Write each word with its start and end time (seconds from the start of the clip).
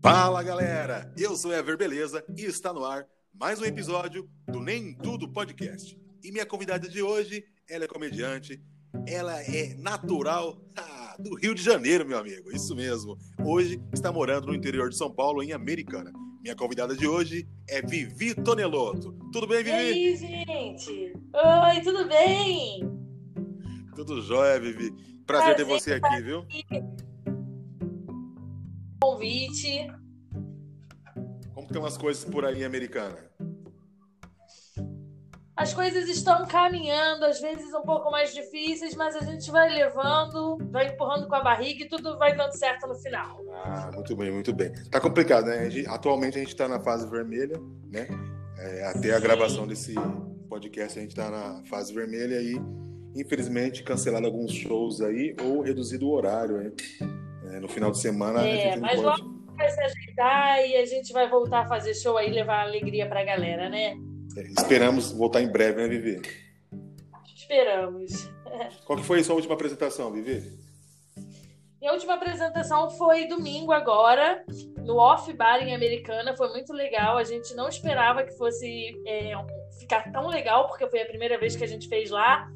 Fala 0.00 0.44
galera, 0.44 1.12
eu 1.18 1.36
sou 1.36 1.52
Ever 1.52 1.76
Beleza 1.76 2.24
e 2.36 2.44
está 2.44 2.72
no 2.72 2.84
ar 2.84 3.04
mais 3.34 3.60
um 3.60 3.64
episódio 3.64 4.30
do 4.46 4.60
Nem 4.60 4.94
Tudo 4.94 5.28
Podcast. 5.28 5.98
E 6.22 6.30
minha 6.30 6.46
convidada 6.46 6.88
de 6.88 7.02
hoje, 7.02 7.44
ela 7.68 7.84
é 7.84 7.88
comediante, 7.88 8.62
ela 9.08 9.42
é 9.42 9.74
natural 9.74 10.62
ah, 10.76 11.16
do 11.18 11.34
Rio 11.34 11.52
de 11.52 11.62
Janeiro, 11.62 12.06
meu 12.06 12.16
amigo, 12.16 12.52
isso 12.52 12.76
mesmo. 12.76 13.18
Hoje 13.44 13.82
está 13.92 14.12
morando 14.12 14.46
no 14.46 14.54
interior 14.54 14.88
de 14.88 14.96
São 14.96 15.10
Paulo, 15.10 15.42
em 15.42 15.52
Americana. 15.52 16.12
Minha 16.40 16.54
convidada 16.54 16.96
de 16.96 17.06
hoje 17.06 17.48
é 17.68 17.82
Vivi 17.82 18.36
Tonelotto. 18.36 19.12
Tudo 19.32 19.48
bem, 19.48 19.64
Vivi? 19.64 19.76
E 19.76 19.82
aí, 19.82 20.16
gente? 20.16 21.12
Oi, 21.34 21.80
tudo 21.82 22.06
bem? 22.06 22.80
Tudo 23.96 24.22
jóia, 24.22 24.60
Vivi. 24.60 24.92
Prazer, 25.26 25.56
Prazer 25.56 25.56
ter 25.56 25.64
você 25.64 25.94
aqui, 25.94 26.22
viu? 26.22 26.46
Convite. 29.18 29.92
Como 31.52 31.66
estão 31.66 31.84
as 31.84 31.98
coisas 31.98 32.24
por 32.24 32.44
aí, 32.44 32.64
Americana? 32.64 33.16
As 35.56 35.74
coisas 35.74 36.08
estão 36.08 36.46
caminhando, 36.46 37.24
às 37.24 37.40
vezes 37.40 37.74
um 37.74 37.82
pouco 37.82 38.12
mais 38.12 38.32
difíceis, 38.32 38.94
mas 38.94 39.16
a 39.16 39.22
gente 39.22 39.50
vai 39.50 39.70
levando, 39.70 40.56
vai 40.70 40.86
empurrando 40.86 41.26
com 41.26 41.34
a 41.34 41.42
barriga 41.42 41.82
e 41.82 41.88
tudo 41.88 42.16
vai 42.16 42.36
dando 42.36 42.52
certo 42.52 42.86
no 42.86 42.94
final. 42.94 43.40
Ah, 43.64 43.90
muito 43.92 44.14
bem, 44.14 44.30
muito 44.30 44.52
bem. 44.52 44.72
Tá 44.88 45.00
complicado, 45.00 45.46
né? 45.46 45.68
Atualmente 45.88 46.36
a 46.36 46.40
gente 46.40 46.50
está 46.50 46.68
na 46.68 46.78
fase 46.78 47.10
vermelha, 47.10 47.60
né? 47.90 48.06
É, 48.56 48.86
até 48.86 49.12
a 49.14 49.18
gravação 49.18 49.66
desse 49.66 49.94
podcast 50.48 50.96
a 50.96 51.02
gente 51.02 51.10
está 51.10 51.28
na 51.28 51.64
fase 51.64 51.92
vermelha 51.92 52.40
e 52.40 52.54
infelizmente 53.20 53.82
cancelado 53.82 54.26
alguns 54.26 54.52
shows 54.52 55.00
aí 55.00 55.34
ou 55.42 55.60
reduzido 55.60 56.06
o 56.06 56.12
horário. 56.12 56.62
Hein? 56.62 56.72
É, 57.50 57.60
no 57.60 57.68
final 57.68 57.90
de 57.90 57.98
semana. 58.00 58.46
É, 58.46 58.76
mas 58.76 59.00
pode... 59.00 59.22
logo 59.22 59.38
vai 59.58 59.70
se 59.70 59.80
ajeitar 59.80 60.66
e 60.66 60.76
a 60.76 60.86
gente 60.86 61.12
vai 61.12 61.28
voltar 61.28 61.62
a 61.62 61.68
fazer 61.68 61.92
show 61.94 62.16
aí 62.16 62.30
levar 62.30 62.62
alegria 62.62 63.08
pra 63.08 63.24
galera, 63.24 63.68
né? 63.68 63.96
É, 64.36 64.42
esperamos 64.56 65.10
voltar 65.12 65.42
em 65.42 65.50
breve, 65.50 65.82
né, 65.82 65.88
Vivi? 65.88 66.22
Esperamos. 67.34 68.30
Qual 68.86 68.98
que 68.98 69.04
foi 69.04 69.20
a 69.20 69.24
sua 69.24 69.34
última 69.34 69.54
apresentação, 69.54 70.12
Vivi? 70.12 70.58
Minha 71.80 71.92
última 71.92 72.14
apresentação 72.14 72.90
foi 72.90 73.26
domingo 73.26 73.72
agora, 73.72 74.44
no 74.84 74.96
Off 74.96 75.32
Bar 75.32 75.62
em 75.62 75.74
Americana. 75.74 76.36
Foi 76.36 76.48
muito 76.50 76.72
legal. 76.72 77.16
A 77.16 77.24
gente 77.24 77.54
não 77.54 77.68
esperava 77.68 78.24
que 78.24 78.36
fosse 78.36 79.00
é, 79.06 79.32
ficar 79.78 80.10
tão 80.10 80.26
legal, 80.26 80.66
porque 80.66 80.88
foi 80.88 81.02
a 81.02 81.06
primeira 81.06 81.38
vez 81.38 81.54
que 81.54 81.64
a 81.64 81.68
gente 81.68 81.88
fez 81.88 82.10
lá. 82.10 82.50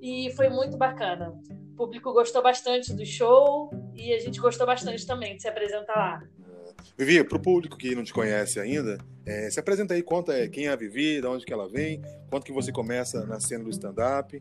E 0.00 0.32
foi 0.36 0.48
muito 0.48 0.76
bacana. 0.76 1.34
O 1.72 1.76
público 1.76 2.12
gostou 2.12 2.42
bastante 2.42 2.94
do 2.94 3.04
show 3.04 3.68
e 3.98 4.14
a 4.14 4.20
gente 4.20 4.40
gostou 4.40 4.64
bastante 4.64 5.04
também 5.04 5.36
de 5.36 5.42
se 5.42 5.48
apresentar 5.48 5.96
lá. 5.96 6.22
Vivi, 6.96 7.22
para 7.24 7.36
o 7.36 7.40
público 7.40 7.76
que 7.76 7.94
não 7.94 8.04
te 8.04 8.12
conhece 8.12 8.60
ainda, 8.60 8.98
é, 9.26 9.50
se 9.50 9.58
apresenta 9.58 9.94
aí, 9.94 10.02
conta 10.02 10.32
é, 10.32 10.48
quem 10.48 10.66
é 10.66 10.70
a 10.70 10.76
Vivi, 10.76 11.20
de 11.20 11.26
onde 11.26 11.44
que 11.44 11.52
ela 11.52 11.68
vem, 11.68 12.00
quanto 12.30 12.44
que 12.44 12.52
você 12.52 12.72
começa 12.72 13.26
na 13.26 13.40
cena 13.40 13.64
do 13.64 13.70
stand-up. 13.70 14.40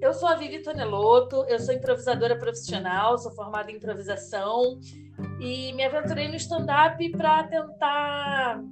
Eu 0.00 0.12
sou 0.12 0.28
a 0.28 0.34
Vivi 0.34 0.62
Tonelotto, 0.62 1.44
eu 1.48 1.58
sou 1.58 1.74
improvisadora 1.74 2.38
profissional, 2.38 3.16
sou 3.18 3.32
formada 3.32 3.70
em 3.70 3.76
improvisação 3.76 4.78
e 5.40 5.72
me 5.72 5.84
aventurei 5.84 6.28
no 6.28 6.36
stand-up 6.36 7.10
para 7.10 7.44
tentar 7.44 8.62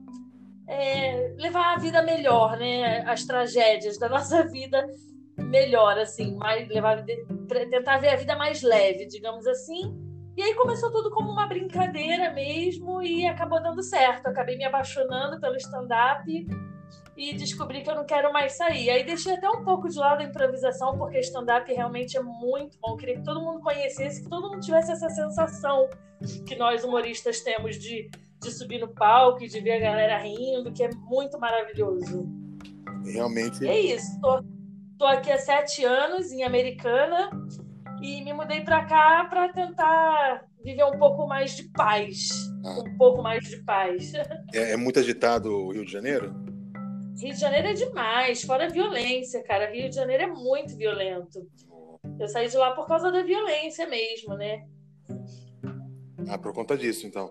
é, 0.69 1.35
levar 1.39 1.75
a 1.75 1.79
vida 1.79 2.03
melhor, 2.03 2.57
né? 2.59 3.03
As 3.07 3.25
tragédias 3.25 3.99
da 3.99 4.09
nossa 4.11 4.45
vida 4.47 4.87
melhor, 5.37 5.99
assim, 5.99 6.37
mais 6.37 6.69
levar, 6.69 7.05
tentar 7.69 7.99
ver 7.99 8.11
a 8.11 8.17
vida 8.17 8.37
mais 8.37 8.63
leve, 8.63 9.07
digamos 9.07 9.47
assim. 9.47 9.95
E 10.37 10.43
aí 10.43 10.55
começou 10.55 10.91
tudo 10.91 11.11
como 11.11 11.31
uma 11.31 11.47
brincadeira 11.47 12.33
mesmo 12.33 13.03
e 13.03 13.27
acabou 13.27 13.63
dando 13.63 13.83
certo. 13.83 14.27
acabei 14.27 14.57
me 14.57 14.65
apaixonando 14.65 15.41
pelo 15.41 15.57
stand-up 15.57 16.25
e 17.17 17.35
descobri 17.35 17.83
que 17.83 17.91
eu 17.91 17.95
não 17.95 18.07
quero 18.07 18.33
mais 18.33 18.53
sair. 18.53 18.89
Aí 18.91 19.05
deixei 19.05 19.35
até 19.35 19.51
um 19.51 19.63
pouco 19.65 19.89
de 19.89 19.99
lado 19.99 20.23
a 20.23 20.25
improvisação, 20.25 20.97
porque 20.97 21.19
stand-up 21.19 21.71
realmente 21.71 22.17
é 22.17 22.23
muito 22.23 22.79
bom. 22.81 22.93
Eu 22.93 22.97
queria 22.97 23.17
que 23.17 23.25
todo 23.25 23.43
mundo 23.43 23.61
conhecesse, 23.61 24.23
que 24.23 24.31
todo 24.31 24.49
mundo 24.49 24.61
tivesse 24.61 24.93
essa 24.93 25.11
sensação 25.11 25.89
que 26.47 26.57
nós 26.57 26.85
humoristas 26.85 27.41
temos 27.41 27.77
de, 27.79 28.11
de 28.41 28.51
subir 28.51 28.79
no 28.79 28.89
palco 28.89 29.43
e 29.43 29.49
de 29.49 29.61
ver 29.61 29.73
a 29.73 29.81
galera 29.81 30.19
rindo, 30.19 30.73
que 30.73 30.83
é 30.83 30.91
muito 30.95 31.39
maravilhoso. 31.39 32.27
Realmente. 33.05 33.67
É 33.67 33.79
isso. 33.79 34.19
Tô 34.21 34.43
Estou 35.01 35.09
aqui 35.09 35.33
há 35.33 35.39
sete 35.39 35.83
anos 35.83 36.31
em 36.31 36.43
Americana 36.43 37.31
e 38.03 38.23
me 38.23 38.35
mudei 38.35 38.61
para 38.61 38.85
cá 38.85 39.25
para 39.31 39.51
tentar 39.51 40.47
viver 40.63 40.85
um 40.85 40.99
pouco 40.99 41.27
mais 41.27 41.57
de 41.57 41.71
paz. 41.71 42.29
Ah. 42.63 42.81
Um 42.81 42.99
pouco 42.99 43.23
mais 43.23 43.49
de 43.49 43.65
paz. 43.65 44.13
É, 44.53 44.73
é, 44.73 44.77
muito 44.77 44.99
agitado 44.99 45.57
o 45.57 45.73
Rio 45.73 45.87
de 45.87 45.91
Janeiro? 45.91 46.35
Rio 47.19 47.33
de 47.33 47.41
Janeiro 47.41 47.69
é 47.69 47.73
demais, 47.73 48.43
fora 48.43 48.67
a 48.67 48.69
violência, 48.69 49.43
cara. 49.43 49.73
Rio 49.73 49.89
de 49.89 49.97
Janeiro 49.97 50.25
é 50.25 50.27
muito 50.27 50.77
violento. 50.77 51.49
Eu 52.19 52.29
saí 52.29 52.51
de 52.51 52.59
lá 52.59 52.73
por 52.73 52.87
causa 52.87 53.11
da 53.11 53.23
violência 53.23 53.89
mesmo, 53.89 54.35
né? 54.35 54.67
Ah, 56.29 56.37
por 56.37 56.53
conta 56.53 56.77
disso, 56.77 57.07
então. 57.07 57.31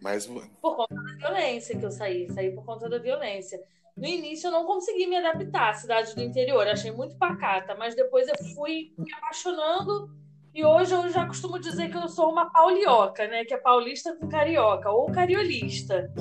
Mas... 0.00 0.26
Por 0.26 0.74
conta 0.74 0.94
da 0.94 1.28
violência 1.28 1.78
que 1.78 1.84
eu 1.84 1.90
saí. 1.90 2.32
Saí 2.32 2.50
por 2.54 2.64
conta 2.64 2.88
da 2.88 2.96
violência. 2.96 3.60
No 3.96 4.06
início 4.06 4.48
eu 4.48 4.52
não 4.52 4.64
consegui 4.64 5.06
me 5.06 5.16
adaptar 5.16 5.70
à 5.70 5.74
cidade 5.74 6.14
do 6.14 6.22
interior, 6.22 6.66
achei 6.66 6.90
muito 6.90 7.16
pacata, 7.16 7.74
mas 7.74 7.94
depois 7.94 8.28
eu 8.28 8.34
fui 8.54 8.92
me 8.98 9.12
apaixonando 9.12 10.10
e 10.52 10.64
hoje 10.64 10.92
eu 10.92 11.08
já 11.10 11.26
costumo 11.26 11.58
dizer 11.60 11.90
que 11.90 11.96
eu 11.96 12.08
sou 12.08 12.30
uma 12.30 12.50
paulioca, 12.50 13.26
né? 13.28 13.44
Que 13.44 13.54
é 13.54 13.56
paulista 13.56 14.16
com 14.16 14.28
carioca, 14.28 14.90
ou 14.90 15.10
cariolista. 15.10 16.12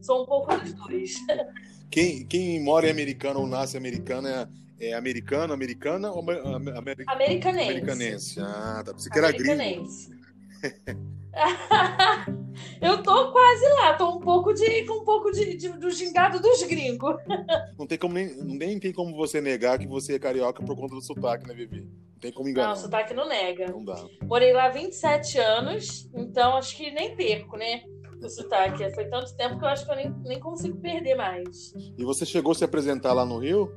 sou 0.00 0.22
um 0.22 0.26
pouco 0.26 0.56
dos 0.56 0.72
dois. 0.74 1.14
Quem, 1.90 2.24
quem 2.26 2.62
mora 2.62 2.86
em 2.86 2.90
americano 2.90 3.40
ou 3.40 3.46
nasce 3.46 3.76
americano 3.76 4.26
é, 4.28 4.48
é 4.80 4.94
americano, 4.94 5.52
americana 5.52 6.10
ou 6.10 6.20
amer, 6.20 7.04
americanense? 7.06 7.68
Americanense. 7.68 8.40
Ah, 8.40 8.82
tá. 8.84 8.92
Você 8.92 9.10
que 9.10 9.18
era 9.18 9.30
gringo. 9.32 9.86
eu 12.80 13.02
tô 13.02 13.32
quase 13.32 13.68
lá, 13.80 13.94
tô 13.94 14.16
um 14.16 14.20
pouco 14.20 14.52
de 14.52 14.84
com 14.84 15.00
um 15.00 15.04
pouco 15.04 15.30
de, 15.32 15.56
de, 15.56 15.68
do 15.70 15.90
gingado 15.90 16.40
dos 16.40 16.62
gringos. 16.62 17.16
Não 17.78 17.86
tem 17.86 17.98
como 17.98 18.14
nem, 18.14 18.34
nem 18.42 18.78
tem 18.78 18.92
como 18.92 19.16
você 19.16 19.40
negar 19.40 19.78
que 19.78 19.86
você 19.86 20.14
é 20.14 20.18
carioca 20.18 20.62
por 20.62 20.76
conta 20.76 20.94
do 20.94 21.00
sotaque, 21.00 21.46
né, 21.46 21.54
Vivi? 21.54 21.80
Não 21.80 22.20
tem 22.20 22.32
como 22.32 22.48
enganar. 22.48 22.68
Não, 22.68 22.74
o 22.74 22.76
sotaque 22.76 23.14
não 23.14 23.28
nega. 23.28 23.66
Não 23.68 23.84
dá. 23.84 24.04
Morei 24.22 24.52
lá 24.52 24.68
27 24.68 25.38
anos, 25.38 26.08
então 26.14 26.56
acho 26.56 26.76
que 26.76 26.90
nem 26.90 27.16
perco, 27.16 27.56
né? 27.56 27.82
O 28.22 28.28
sotaque. 28.28 28.88
Foi 28.94 29.06
tanto 29.06 29.34
tempo 29.36 29.58
que 29.58 29.64
eu 29.64 29.68
acho 29.68 29.84
que 29.84 29.90
eu 29.90 29.96
nem, 29.96 30.14
nem 30.24 30.38
consigo 30.38 30.78
perder 30.78 31.16
mais. 31.16 31.74
E 31.98 32.04
você 32.04 32.24
chegou 32.24 32.52
a 32.52 32.54
se 32.54 32.64
apresentar 32.64 33.12
lá 33.12 33.24
no 33.24 33.38
Rio? 33.38 33.72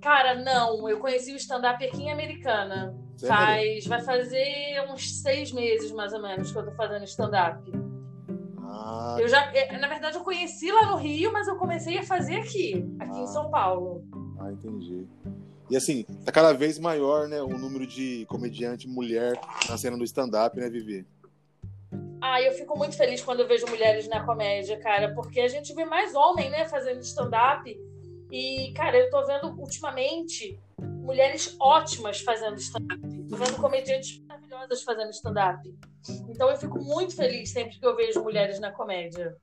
Cara, 0.00 0.34
não. 0.34 0.88
Eu 0.88 0.98
conheci 0.98 1.32
o 1.32 1.36
stand-up 1.36 1.84
aqui 1.84 2.02
em 2.02 2.10
Americana. 2.10 2.92
Faz, 3.26 3.86
vai 3.86 4.00
fazer 4.00 4.84
uns 4.90 5.20
seis 5.20 5.50
meses, 5.50 5.90
mais 5.92 6.12
ou 6.12 6.22
menos, 6.22 6.52
que 6.52 6.58
eu 6.58 6.64
tô 6.64 6.72
fazendo 6.72 7.04
stand-up. 7.04 7.72
Ah. 8.58 9.16
Eu 9.18 9.28
já, 9.28 9.52
é, 9.54 9.76
na 9.76 9.88
verdade, 9.88 10.16
eu 10.16 10.22
conheci 10.22 10.70
lá 10.70 10.86
no 10.86 10.96
Rio, 10.96 11.32
mas 11.32 11.48
eu 11.48 11.56
comecei 11.56 11.98
a 11.98 12.02
fazer 12.04 12.36
aqui, 12.36 12.86
aqui 13.00 13.18
ah. 13.18 13.22
em 13.22 13.26
São 13.26 13.50
Paulo. 13.50 14.04
Ah, 14.38 14.52
entendi. 14.52 15.06
E 15.70 15.76
assim, 15.76 16.04
tá 16.24 16.32
cada 16.32 16.52
vez 16.52 16.78
maior, 16.78 17.28
né, 17.28 17.42
o 17.42 17.48
número 17.48 17.86
de 17.86 18.24
comediante 18.26 18.88
mulher 18.88 19.38
na 19.68 19.76
cena 19.76 19.98
do 19.98 20.04
stand-up, 20.04 20.58
né, 20.58 20.70
Vivi? 20.70 21.06
Ah, 22.20 22.40
eu 22.40 22.52
fico 22.52 22.76
muito 22.76 22.96
feliz 22.96 23.22
quando 23.22 23.40
eu 23.40 23.48
vejo 23.48 23.66
mulheres 23.66 24.08
na 24.08 24.24
comédia, 24.24 24.78
cara, 24.78 25.14
porque 25.14 25.40
a 25.40 25.48
gente 25.48 25.74
vê 25.74 25.84
mais 25.84 26.14
homem, 26.14 26.50
né, 26.50 26.66
fazendo 26.66 27.00
stand-up. 27.00 27.78
E, 28.30 28.72
cara, 28.74 28.96
eu 28.96 29.10
tô 29.10 29.24
vendo 29.26 29.48
ultimamente 29.58 30.58
mulheres 31.08 31.56
ótimas 31.58 32.20
fazendo 32.20 32.58
stand-up. 32.58 33.00
Tô 33.30 33.36
vendo 33.36 33.56
comediantes 33.56 34.22
maravilhosas 34.26 34.82
fazendo 34.82 35.10
stand-up. 35.10 35.74
Então 36.28 36.50
eu 36.50 36.56
fico 36.58 36.78
muito 36.84 37.16
feliz 37.16 37.50
sempre 37.50 37.78
que 37.78 37.86
eu 37.86 37.96
vejo 37.96 38.22
mulheres 38.22 38.60
na 38.60 38.70
comédia. 38.70 39.34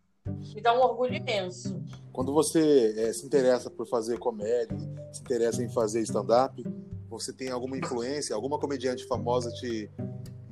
Me 0.54 0.62
dá 0.62 0.78
um 0.78 0.82
orgulho 0.84 1.16
imenso. 1.16 1.82
Quando 2.14 2.32
você 2.32 2.94
é, 2.96 3.12
se 3.12 3.26
interessa 3.26 3.72
por 3.72 3.88
fazer 3.88 4.20
comédia, 4.20 4.78
se 5.12 5.22
interessa 5.22 5.64
em 5.64 5.70
fazer 5.70 6.02
stand-up, 6.02 6.64
você 7.10 7.34
tem 7.34 7.50
alguma 7.50 7.76
influência, 7.76 8.36
alguma 8.36 8.60
comediante 8.60 9.04
famosa 9.08 9.52
te, 9.52 9.90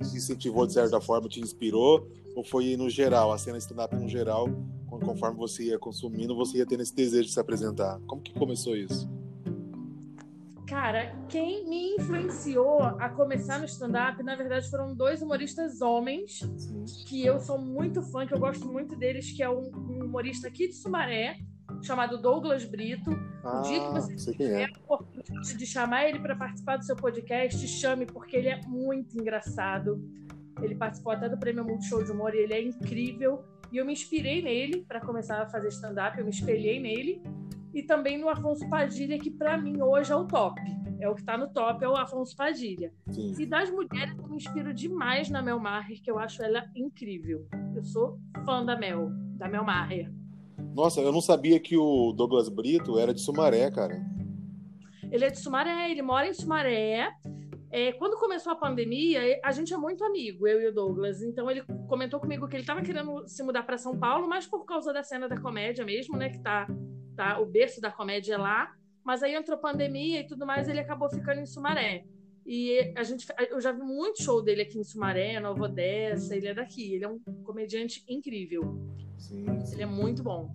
te 0.02 0.18
incentivou 0.18 0.66
de 0.66 0.74
certa 0.74 1.00
forma, 1.00 1.30
te 1.30 1.40
inspirou? 1.40 2.08
Ou 2.36 2.44
foi 2.44 2.76
no 2.76 2.90
geral, 2.90 3.32
a 3.32 3.38
cena 3.38 3.60
stand-up 3.60 3.96
no 3.96 4.10
geral, 4.10 4.48
conforme 4.90 5.38
você 5.38 5.66
ia 5.66 5.78
consumindo, 5.78 6.36
você 6.36 6.58
ia 6.58 6.66
tendo 6.66 6.82
esse 6.82 6.96
desejo 6.96 7.26
de 7.26 7.34
se 7.34 7.40
apresentar? 7.40 8.00
Como 8.08 8.20
que 8.20 8.34
começou 8.34 8.76
isso? 8.76 9.08
Cara, 10.68 11.14
quem 11.28 11.68
me 11.68 11.96
influenciou 11.96 12.82
a 12.82 13.10
começar 13.10 13.60
no 13.60 13.66
stand-up, 13.66 14.24
na 14.24 14.36
verdade, 14.36 14.70
foram 14.70 14.96
dois 14.96 15.22
humoristas 15.22 15.82
homens, 15.82 16.40
que 17.08 17.26
eu 17.26 17.40
sou 17.40 17.60
muito 17.60 18.02
fã, 18.02 18.26
que 18.26 18.34
eu 18.34 18.40
gosto 18.40 18.66
muito 18.66 18.96
deles, 18.96 19.32
que 19.32 19.44
é 19.44 19.50
um, 19.50 19.72
um 19.74 20.06
humorista 20.06 20.48
aqui 20.48 20.68
de 20.70 20.76
Sumaré, 20.76 21.38
chamado 21.82 22.22
Douglas 22.22 22.64
Brito. 22.66 23.12
Ah, 23.44 23.60
o 23.60 23.62
dia 23.64 23.80
que 23.80 23.94
você 23.94 24.16
tiver 24.16 24.62
é. 24.62 24.66
a 24.66 24.94
oportunidade 24.94 25.58
de 25.58 25.66
chamar 25.66 26.08
ele 26.08 26.20
para 26.20 26.36
participar 26.36 26.78
do 26.78 26.86
seu 26.86 26.96
podcast, 26.96 27.68
chame, 27.68 28.06
porque 28.06 28.38
ele 28.38 28.50
é 28.50 28.62
muito 28.66 29.20
engraçado. 29.20 30.02
Ele 30.62 30.76
participou 30.76 31.12
até 31.12 31.28
do 31.28 31.38
Prêmio 31.38 31.66
Multishow 31.66 32.04
de 32.04 32.12
Humor 32.12 32.34
e 32.34 32.38
ele 32.38 32.54
é 32.54 32.62
incrível. 32.62 33.44
E 33.72 33.78
eu 33.78 33.86
me 33.86 33.94
inspirei 33.94 34.42
nele 34.42 34.86
para 34.88 35.02
começar 35.02 35.42
a 35.42 35.48
fazer 35.48 35.68
stand-up, 35.70 36.18
eu 36.18 36.24
me 36.24 36.32
espelhei 36.32 36.80
nele. 36.80 37.22
E 37.74 37.82
também 37.82 38.18
no 38.18 38.30
Afonso 38.30 38.70
Padilha, 38.70 39.18
que 39.18 39.32
para 39.32 39.58
mim 39.58 39.82
hoje 39.82 40.12
é 40.12 40.16
o 40.16 40.26
top. 40.26 40.62
É 41.00 41.10
o 41.10 41.16
que 41.16 41.22
está 41.22 41.38
no 41.38 41.48
top, 41.48 41.84
é 41.84 41.90
o 41.90 41.98
Afonso 41.98 42.36
Padilha. 42.36 42.94
Sim. 43.10 43.34
E 43.38 43.46
das 43.46 43.70
mulheres, 43.70 44.16
eu 44.18 44.28
me 44.28 44.38
inspiro 44.38 44.74
demais 44.74 45.30
na 45.30 45.42
Mel 45.42 45.60
Maher, 45.60 46.02
que 46.02 46.10
eu 46.10 46.20
acho 46.20 46.44
ela 46.44 46.66
incrível. 46.76 47.46
Eu 47.76 47.84
sou 47.84 48.20
fã 48.46 48.64
da 48.64 48.78
Mel, 48.78 49.10
da 49.36 49.50
Mel 49.50 49.64
Maher. 49.64 50.12
Nossa, 50.74 51.02
eu 51.02 51.12
não 51.12 51.22
sabia 51.22 51.60
que 51.60 51.76
o 51.76 52.14
Douglas 52.14 52.48
Brito 52.48 52.98
era 52.98 53.14
de 53.14 53.22
Sumaré, 53.22 53.70
cara. 53.70 54.02
Ele 55.12 55.26
é 55.26 55.30
de 55.30 55.40
Sumaré, 55.40 55.92
ele 55.92 56.02
mora 56.02 56.28
em 56.28 56.34
Sumaré. 56.34 57.12
É, 57.70 57.92
quando 57.94 58.20
começou 58.20 58.54
a 58.54 58.56
pandemia, 58.56 59.40
a 59.44 59.52
gente 59.52 59.74
é 59.74 59.78
muito 59.78 60.04
amigo, 60.04 60.48
eu 60.48 60.62
e 60.62 60.68
o 60.68 60.74
Douglas. 60.74 61.22
Então 61.22 61.50
ele 61.50 61.64
comentou 61.88 62.20
comigo 62.20 62.48
que 62.48 62.56
ele 62.56 62.64
estava 62.64 62.82
querendo 62.82 63.28
se 63.28 63.44
mudar 63.44 63.64
para 63.64 63.78
São 63.78 63.98
Paulo, 63.98 64.28
mas 64.28 64.48
por 64.48 64.64
causa 64.64 64.94
da 64.94 65.04
cena 65.04 65.28
da 65.28 65.40
comédia 65.40 65.84
mesmo, 65.84 66.18
né? 66.18 66.30
Que 66.30 66.40
tá, 66.40 66.68
tá 67.16 67.40
o 67.40 67.46
berço 67.46 67.82
da 67.82 67.92
comédia 67.92 68.38
lá. 68.38 68.72
Mas 69.04 69.22
aí 69.22 69.36
entrou 69.36 69.58
pandemia 69.58 70.22
e 70.22 70.28
tudo 70.28 70.46
mais, 70.46 70.70
ele 70.70 70.80
acabou 70.80 71.10
ficando 71.10 71.42
em 71.42 71.46
Sumaré. 71.46 72.06
E 72.46 72.94
a 72.96 73.04
gente, 73.04 73.26
eu 73.50 73.60
já 73.62 73.72
vi 73.72 73.82
muito 73.82 74.22
show 74.22 74.42
dele 74.42 74.64
aqui 74.64 74.78
em 74.78 74.84
Sumaré, 74.84 75.40
Nova 75.40 75.64
Odessa, 75.64 76.36
ele 76.36 76.48
é 76.48 76.54
daqui. 76.54 76.94
Ele 76.94 77.06
é 77.06 77.08
um 77.08 77.20
comediante 77.44 78.04
incrível. 78.08 78.64
Sim, 79.18 79.46
sim. 79.66 79.76
Ele 79.76 79.84
é 79.84 79.86
muito 79.86 80.24
bom. 80.24 80.54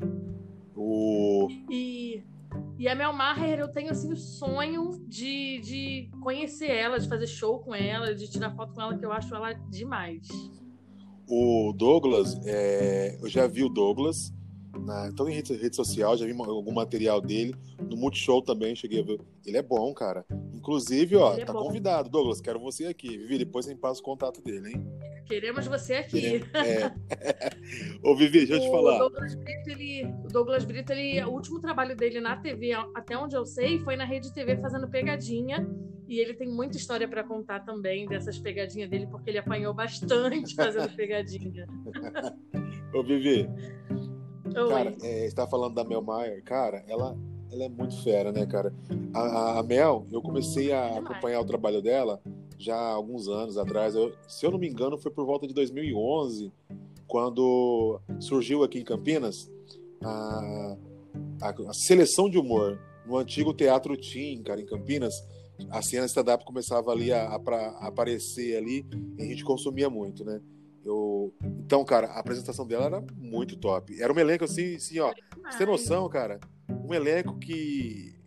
O... 0.74 1.48
E, 1.70 2.22
e 2.78 2.88
a 2.88 2.94
Mel 2.94 3.12
Maher, 3.12 3.58
eu 3.58 3.68
tenho 3.68 3.90
assim 3.90 4.12
o 4.12 4.16
sonho 4.16 5.02
de, 5.06 5.60
de 5.60 6.10
conhecer 6.22 6.70
ela, 6.70 6.98
de 6.98 7.08
fazer 7.08 7.26
show 7.26 7.58
com 7.60 7.74
ela, 7.74 8.14
de 8.14 8.30
tirar 8.30 8.54
foto 8.54 8.74
com 8.74 8.82
ela, 8.82 8.96
que 8.96 9.04
eu 9.04 9.12
acho 9.12 9.34
ela 9.34 9.52
demais. 9.52 10.28
O 11.26 11.72
Douglas, 11.76 12.38
é, 12.46 13.18
eu 13.20 13.28
já 13.28 13.46
vi 13.46 13.62
o 13.62 13.68
Douglas 13.68 14.32
na, 14.76 15.08
então 15.08 15.28
em 15.28 15.34
rede, 15.34 15.54
rede 15.54 15.76
social, 15.76 16.16
já 16.16 16.26
vi 16.26 16.32
algum 16.32 16.72
material 16.72 17.20
dele. 17.20 17.54
No 17.80 17.96
Multishow 17.96 18.42
também, 18.42 18.74
cheguei 18.74 19.00
a 19.00 19.04
ver. 19.04 19.20
Ele 19.44 19.56
é 19.56 19.62
bom, 19.62 19.92
cara. 19.94 20.24
Inclusive, 20.52 21.16
ó, 21.16 21.34
é 21.34 21.44
tá 21.44 21.52
bom. 21.52 21.64
convidado, 21.64 22.08
Douglas. 22.08 22.40
Quero 22.40 22.58
você 22.58 22.86
aqui. 22.86 23.16
Vivi, 23.16 23.38
depois 23.38 23.64
você 23.64 23.74
me 23.74 23.80
passa 23.80 24.00
o 24.00 24.04
contato 24.04 24.42
dele, 24.42 24.70
hein? 24.70 24.86
Queremos 25.26 25.66
você 25.66 25.94
aqui. 25.94 26.42
É. 26.54 26.92
Ô, 28.02 28.16
Vivi, 28.16 28.46
deixa 28.46 28.54
eu 28.54 28.60
te 28.60 28.70
falar. 28.70 28.96
O 28.96 28.98
Douglas 29.10 29.34
Brito, 29.34 29.70
ele, 29.70 30.04
o 30.24 30.28
Douglas 30.28 30.64
Brito, 30.64 30.92
ele, 30.92 31.22
o 31.24 31.30
último 31.30 31.60
trabalho 31.60 31.94
dele 31.94 32.20
na 32.20 32.36
TV, 32.36 32.72
até 32.94 33.16
onde 33.16 33.36
eu 33.36 33.44
sei, 33.44 33.78
foi 33.80 33.96
na 33.96 34.04
Rede 34.04 34.32
TV 34.32 34.56
fazendo 34.56 34.88
pegadinha. 34.88 35.68
E 36.08 36.18
ele 36.18 36.32
tem 36.32 36.48
muita 36.48 36.78
história 36.78 37.06
para 37.06 37.22
contar 37.22 37.60
também 37.60 38.06
dessas 38.06 38.38
pegadinhas 38.38 38.88
dele, 38.88 39.06
porque 39.06 39.28
ele 39.28 39.38
apanhou 39.38 39.74
bastante 39.74 40.54
fazendo 40.56 40.94
pegadinha. 40.96 41.66
Ô, 42.94 43.02
Vivi, 43.02 43.46
Oi. 44.56 44.68
Cara, 44.68 44.96
é, 45.02 45.28
você 45.28 45.34
tá 45.34 45.46
falando 45.46 45.74
da 45.74 45.84
Mel 45.84 46.02
Mayer, 46.02 46.42
cara, 46.42 46.84
ela, 46.88 47.16
ela 47.50 47.64
é 47.64 47.68
muito 47.68 48.02
fera, 48.02 48.32
né, 48.32 48.46
cara? 48.46 48.72
A, 49.14 49.58
a 49.58 49.62
Mel, 49.62 50.06
eu 50.10 50.22
comecei 50.22 50.72
a 50.72 50.98
acompanhar 50.98 51.40
o 51.40 51.44
trabalho 51.46 51.82
dela 51.82 52.20
já 52.58 52.74
há 52.74 52.92
alguns 52.92 53.28
anos 53.28 53.56
atrás. 53.56 53.94
Eu, 53.94 54.12
se 54.26 54.44
eu 54.44 54.50
não 54.50 54.58
me 54.58 54.68
engano, 54.68 54.98
foi 54.98 55.12
por 55.12 55.24
volta 55.24 55.46
de 55.46 55.54
2011, 55.54 56.52
quando 57.06 58.00
surgiu 58.20 58.62
aqui 58.62 58.80
em 58.80 58.84
Campinas 58.84 59.50
a, 60.02 60.76
a, 61.42 61.50
a 61.50 61.72
seleção 61.72 62.28
de 62.28 62.38
humor 62.38 62.78
no 63.06 63.16
antigo 63.16 63.54
Teatro 63.54 63.96
Tim, 63.96 64.42
cara, 64.42 64.60
em 64.60 64.66
Campinas. 64.66 65.14
A 65.70 65.82
cena 65.82 66.06
stand-up 66.06 66.44
começava 66.44 66.92
ali 66.92 67.12
a, 67.12 67.24
a, 67.24 67.36
a 67.36 67.88
aparecer 67.88 68.56
ali 68.56 68.86
e 69.18 69.22
a 69.22 69.24
gente 69.24 69.42
consumia 69.42 69.90
muito, 69.90 70.24
né? 70.24 70.40
Eu... 70.84 71.17
Então, 71.42 71.84
cara, 71.84 72.08
a 72.08 72.20
apresentação 72.20 72.66
dela 72.66 72.86
era 72.86 73.04
muito 73.16 73.56
top. 73.56 74.00
Era 74.00 74.12
um 74.12 74.18
elenco 74.18 74.44
assim, 74.44 74.76
assim 74.76 74.98
ó. 74.98 75.12
Você 75.50 75.58
tem 75.58 75.66
noção, 75.66 76.08
cara? 76.08 76.40
Um 76.68 76.94
elenco 76.94 77.38
que 77.38 78.18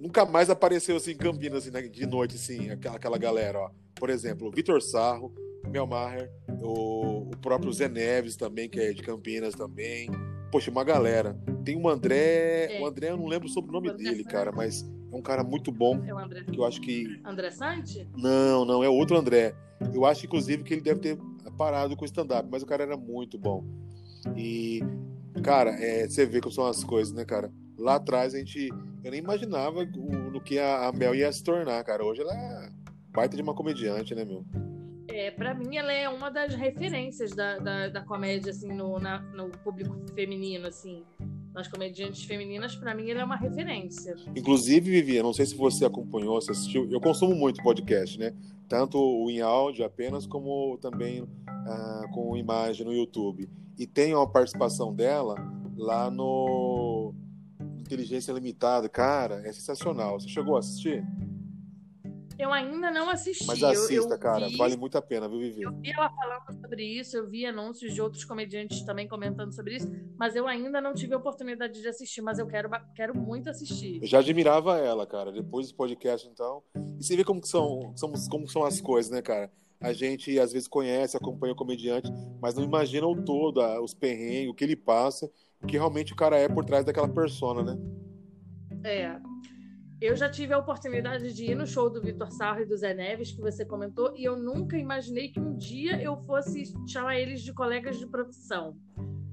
nunca 0.00 0.24
mais 0.24 0.50
apareceu 0.50 0.96
assim 0.96 1.12
em 1.12 1.16
Campinas 1.16 1.62
assim, 1.62 1.70
né, 1.70 1.82
de 1.82 2.06
noite, 2.06 2.36
assim, 2.36 2.70
aquela, 2.70 2.96
aquela 2.96 3.18
galera, 3.18 3.58
ó. 3.58 3.70
Por 3.94 4.10
exemplo, 4.10 4.50
Vitor 4.50 4.80
Sarro, 4.80 5.32
Mel 5.68 5.86
Maher, 5.86 6.30
o, 6.62 7.30
o 7.30 7.36
próprio 7.42 7.72
Zé 7.72 7.88
Neves 7.88 8.36
também, 8.36 8.68
que 8.68 8.80
é 8.80 8.92
de 8.92 9.02
Campinas 9.02 9.54
também. 9.54 10.08
Poxa, 10.50 10.70
uma 10.70 10.84
galera. 10.84 11.38
Tem 11.64 11.76
um 11.76 11.88
André. 11.88 12.76
É. 12.76 12.80
O 12.80 12.86
André, 12.86 13.10
eu 13.10 13.16
não 13.16 13.26
lembro 13.26 13.48
sobre 13.48 13.70
o 13.70 13.72
nome 13.72 13.92
dele, 13.92 14.24
cara, 14.24 14.50
mas 14.50 14.82
é 15.12 15.16
um 15.16 15.20
cara 15.20 15.44
muito 15.44 15.70
bom. 15.70 16.02
É 16.06 16.14
o 16.14 16.18
André. 16.18 16.44
Que 16.44 16.58
eu 16.58 16.64
acho 16.64 16.80
que. 16.80 17.20
André 17.24 17.50
Sante? 17.50 18.08
Não, 18.16 18.64
não, 18.64 18.82
é 18.82 18.88
outro 18.88 19.16
André. 19.16 19.54
Eu 19.92 20.04
acho, 20.04 20.26
inclusive, 20.26 20.62
que 20.62 20.74
ele 20.74 20.80
deve 20.80 21.00
ter 21.00 21.18
parado 21.50 21.96
com 21.96 22.04
stand-up, 22.04 22.48
mas 22.50 22.62
o 22.62 22.66
cara 22.66 22.82
era 22.82 22.96
muito 22.96 23.38
bom. 23.38 23.64
E, 24.36 24.80
cara, 25.42 25.70
é, 25.70 26.08
você 26.08 26.26
vê 26.26 26.40
como 26.40 26.52
são 26.52 26.66
as 26.66 26.82
coisas, 26.84 27.12
né, 27.12 27.24
cara? 27.24 27.52
Lá 27.78 27.96
atrás 27.96 28.34
a 28.34 28.38
gente. 28.38 28.68
Eu 29.04 29.10
nem 29.12 29.20
imaginava 29.20 29.80
o, 29.80 30.30
no 30.30 30.40
que 30.40 30.58
a, 30.58 30.88
a 30.88 30.92
Mel 30.92 31.14
ia 31.14 31.30
se 31.32 31.42
tornar, 31.42 31.82
cara. 31.84 32.04
Hoje 32.04 32.20
ela 32.20 32.34
é 32.34 32.70
baita 33.10 33.36
de 33.36 33.42
uma 33.42 33.54
comediante, 33.54 34.14
né, 34.14 34.24
meu? 34.24 34.44
É, 35.08 35.30
para 35.30 35.54
mim 35.54 35.76
ela 35.76 35.92
é 35.92 36.08
uma 36.08 36.30
das 36.30 36.54
referências 36.54 37.30
da, 37.30 37.58
da, 37.58 37.88
da 37.88 38.04
comédia, 38.04 38.50
assim, 38.50 38.72
no, 38.72 38.98
na, 38.98 39.20
no 39.20 39.50
público 39.50 39.96
feminino, 40.14 40.66
assim 40.66 41.04
nas 41.58 41.66
comediantes 41.66 42.22
femininas, 42.22 42.76
para 42.76 42.94
mim 42.94 43.10
ele 43.10 43.18
é 43.18 43.24
uma 43.24 43.34
referência. 43.34 44.14
Inclusive, 44.36 44.92
Vivi, 44.92 45.20
não 45.20 45.32
sei 45.32 45.44
se 45.44 45.56
você 45.56 45.84
acompanhou, 45.84 46.40
se 46.40 46.52
assistiu, 46.52 46.88
eu 46.88 47.00
consumo 47.00 47.34
muito 47.34 47.60
podcast, 47.64 48.16
né? 48.16 48.32
Tanto 48.68 48.96
o 48.96 49.28
em 49.28 49.40
áudio 49.40 49.84
apenas, 49.84 50.24
como 50.24 50.78
também 50.78 51.26
ah, 51.48 52.04
com 52.14 52.36
imagem 52.36 52.86
no 52.86 52.92
YouTube. 52.92 53.50
E 53.76 53.88
tem 53.88 54.14
uma 54.14 54.30
participação 54.30 54.94
dela 54.94 55.34
lá 55.76 56.08
no 56.08 57.12
Inteligência 57.80 58.30
Limitada. 58.32 58.88
Cara, 58.88 59.42
é 59.44 59.52
sensacional. 59.52 60.20
Você 60.20 60.28
chegou 60.28 60.54
a 60.54 60.60
assistir? 60.60 61.04
Eu 62.38 62.52
ainda 62.52 62.90
não 62.90 63.10
assisti. 63.10 63.44
Mas 63.46 63.62
assista, 63.64 63.92
eu, 63.94 64.10
eu 64.10 64.18
cara. 64.18 64.48
Vi, 64.48 64.56
vale 64.56 64.76
muito 64.76 64.96
a 64.96 65.02
pena, 65.02 65.28
viu, 65.28 65.40
Vivi? 65.40 65.62
Eu 65.62 65.72
vi 65.72 65.90
ela 65.90 66.08
falando 66.08 66.60
sobre 66.60 66.84
isso, 66.84 67.16
eu 67.16 67.28
vi 67.28 67.44
anúncios 67.44 67.92
de 67.92 68.00
outros 68.00 68.24
comediantes 68.24 68.82
também 68.82 69.08
comentando 69.08 69.52
sobre 69.52 69.76
isso, 69.76 69.90
mas 70.16 70.36
eu 70.36 70.46
ainda 70.46 70.80
não 70.80 70.94
tive 70.94 71.14
a 71.14 71.16
oportunidade 71.16 71.80
de 71.80 71.88
assistir, 71.88 72.22
mas 72.22 72.38
eu 72.38 72.46
quero, 72.46 72.70
quero 72.94 73.16
muito 73.16 73.50
assistir. 73.50 74.00
Eu 74.00 74.06
já 74.06 74.20
admirava 74.20 74.78
ela, 74.78 75.04
cara. 75.04 75.32
Depois 75.32 75.68
do 75.68 75.74
podcast, 75.74 76.28
então. 76.28 76.62
E 76.98 77.04
você 77.04 77.16
vê 77.16 77.24
como 77.24 77.44
são, 77.44 77.92
como 78.30 78.48
são 78.48 78.64
as 78.64 78.80
coisas, 78.80 79.10
né, 79.10 79.20
cara? 79.20 79.50
A 79.80 79.92
gente 79.92 80.38
às 80.38 80.52
vezes 80.52 80.68
conhece, 80.68 81.16
acompanha 81.16 81.52
o 81.52 81.56
comediante, 81.56 82.10
mas 82.40 82.54
não 82.54 82.64
imagina 82.64 83.06
o 83.06 83.20
todo, 83.24 83.60
os 83.82 83.94
perrengues, 83.94 84.50
o 84.50 84.54
que 84.54 84.64
ele 84.64 84.76
passa, 84.76 85.30
o 85.62 85.66
que 85.66 85.76
realmente 85.76 86.12
o 86.12 86.16
cara 86.16 86.36
é 86.36 86.48
por 86.48 86.64
trás 86.64 86.84
daquela 86.84 87.08
persona, 87.08 87.62
né? 87.62 87.78
É. 88.84 89.27
Eu 90.00 90.14
já 90.14 90.28
tive 90.28 90.52
a 90.52 90.58
oportunidade 90.58 91.32
de 91.32 91.46
ir 91.46 91.56
no 91.56 91.66
show 91.66 91.90
do 91.90 92.00
Vitor 92.00 92.30
Sarro 92.30 92.60
e 92.60 92.64
do 92.64 92.76
Zé 92.76 92.94
Neves, 92.94 93.32
que 93.32 93.40
você 93.40 93.64
comentou, 93.64 94.14
e 94.16 94.24
eu 94.24 94.36
nunca 94.36 94.76
imaginei 94.76 95.28
que 95.28 95.40
um 95.40 95.56
dia 95.56 96.00
eu 96.00 96.16
fosse 96.18 96.72
chamar 96.86 97.18
eles 97.18 97.42
de 97.42 97.52
colegas 97.52 97.98
de 97.98 98.06
profissão, 98.06 98.76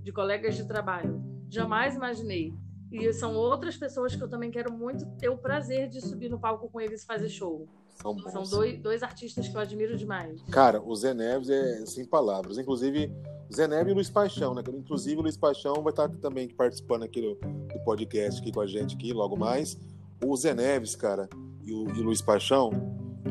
de 0.01 0.11
colegas 0.11 0.55
de 0.55 0.67
trabalho. 0.67 1.23
Jamais 1.51 1.93
imaginei. 1.93 2.51
E 2.91 3.13
são 3.13 3.35
outras 3.35 3.77
pessoas 3.77 4.15
que 4.15 4.23
eu 4.23 4.27
também 4.27 4.49
quero 4.49 4.73
muito 4.73 5.05
ter 5.17 5.29
o 5.29 5.37
prazer 5.37 5.87
de 5.87 6.01
subir 6.01 6.29
no 6.29 6.39
palco 6.39 6.67
com 6.67 6.81
eles 6.81 7.03
e 7.03 7.05
fazer 7.05 7.29
show. 7.29 7.67
São. 7.89 8.17
São 8.29 8.43
dois, 8.43 8.79
dois 8.81 9.03
artistas 9.03 9.47
que 9.47 9.55
eu 9.55 9.61
admiro 9.61 9.95
demais. 9.95 10.41
Cara, 10.51 10.81
o 10.81 10.95
Zé 10.95 11.13
Neves 11.13 11.49
é 11.49 11.85
sem 11.85 12.05
palavras. 12.05 12.57
Inclusive, 12.57 13.11
Zé 13.53 13.67
Neves 13.67 13.91
e 13.91 13.93
Luiz 13.93 14.09
Paixão, 14.09 14.55
né? 14.55 14.63
Inclusive, 14.67 15.17
o 15.17 15.21
Luiz 15.21 15.37
Paixão 15.37 15.75
vai 15.83 15.91
estar 15.91 16.09
também 16.09 16.47
participando 16.49 17.03
aqui 17.03 17.21
do, 17.21 17.35
do 17.35 17.79
podcast 17.83 18.41
aqui 18.41 18.51
com 18.51 18.61
a 18.61 18.67
gente 18.67 18.95
aqui 18.95 19.13
logo 19.13 19.37
mais. 19.37 19.77
O 20.23 20.35
Zé 20.35 20.53
Neves, 20.53 20.95
cara, 20.95 21.29
e 21.63 21.73
o, 21.73 21.89
e 21.89 21.99
o 21.99 22.03
Luiz 22.03 22.21
Paixão, 22.21 22.71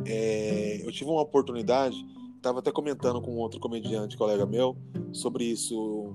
é, 0.05 0.81
eu 0.85 0.93
tive 0.93 1.11
uma 1.11 1.23
oportunidade, 1.23 1.97
estava 2.37 2.59
até 2.59 2.71
comentando 2.71 3.21
com 3.21 3.37
outro 3.37 3.59
comediante, 3.61 4.17
colega 4.17 4.45
meu, 4.45 4.77
sobre 5.13 5.45
isso. 5.45 6.15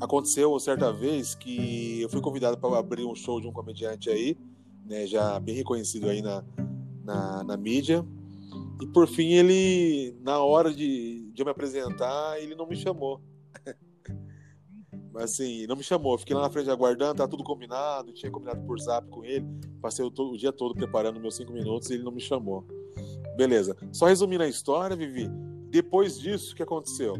Aconteceu 0.00 0.58
certa 0.58 0.92
vez 0.92 1.34
que 1.34 2.00
eu 2.00 2.08
fui 2.08 2.20
convidado 2.20 2.58
para 2.58 2.78
abrir 2.78 3.04
um 3.04 3.14
show 3.14 3.40
de 3.40 3.46
um 3.46 3.52
comediante 3.52 4.10
aí, 4.10 4.36
né, 4.84 5.06
já 5.06 5.38
bem 5.40 5.54
reconhecido 5.54 6.08
aí 6.08 6.20
na, 6.20 6.44
na, 7.04 7.44
na 7.44 7.56
mídia. 7.56 8.04
E 8.82 8.86
por 8.88 9.06
fim, 9.06 9.32
ele, 9.32 10.16
na 10.20 10.38
hora 10.38 10.72
de, 10.72 11.30
de 11.32 11.42
eu 11.42 11.46
me 11.46 11.50
apresentar, 11.50 12.40
ele 12.40 12.54
não 12.54 12.66
me 12.66 12.76
chamou 12.76 13.20
assim, 15.16 15.66
não 15.66 15.76
me 15.76 15.82
chamou. 15.82 16.18
Fiquei 16.18 16.34
lá 16.34 16.42
na 16.42 16.50
frente 16.50 16.70
aguardando, 16.70 17.16
tá 17.16 17.28
tudo 17.28 17.44
combinado, 17.44 18.12
tinha 18.12 18.30
combinado 18.30 18.62
por 18.66 18.78
zap 18.80 19.08
com 19.08 19.24
ele. 19.24 19.46
Passei 19.80 20.04
o, 20.04 20.08
o 20.08 20.36
dia 20.36 20.52
todo 20.52 20.74
preparando 20.74 21.20
meus 21.20 21.36
cinco 21.36 21.52
minutos 21.52 21.90
e 21.90 21.94
ele 21.94 22.02
não 22.02 22.12
me 22.12 22.20
chamou. 22.20 22.66
Beleza. 23.36 23.76
Só 23.92 24.06
resumindo 24.06 24.42
a 24.42 24.48
história, 24.48 24.96
Vivi. 24.96 25.28
Depois 25.70 26.18
disso, 26.18 26.52
o 26.52 26.56
que 26.56 26.62
aconteceu? 26.62 27.14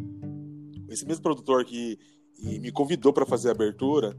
Esse 0.89 1.05
mesmo 1.07 1.23
produtor 1.23 1.65
que 1.65 1.99
me 2.41 2.71
convidou 2.71 3.13
para 3.13 3.27
fazer 3.27 3.49
a 3.49 3.53
abertura, 3.53 4.17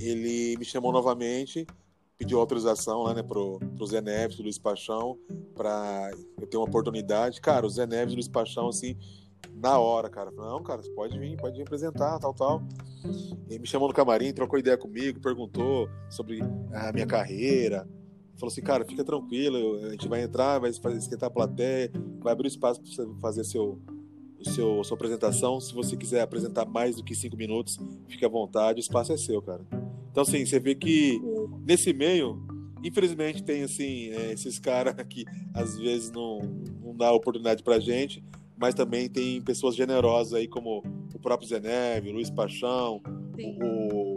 ele 0.00 0.56
me 0.58 0.64
chamou 0.64 0.92
novamente, 0.92 1.66
pediu 2.18 2.38
autorização 2.40 3.02
lá, 3.02 3.14
né, 3.14 3.22
pro, 3.22 3.58
pro 3.76 3.86
Zé 3.86 4.00
Neves, 4.00 4.36
pro 4.36 4.42
Luiz 4.42 4.58
Paixão, 4.58 5.18
para 5.54 6.10
eu 6.40 6.46
ter 6.46 6.56
uma 6.56 6.66
oportunidade. 6.66 7.40
Cara, 7.40 7.64
o 7.64 7.70
Zé 7.70 7.86
Neves 7.86 8.12
e 8.12 8.14
o 8.14 8.16
Luiz 8.16 8.28
Paixão, 8.28 8.68
assim, 8.68 8.96
na 9.54 9.78
hora, 9.78 10.08
cara. 10.08 10.30
Não, 10.30 10.62
cara, 10.62 10.82
você 10.82 10.90
pode 10.90 11.18
vir, 11.18 11.36
pode 11.36 11.56
vir 11.56 11.62
apresentar, 11.62 12.18
tal, 12.18 12.32
tal. 12.32 12.62
Ele 13.48 13.58
me 13.58 13.66
chamou 13.66 13.88
no 13.88 13.94
camarim, 13.94 14.32
trocou 14.32 14.58
ideia 14.58 14.76
comigo, 14.76 15.20
perguntou 15.20 15.88
sobre 16.08 16.40
a 16.72 16.92
minha 16.92 17.06
carreira. 17.06 17.88
Falou 18.36 18.52
assim, 18.52 18.62
cara, 18.62 18.84
fica 18.84 19.04
tranquilo, 19.04 19.84
a 19.84 19.90
gente 19.90 20.06
vai 20.06 20.22
entrar, 20.22 20.60
vai 20.60 20.70
esquentar 20.70 21.26
a 21.26 21.30
plateia, 21.30 21.90
vai 22.20 22.32
abrir 22.32 22.46
espaço 22.46 22.80
para 22.80 22.90
você 22.90 23.20
fazer 23.20 23.44
seu, 23.44 23.80
seu, 24.42 24.84
sua 24.84 24.96
apresentação. 24.96 25.60
Se 25.60 25.74
você 25.74 25.96
quiser 25.96 26.20
apresentar 26.20 26.64
mais 26.64 26.96
do 26.96 27.02
que 27.02 27.16
cinco 27.16 27.36
minutos, 27.36 27.78
fique 28.06 28.24
à 28.24 28.28
vontade, 28.28 28.78
o 28.78 28.80
espaço 28.80 29.12
é 29.12 29.16
seu, 29.16 29.42
cara. 29.42 29.66
Então, 30.10 30.22
assim, 30.22 30.46
você 30.46 30.60
vê 30.60 30.74
que 30.76 31.20
nesse 31.66 31.92
meio, 31.92 32.40
infelizmente, 32.84 33.42
tem, 33.42 33.64
assim, 33.64 34.10
é, 34.10 34.32
esses 34.32 34.58
caras 34.60 34.94
que 35.08 35.24
às 35.52 35.76
vezes 35.76 36.12
não, 36.12 36.40
não 36.80 36.96
dá 36.96 37.12
oportunidade 37.12 37.64
pra 37.64 37.80
gente, 37.80 38.22
mas 38.58 38.74
também 38.74 39.08
tem 39.08 39.40
pessoas 39.40 39.76
generosas 39.76 40.34
aí, 40.34 40.48
como 40.48 40.82
o 41.14 41.18
próprio 41.18 41.48
Zeneve, 41.48 42.10
o 42.10 42.12
Luiz 42.12 42.30
Paixão, 42.30 43.00
o, 43.38 44.14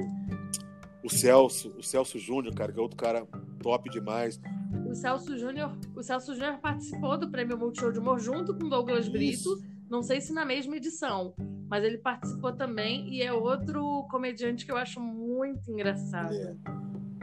o 1.03 1.09
Celso, 1.09 1.69
o 1.77 1.83
Celso 1.83 2.17
Júnior, 2.17 2.53
cara, 2.53 2.71
que 2.71 2.79
é 2.79 2.81
outro 2.81 2.97
cara 2.97 3.25
top 3.61 3.89
demais. 3.89 4.41
O 4.89 4.95
Celso 4.95 5.37
Júnior, 5.37 5.77
o 5.95 6.01
Celso 6.01 6.33
Júnior 6.33 6.57
participou 6.57 7.17
do 7.17 7.29
Prêmio 7.29 7.57
Multishow 7.57 7.91
de 7.91 7.99
Humor 7.99 8.19
junto 8.19 8.53
com 8.53 8.67
Douglas 8.67 9.05
Isso. 9.05 9.11
Brito, 9.11 9.63
não 9.89 10.01
sei 10.01 10.19
se 10.19 10.33
na 10.33 10.43
mesma 10.43 10.75
edição, 10.75 11.33
mas 11.69 11.83
ele 11.83 11.97
participou 11.97 12.51
também 12.51 13.13
e 13.13 13.21
é 13.21 13.31
outro 13.31 14.07
comediante 14.09 14.65
que 14.65 14.71
eu 14.71 14.77
acho 14.77 14.99
muito 14.99 15.71
engraçado. 15.71 16.33
É. 16.33 16.80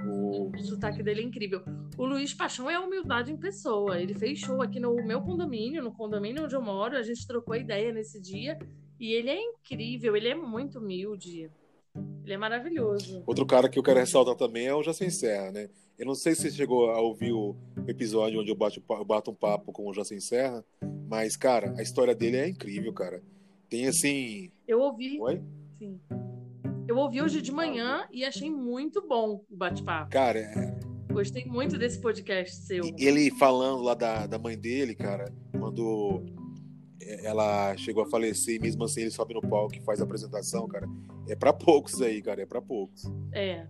O... 0.08 0.52
sotaque 0.58 1.02
dele 1.02 1.20
é 1.20 1.24
incrível. 1.24 1.62
O 1.96 2.04
Luiz 2.04 2.32
Paixão 2.34 2.70
é 2.70 2.74
a 2.74 2.80
humildade 2.80 3.32
em 3.32 3.36
pessoa. 3.36 4.00
Ele 4.00 4.14
fez 4.14 4.38
show 4.38 4.62
aqui 4.62 4.80
no 4.80 4.94
meu 5.04 5.20
condomínio, 5.20 5.82
no 5.82 5.92
condomínio 5.92 6.44
onde 6.44 6.54
eu 6.54 6.62
moro. 6.62 6.96
A 6.96 7.02
gente 7.02 7.26
trocou 7.26 7.54
ideia 7.54 7.92
nesse 7.92 8.20
dia. 8.20 8.58
E 8.98 9.12
ele 9.12 9.30
é 9.30 9.40
incrível, 9.40 10.16
ele 10.16 10.28
é 10.28 10.34
muito 10.34 10.78
humilde. 10.78 11.50
Ele 12.24 12.32
é 12.32 12.36
maravilhoso. 12.36 13.22
Outro 13.26 13.46
cara 13.46 13.68
que 13.68 13.78
eu 13.78 13.82
quero 13.82 14.00
ressaltar 14.00 14.34
também 14.34 14.66
é 14.66 14.74
o 14.74 14.82
Jacen 14.82 15.10
Serra, 15.10 15.52
né? 15.52 15.70
Eu 15.98 16.06
não 16.06 16.14
sei 16.14 16.34
se 16.34 16.42
você 16.42 16.50
chegou 16.50 16.90
a 16.90 17.00
ouvir 17.00 17.32
o 17.32 17.56
episódio 17.86 18.40
onde 18.40 18.50
eu 18.50 18.54
bato, 18.54 18.82
eu 18.88 19.04
bato 19.04 19.30
um 19.30 19.34
papo 19.34 19.72
com 19.72 19.88
o 19.88 19.92
Jacen 19.92 20.20
Serra, 20.20 20.64
mas, 21.08 21.36
cara, 21.36 21.74
a 21.76 21.82
história 21.82 22.14
dele 22.14 22.36
é 22.36 22.48
incrível, 22.48 22.92
cara. 22.92 23.22
Tem 23.68 23.88
assim. 23.88 24.50
Eu 24.66 24.80
ouvi. 24.80 25.20
Oi? 25.20 25.42
Sim. 25.78 26.00
Eu 26.88 26.96
ouvi 26.96 27.20
hoje 27.20 27.42
de 27.42 27.52
manhã 27.52 28.08
e 28.10 28.24
achei 28.24 28.50
muito 28.50 29.06
bom 29.06 29.44
o 29.50 29.56
bate-papo. 29.56 30.10
Cara, 30.10 30.38
é... 30.38 30.78
Gostei 31.12 31.44
muito 31.44 31.76
desse 31.76 32.00
podcast 32.00 32.56
seu. 32.56 32.82
Ele 32.96 33.30
falando 33.32 33.82
lá 33.82 33.92
da, 33.92 34.26
da 34.26 34.38
mãe 34.38 34.58
dele, 34.58 34.94
cara, 34.94 35.30
quando 35.58 36.24
ela 37.22 37.76
chegou 37.76 38.02
a 38.02 38.06
falecer 38.06 38.54
e 38.54 38.58
mesmo 38.58 38.84
assim 38.84 39.02
ele 39.02 39.10
sobe 39.10 39.34
no 39.34 39.42
palco 39.42 39.74
e 39.74 39.82
faz 39.82 40.00
a 40.00 40.04
apresentação, 40.04 40.66
cara. 40.66 40.88
É 41.28 41.36
para 41.36 41.52
poucos 41.52 42.00
aí, 42.00 42.22
cara, 42.22 42.40
é 42.40 42.46
para 42.46 42.62
poucos. 42.62 43.02
É. 43.32 43.66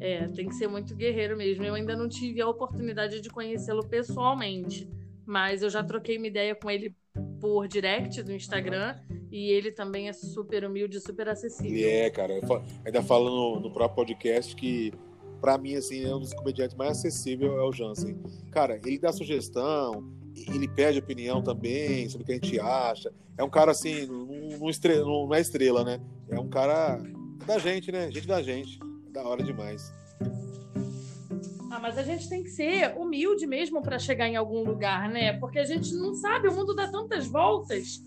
É, 0.00 0.26
tem 0.28 0.48
que 0.48 0.54
ser 0.56 0.66
muito 0.66 0.96
guerreiro 0.96 1.36
mesmo. 1.36 1.62
Eu 1.62 1.74
ainda 1.74 1.94
não 1.94 2.08
tive 2.08 2.40
a 2.40 2.48
oportunidade 2.48 3.20
de 3.20 3.30
conhecê-lo 3.30 3.86
pessoalmente, 3.86 4.90
mas 5.24 5.62
eu 5.62 5.70
já 5.70 5.84
troquei 5.84 6.18
uma 6.18 6.26
ideia 6.26 6.56
com 6.56 6.68
ele 6.68 6.92
por 7.40 7.68
direct 7.68 8.20
do 8.24 8.32
Instagram 8.32 8.96
e 9.30 9.50
ele 9.50 9.70
também 9.70 10.08
é 10.08 10.12
super 10.12 10.64
humilde, 10.64 11.00
super 11.00 11.28
acessível. 11.28 11.70
Ele 11.70 11.84
é, 11.84 12.10
cara. 12.10 12.34
Ainda 12.84 13.02
falo 13.02 13.30
no, 13.30 13.60
no 13.60 13.70
próprio 13.70 13.96
podcast 13.96 14.56
que, 14.56 14.92
para 15.40 15.56
mim, 15.56 15.76
assim, 15.76 16.04
é 16.04 16.14
um 16.14 16.18
dos 16.18 16.34
comediantes 16.34 16.76
mais 16.76 16.98
acessíveis 16.98 17.50
é 17.50 17.62
o 17.62 17.72
Jansen. 17.72 18.18
Cara, 18.50 18.80
ele 18.84 18.98
dá 18.98 19.12
sugestão, 19.12 20.04
ele 20.36 20.66
pede 20.66 20.98
opinião 20.98 21.42
também 21.42 22.08
sobre 22.08 22.24
o 22.24 22.26
que 22.26 22.32
a 22.32 22.34
gente 22.34 22.58
acha. 22.58 23.12
É 23.38 23.44
um 23.44 23.50
cara, 23.50 23.70
assim, 23.70 24.06
não, 24.06 24.68
estrela, 24.68 25.04
não 25.04 25.34
é 25.34 25.40
estrela, 25.40 25.84
né? 25.84 26.00
É 26.28 26.38
um 26.38 26.48
cara 26.48 27.00
da 27.46 27.58
gente, 27.58 27.92
né? 27.92 28.10
Gente 28.10 28.26
da 28.26 28.42
gente. 28.42 28.78
Da 29.10 29.22
hora 29.22 29.42
demais. 29.42 29.92
Ah, 31.70 31.78
mas 31.80 31.96
a 31.96 32.02
gente 32.02 32.28
tem 32.28 32.42
que 32.42 32.50
ser 32.50 32.96
humilde 32.96 33.46
mesmo 33.46 33.80
para 33.80 33.98
chegar 33.98 34.28
em 34.28 34.36
algum 34.36 34.64
lugar, 34.64 35.08
né? 35.08 35.32
Porque 35.38 35.58
a 35.58 35.64
gente 35.64 35.94
não 35.94 36.14
sabe, 36.14 36.48
o 36.48 36.52
mundo 36.52 36.74
dá 36.74 36.90
tantas 36.90 37.26
voltas. 37.28 38.02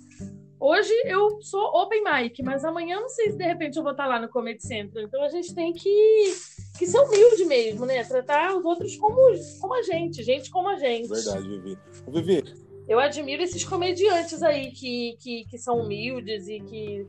Hoje 0.65 0.93
eu 1.03 1.41
sou 1.41 1.61
open 1.75 2.01
mic, 2.05 2.41
mas 2.41 2.63
amanhã 2.63 2.97
não 3.01 3.09
sei 3.09 3.31
se 3.31 3.37
de 3.37 3.43
repente 3.43 3.75
eu 3.75 3.83
vou 3.83 3.91
estar 3.91 4.07
lá 4.07 4.17
no 4.17 4.29
Comedy 4.29 4.65
Central. 4.65 5.03
Então 5.03 5.21
a 5.21 5.27
gente 5.27 5.53
tem 5.53 5.73
que, 5.73 6.33
que 6.79 6.87
ser 6.87 6.99
humilde 6.99 7.43
mesmo, 7.43 7.85
né? 7.85 8.01
Tratar 8.05 8.55
os 8.55 8.63
outros 8.63 8.95
como, 8.95 9.17
como 9.59 9.73
a 9.73 9.81
gente, 9.81 10.23
gente 10.23 10.49
como 10.49 10.69
a 10.69 10.77
gente. 10.77 11.09
Verdade, 11.09 11.49
Vivi. 11.49 11.77
Vivi. 12.07 12.55
Eu 12.87 12.97
admiro 12.97 13.43
esses 13.43 13.65
comediantes 13.65 14.41
aí 14.41 14.71
que, 14.71 15.17
que, 15.19 15.43
que 15.49 15.57
são 15.57 15.81
humildes 15.81 16.47
e 16.47 16.61
que, 16.61 17.07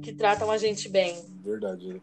que 0.00 0.14
tratam 0.14 0.50
a 0.50 0.56
gente 0.56 0.88
bem. 0.88 1.22
Verdade. 1.44 2.00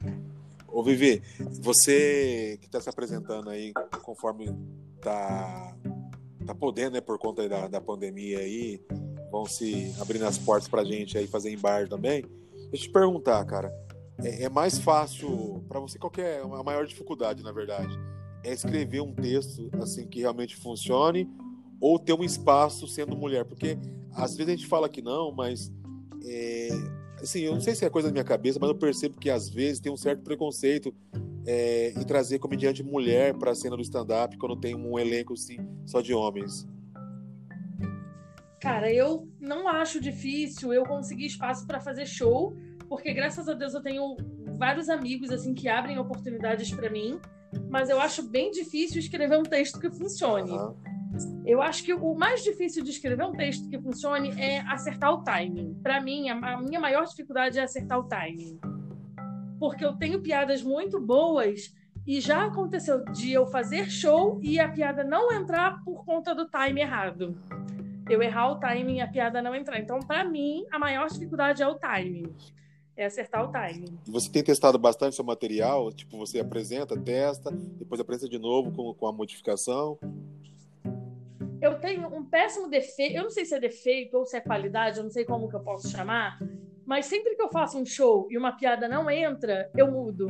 Ô, 0.68 0.84
Vivi, 0.84 1.24
você 1.60 2.60
que 2.62 2.68
está 2.68 2.80
se 2.80 2.88
apresentando 2.88 3.50
aí, 3.50 3.74
conforme 4.04 4.56
tá, 5.02 5.76
tá 6.46 6.54
podendo, 6.54 6.92
né, 6.92 7.02
por 7.02 7.18
conta 7.18 7.50
da, 7.50 7.68
da 7.68 7.82
pandemia 7.82 8.38
aí, 8.38 8.80
vão 9.36 9.46
se 9.46 9.94
abrindo 10.00 10.24
as 10.26 10.38
portas 10.38 10.70
pra 10.70 10.86
gente 10.86 11.18
aí 11.18 11.28
fazer 11.28 11.52
em 11.52 11.58
bar 11.58 11.90
também. 11.90 12.24
Deixa 12.72 12.72
eu 12.74 12.80
te 12.80 12.90
perguntar, 12.90 13.44
cara, 13.44 13.70
é, 14.24 14.44
é 14.44 14.50
mais 14.50 14.80
fácil 14.80 15.62
para 15.68 15.78
você 15.78 16.00
qualquer 16.00 16.42
a 16.42 16.64
maior 16.64 16.86
dificuldade, 16.86 17.44
na 17.44 17.52
verdade, 17.52 17.94
é 18.46 18.54
escrever 18.54 19.02
um 19.02 19.14
texto 19.14 19.70
assim 19.82 20.08
que 20.08 20.22
realmente 20.22 20.56
funcione 20.56 21.30
ou 21.82 22.00
ter 22.00 22.14
um 22.14 22.24
espaço 22.24 22.88
sendo 22.88 23.18
mulher, 23.18 23.44
porque 23.44 23.78
às 24.14 24.38
vezes 24.38 24.54
a 24.54 24.56
gente 24.56 24.68
fala 24.68 24.88
que 24.88 25.02
não, 25.02 25.34
mas 25.34 25.70
é, 26.24 26.70
assim, 27.22 27.42
eu 27.42 27.54
não 27.54 27.60
sei 27.60 27.76
se 27.76 27.84
é 27.84 27.90
coisa 27.90 28.08
da 28.08 28.14
minha 28.14 28.24
cabeça, 28.24 28.58
mas 28.58 28.70
eu 28.70 28.76
percebo 28.76 29.20
que 29.20 29.30
às 29.30 29.50
vezes 29.50 29.82
tem 29.82 29.92
um 29.92 29.98
certo 29.98 30.24
preconceito 30.24 30.96
é, 31.46 31.90
em 31.90 32.04
trazer 32.06 32.40
comediante 32.40 32.82
mulher 32.82 33.34
para 33.34 33.52
a 33.52 33.56
cena 33.56 33.76
do 33.76 33.82
stand-up 33.82 34.38
quando 34.38 34.56
tem 34.56 34.74
um 34.74 34.98
elenco 34.98 35.34
assim, 35.34 35.58
só 35.86 36.00
de 36.00 36.14
homens. 36.14 36.66
Cara, 38.66 38.92
eu 38.92 39.32
não 39.40 39.68
acho 39.68 40.02
difícil 40.02 40.74
eu 40.74 40.84
conseguir 40.86 41.28
espaço 41.28 41.68
para 41.68 41.80
fazer 41.80 42.08
show, 42.08 42.58
porque 42.90 43.14
graças 43.14 43.48
a 43.48 43.54
Deus 43.54 43.76
eu 43.76 43.82
tenho 43.84 44.18
vários 44.58 44.90
amigos 44.90 45.30
assim 45.30 45.54
que 45.54 45.70
abrem 45.70 46.00
oportunidades 46.00 46.74
para 46.74 46.90
mim, 46.90 47.20
mas 47.70 47.92
eu 47.92 48.02
acho 48.02 48.28
bem 48.28 48.50
difícil 48.50 48.98
escrever 48.98 49.38
um 49.38 49.44
texto 49.44 49.80
que 49.80 49.92
funcione. 49.92 50.50
Uhum. 50.50 51.44
Eu 51.46 51.62
acho 51.62 51.84
que 51.84 51.94
o 51.94 52.16
mais 52.16 52.42
difícil 52.44 52.84
de 52.84 52.90
escrever 52.90 53.24
um 53.24 53.34
texto 53.34 53.70
que 53.70 53.80
funcione 53.80 54.32
é 54.32 54.62
acertar 54.62 55.14
o 55.14 55.24
timing. 55.24 55.76
Para 55.84 56.02
mim, 56.02 56.30
a 56.30 56.60
minha 56.60 56.80
maior 56.80 57.06
dificuldade 57.06 57.60
é 57.60 57.62
acertar 57.62 58.00
o 58.00 58.08
timing. 58.08 58.60
Porque 59.60 59.86
eu 59.86 59.94
tenho 59.96 60.24
piadas 60.24 60.64
muito 60.64 61.00
boas 61.00 61.72
e 62.08 62.20
já 62.20 62.46
aconteceu 62.46 63.06
de 63.06 63.32
eu 63.32 63.46
fazer 63.46 63.92
show 63.92 64.40
e 64.42 64.60
a 64.60 64.68
piada 64.68 65.04
não 65.04 65.32
entrar 65.32 65.84
por 65.84 66.04
conta 66.04 66.34
do 66.34 66.50
time 66.50 66.82
errado. 66.82 67.38
Eu 68.10 68.22
errar 68.22 68.52
o 68.52 68.60
timing 68.60 68.98
e 68.98 69.02
a 69.02 69.08
piada 69.08 69.42
não 69.42 69.56
entrar. 69.56 69.80
Então, 69.80 70.00
para 70.00 70.24
mim, 70.24 70.66
a 70.72 70.78
maior 70.78 71.08
dificuldade 71.08 71.64
é 71.64 71.68
o 71.68 71.76
timing. 71.76 72.36
É 72.96 73.06
acertar 73.06 73.44
o 73.44 73.52
timing. 73.52 73.98
Você 74.08 74.32
tem 74.32 74.44
testado 74.44 74.78
bastante 74.78 75.16
seu 75.16 75.26
material? 75.26 75.92
Tipo, 75.92 76.18
você 76.18 76.40
apresenta, 76.40 76.98
testa, 76.98 77.52
depois 77.52 78.00
apresenta 78.00 78.30
de 78.30 78.40
novo 78.40 78.72
com, 78.72 78.94
com 78.94 79.08
a 79.08 79.12
modificação? 79.12 80.00
eu 81.66 81.80
tenho 81.80 82.08
um 82.08 82.24
péssimo 82.24 82.70
defeito, 82.70 83.16
eu 83.16 83.24
não 83.24 83.30
sei 83.30 83.44
se 83.44 83.56
é 83.56 83.60
defeito 83.60 84.18
ou 84.18 84.26
se 84.26 84.38
é 84.38 84.42
qualidade, 84.42 84.98
eu 84.98 85.04
não 85.04 85.10
sei 85.10 85.26
como 85.26 85.50
que 85.50 85.56
eu 85.56 85.62
posso 85.62 85.90
chamar, 85.90 86.40
mas 86.86 87.08
sempre 87.08 87.36
que 87.36 87.42
eu 87.42 87.50
faço 87.50 87.78
um 87.80 87.86
show 87.86 88.28
e 88.30 88.38
uma 88.38 88.52
piada 88.52 88.88
não 88.88 89.10
entra, 89.10 89.70
eu 89.76 89.92
mudo. 89.92 90.28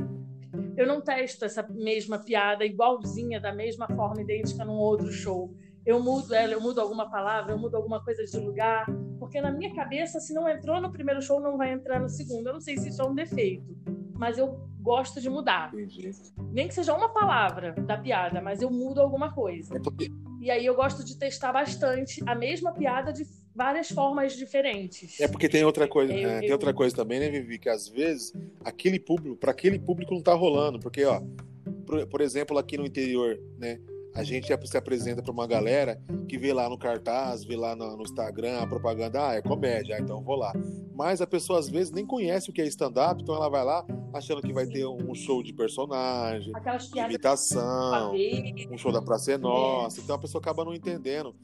Eu 0.78 0.88
não 0.88 1.02
testo 1.02 1.44
essa 1.44 1.64
mesma 1.70 2.20
piada 2.20 2.66
igualzinha, 2.66 3.40
da 3.40 3.54
mesma 3.54 3.88
forma 3.88 4.22
idêntica 4.22 4.64
num 4.64 4.78
outro 4.78 5.12
show. 5.12 5.54
Eu 5.86 6.02
mudo 6.02 6.34
ela, 6.34 6.54
eu 6.54 6.62
mudo 6.62 6.82
alguma 6.82 7.10
palavra, 7.10 7.54
eu 7.54 7.60
mudo 7.60 7.76
alguma 7.76 8.04
coisa 8.04 8.24
de 8.24 8.38
lugar, 8.38 8.86
porque 9.20 9.40
na 9.40 9.52
minha 9.52 9.74
cabeça, 9.74 10.20
se 10.20 10.34
não 10.34 10.50
entrou 10.50 10.82
no 10.82 10.92
primeiro 10.92 11.22
show, 11.22 11.40
não 11.40 11.58
vai 11.58 11.72
entrar 11.72 12.00
no 12.00 12.10
segundo. 12.10 12.48
Eu 12.48 12.54
não 12.54 12.62
sei 12.62 12.78
se 12.78 12.90
isso 12.90 13.02
é 13.02 13.06
um 13.06 13.14
defeito, 13.14 13.78
mas 14.14 14.38
eu 14.38 14.68
gosto 14.80 15.22
de 15.22 15.30
mudar. 15.30 15.72
Entendi. 15.74 16.12
Nem 16.52 16.68
que 16.68 16.74
seja 16.74 16.94
uma 16.94 17.10
palavra 17.10 17.74
da 17.74 17.98
piada, 17.98 18.42
mas 18.42 18.62
eu 18.62 18.72
mudo 18.72 19.02
alguma 19.02 19.34
coisa. 19.34 19.76
É 19.76 19.80
porque 19.80 20.10
e 20.46 20.52
aí 20.52 20.64
eu 20.64 20.76
gosto 20.76 21.04
de 21.04 21.18
testar 21.18 21.52
bastante 21.52 22.22
a 22.24 22.36
mesma 22.36 22.72
piada 22.72 23.12
de 23.12 23.26
várias 23.56 23.90
formas 23.90 24.36
diferentes. 24.36 25.20
É 25.20 25.28
porque 25.28 25.50
tem 25.50 25.64
outra 25.64 25.88
coisa, 25.88 26.14
eu, 26.14 26.30
é, 26.30 26.38
eu... 26.38 26.42
tem 26.42 26.52
outra 26.52 26.72
coisa 26.72 26.96
também, 26.96 27.20
né, 27.20 27.30
Vivi, 27.32 27.58
que 27.58 27.68
às 27.68 27.88
vezes 27.88 28.32
aquele 28.64 29.00
público, 29.00 29.36
para 29.38 29.50
aquele 29.50 29.80
público 29.80 30.14
não 30.14 30.22
tá 30.22 30.36
rolando, 30.36 30.80
porque 30.80 31.04
ó, 31.04 31.20
por, 31.86 32.06
por 32.06 32.22
exemplo, 32.22 32.60
aqui 32.60 32.78
no 32.78 32.86
interior, 32.86 33.40
né, 33.58 33.80
a 34.16 34.24
gente 34.24 34.48
se 34.48 34.78
apresenta 34.78 35.22
para 35.22 35.32
uma 35.32 35.46
galera 35.46 36.02
que 36.28 36.38
vê 36.38 36.54
lá 36.54 36.70
no 36.70 36.78
cartaz, 36.78 37.44
vê 37.44 37.58
lá 37.58 37.76
no, 37.76 38.02
Instagram 38.02 38.60
a 38.60 38.68
propaganda, 38.68 39.30
ah, 39.30 39.34
é 39.34 39.42
comédia, 39.42 39.98
ah, 39.98 40.00
então 40.00 40.24
vou 40.24 40.38
lá. 40.38 40.54
Mas 40.94 41.22
a 41.22 41.28
pessoa 41.28 41.60
às 41.60 41.68
vezes 41.70 41.92
nem 41.92 42.06
conhece 42.06 42.50
o 42.50 42.54
que 42.54 42.62
é 42.62 42.66
stand-up, 42.66 43.22
então 43.22 43.36
ela 43.36 43.50
vai 43.50 43.66
lá 43.66 43.86
achando 44.14 44.42
que 44.42 44.54
vai 44.54 44.66
ter 44.66 44.86
um 44.86 45.14
show 45.14 45.44
de 45.44 45.52
personagem, 45.52 46.54
de 46.94 47.00
imitação, 47.00 48.14
um 48.72 48.78
show 48.78 48.92
da 48.92 49.02
Praça 49.02 49.34
é 49.34 49.38
Nossa, 49.38 50.00
então 50.00 50.16
a 50.16 50.20
pessoa 50.20 50.42
acaba 50.42 50.64
não 50.64 50.74
entendendo. 50.74 51.36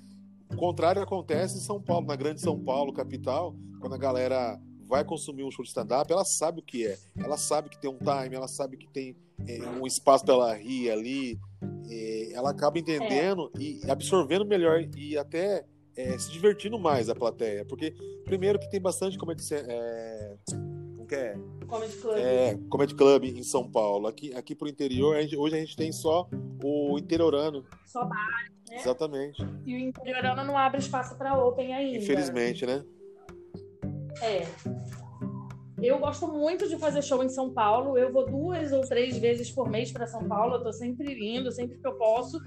O 0.50 0.56
contrário 0.56 1.02
acontece 1.02 1.58
em 1.58 1.62
São 1.62 1.82
Paulo, 1.82 2.08
na 2.08 2.16
grande 2.16 2.40
São 2.40 2.58
Paulo, 2.58 2.94
capital, 2.94 3.54
quando 3.82 3.96
a 3.96 3.98
galera 3.98 4.58
vai 4.88 5.04
consumir 5.04 5.44
um 5.44 5.52
show 5.52 5.64
de 5.64 5.70
stand-up, 5.70 6.12
ela 6.12 6.26
sabe 6.26 6.60
o 6.60 6.64
que 6.64 6.86
é. 6.88 6.98
Ela 7.18 7.38
sabe 7.38 7.70
que 7.70 7.80
tem 7.80 7.90
um 7.90 7.98
time, 7.98 8.36
ela 8.36 8.48
sabe 8.48 8.78
que 8.78 8.88
tem 8.88 9.16
é, 9.48 9.60
um 9.80 9.86
espaço 9.88 10.26
para 10.26 10.34
ela 10.34 10.54
rir 10.54 10.92
ali. 10.92 11.40
É, 11.90 12.32
ela 12.34 12.52
acaba 12.52 12.80
entendendo 12.80 13.52
é. 13.58 13.62
e 13.62 13.82
absorvendo 13.90 14.46
melhor 14.46 14.82
e 14.96 15.18
até 15.18 15.66
é, 15.96 16.18
se 16.18 16.32
divertindo 16.32 16.80
mais 16.80 17.10
a 17.10 17.16
plateia. 17.16 17.66
Porque, 17.66 17.94
primeiro, 18.26 18.60
que 18.60 18.70
tem 18.70 18.82
bastante 18.82 19.18
comedy, 19.18 19.44
é, 19.54 20.36
como 20.96 21.08
que 21.08 21.16
é? 21.16 21.36
Comedy 21.68 21.96
Club. 21.98 22.18
É, 22.18 22.60
Comedy 22.70 22.96
Club 22.96 23.24
em 23.26 23.44
São 23.44 23.70
Paulo. 23.70 24.08
Aqui, 24.08 24.34
aqui 24.34 24.56
pro 24.56 24.68
interior, 24.68 25.16
a 25.16 25.22
gente, 25.22 25.38
hoje 25.38 25.56
a 25.56 25.60
gente 25.60 25.76
tem 25.76 25.92
só 25.92 26.28
o 26.64 26.98
interiorano. 26.98 27.66
Só 27.86 28.04
bar, 28.04 28.52
né? 28.70 28.78
Exatamente. 28.78 29.42
E 29.66 29.76
o 29.76 29.78
interiorano 29.78 30.44
não 30.44 30.58
abre 30.58 30.80
espaço 30.80 31.16
para 31.16 31.38
open 31.38 31.74
ainda. 31.74 31.98
Infelizmente, 31.98 32.66
né? 32.66 32.84
É. 34.22 34.46
Eu 35.82 35.98
gosto 35.98 36.28
muito 36.28 36.70
de 36.70 36.78
fazer 36.78 37.02
show 37.02 37.24
em 37.24 37.30
São 37.30 37.52
Paulo. 37.52 37.98
Eu 37.98 38.14
vou 38.14 38.26
duas 38.26 38.72
ou 38.72 38.82
três 38.82 39.18
vezes 39.18 39.50
por 39.50 39.68
mês 39.68 39.92
para 39.92 40.06
São 40.06 40.28
Paulo. 40.28 40.56
Eu 40.56 40.64
tô 40.64 40.72
sempre 40.72 41.18
indo, 41.20 41.52
sempre 41.52 41.78
que 41.78 41.88
eu 41.88 41.98
posso, 41.98 42.40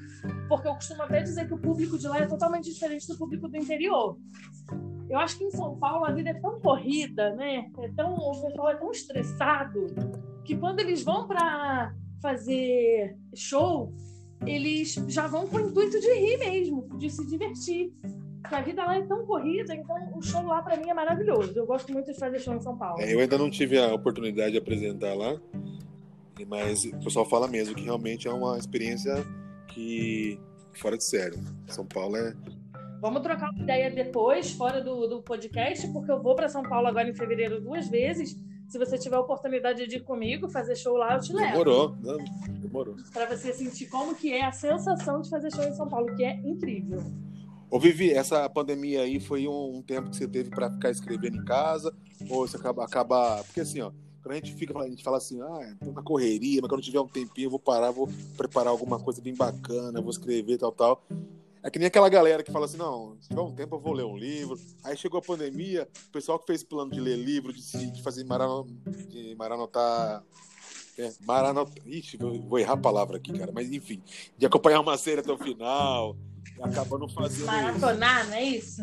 porque 0.48 0.68
eu 0.68 0.74
costumo 0.74 1.02
até 1.02 1.20
dizer 1.20 1.48
que 1.48 1.54
o 1.54 1.58
público 1.58 1.98
de 1.98 2.06
lá 2.06 2.18
é 2.20 2.26
totalmente 2.26 2.72
diferente 2.72 3.08
do 3.08 3.18
público 3.18 3.48
do 3.48 3.56
interior. 3.56 4.16
Eu 5.10 5.18
acho 5.18 5.36
que 5.36 5.44
em 5.44 5.50
São 5.50 5.76
Paulo 5.76 6.04
a 6.04 6.12
vida 6.12 6.30
é 6.30 6.34
tão 6.34 6.60
corrida, 6.60 7.34
né? 7.34 7.70
É 7.80 7.88
tão, 7.88 8.14
o 8.14 8.40
pessoal 8.40 8.70
é 8.70 8.76
tão 8.76 8.90
estressado 8.92 9.86
que 10.44 10.56
quando 10.56 10.78
eles 10.78 11.02
vão 11.02 11.26
para 11.26 11.92
fazer 12.22 13.16
show, 13.34 13.92
eles 14.46 14.94
já 15.08 15.26
vão 15.26 15.48
com 15.48 15.56
o 15.56 15.60
intuito 15.60 16.00
de 16.00 16.12
rir 16.14 16.38
mesmo, 16.38 16.88
de 16.98 17.10
se 17.10 17.26
divertir. 17.26 17.92
A 18.50 18.60
vida 18.60 18.84
lá 18.84 18.96
é 18.96 19.02
tão 19.02 19.24
corrida, 19.24 19.74
então 19.74 19.96
o 20.14 20.22
show 20.22 20.42
lá 20.42 20.62
para 20.62 20.76
mim 20.76 20.90
é 20.90 20.94
maravilhoso. 20.94 21.52
Eu 21.56 21.66
gosto 21.66 21.92
muito 21.92 22.12
de 22.12 22.18
fazer 22.18 22.38
show 22.38 22.54
em 22.54 22.60
São 22.60 22.76
Paulo. 22.76 23.00
É, 23.00 23.12
eu 23.12 23.20
ainda 23.20 23.38
não 23.38 23.50
tive 23.50 23.78
a 23.78 23.92
oportunidade 23.94 24.52
de 24.52 24.58
apresentar 24.58 25.14
lá, 25.14 25.40
mas 26.46 26.84
o 26.84 26.98
pessoal 27.00 27.24
fala 27.24 27.48
mesmo 27.48 27.74
que 27.74 27.82
realmente 27.82 28.28
é 28.28 28.32
uma 28.32 28.58
experiência 28.58 29.14
que 29.68 30.38
fora 30.74 30.96
de 30.96 31.04
sério. 31.04 31.38
São 31.68 31.86
Paulo 31.86 32.16
é. 32.16 32.34
Vamos 33.00 33.22
trocar 33.22 33.50
uma 33.50 33.62
ideia 33.62 33.90
depois, 33.90 34.52
fora 34.52 34.80
do, 34.82 35.06
do 35.06 35.22
podcast, 35.22 35.86
porque 35.88 36.10
eu 36.10 36.22
vou 36.22 36.34
para 36.34 36.48
São 36.48 36.62
Paulo 36.62 36.86
agora 36.86 37.08
em 37.08 37.14
fevereiro 37.14 37.60
duas 37.60 37.88
vezes. 37.88 38.36
Se 38.68 38.78
você 38.78 38.96
tiver 38.98 39.16
a 39.16 39.20
oportunidade 39.20 39.86
de 39.86 39.96
ir 39.96 40.00
comigo, 40.00 40.48
fazer 40.48 40.74
show 40.74 40.96
lá, 40.96 41.14
eu 41.14 41.20
te 41.20 41.32
levo. 41.32 41.50
Demorou, 41.52 41.96
demorou. 42.60 42.96
Para 43.12 43.26
você 43.26 43.52
sentir 43.52 43.86
como 43.86 44.14
que 44.14 44.32
é 44.32 44.44
a 44.44 44.52
sensação 44.52 45.20
de 45.20 45.28
fazer 45.28 45.52
show 45.52 45.64
em 45.64 45.74
São 45.74 45.86
Paulo, 45.86 46.14
que 46.16 46.24
é 46.24 46.34
incrível. 46.40 47.02
Ô 47.75 47.78
Vivi, 47.81 48.12
essa 48.12 48.49
pandemia 48.49 49.02
aí 49.02 49.19
foi 49.19 49.49
um, 49.49 49.78
um 49.78 49.83
tempo 49.83 50.09
que 50.09 50.14
você 50.14 50.28
teve 50.28 50.49
para 50.49 50.71
ficar 50.71 50.93
escrevendo 50.93 51.38
em 51.38 51.45
casa? 51.45 51.93
Ou 52.31 52.47
você 52.47 52.57
acaba, 52.57 52.85
acaba. 52.85 53.43
Porque 53.43 53.62
assim, 53.62 53.81
ó, 53.81 53.90
quando 54.23 54.31
a 54.31 54.37
gente 54.37 54.54
fica, 54.54 54.78
a 54.78 54.88
gente 54.88 55.02
fala 55.02 55.16
assim, 55.16 55.43
ah, 55.43 55.76
tô 55.85 55.90
na 55.90 56.00
correria, 56.00 56.61
mas 56.62 56.69
quando 56.69 56.83
tiver 56.83 57.00
um 57.00 57.09
tempinho 57.09 57.47
eu 57.47 57.50
vou 57.50 57.59
parar, 57.59 57.90
vou 57.90 58.09
preparar 58.37 58.69
alguma 58.69 59.00
coisa 59.00 59.21
bem 59.21 59.35
bacana, 59.35 60.00
vou 60.00 60.12
escrever 60.12 60.57
tal, 60.57 60.71
tal. 60.71 61.04
É 61.64 61.69
que 61.69 61.81
nem 61.81 61.88
aquela 61.88 62.09
galera 62.09 62.45
que 62.45 62.52
fala 62.52 62.66
assim, 62.66 62.76
não, 62.76 63.16
se 63.21 63.31
tiver 63.31 63.40
um 63.40 63.52
tempo 63.52 63.75
eu 63.75 63.81
vou 63.81 63.93
ler 63.93 64.04
um 64.04 64.16
livro. 64.16 64.57
Aí 64.85 64.97
chegou 64.97 65.19
a 65.19 65.23
pandemia, 65.23 65.88
o 66.07 66.12
pessoal 66.12 66.38
que 66.38 66.47
fez 66.47 66.62
plano 66.62 66.93
de 66.93 67.00
ler 67.00 67.16
livro, 67.16 67.52
de, 67.52 67.90
de 67.90 68.02
fazer 68.04 68.23
marano, 68.23 68.69
de 69.09 69.35
maranotar. 69.35 70.23
É, 70.97 71.12
maranot... 71.26 71.73
Ixi, 71.85 72.19
vou 72.19 72.57
errar 72.57 72.75
a 72.75 72.76
palavra 72.76 73.16
aqui, 73.16 73.33
cara, 73.37 73.50
mas 73.52 73.73
enfim, 73.73 74.00
de 74.38 74.47
acompanhar 74.47 74.78
uma 74.78 74.97
série 74.97 75.23
até 75.23 75.33
o 75.33 75.37
final, 75.37 76.16
acaba 76.62 76.99
não 76.99 77.08
fazendo 77.08 77.46
Maratonar, 77.46 78.20
isso. 78.20 78.30
não 78.30 78.37
é 78.37 78.42
isso? 78.42 78.82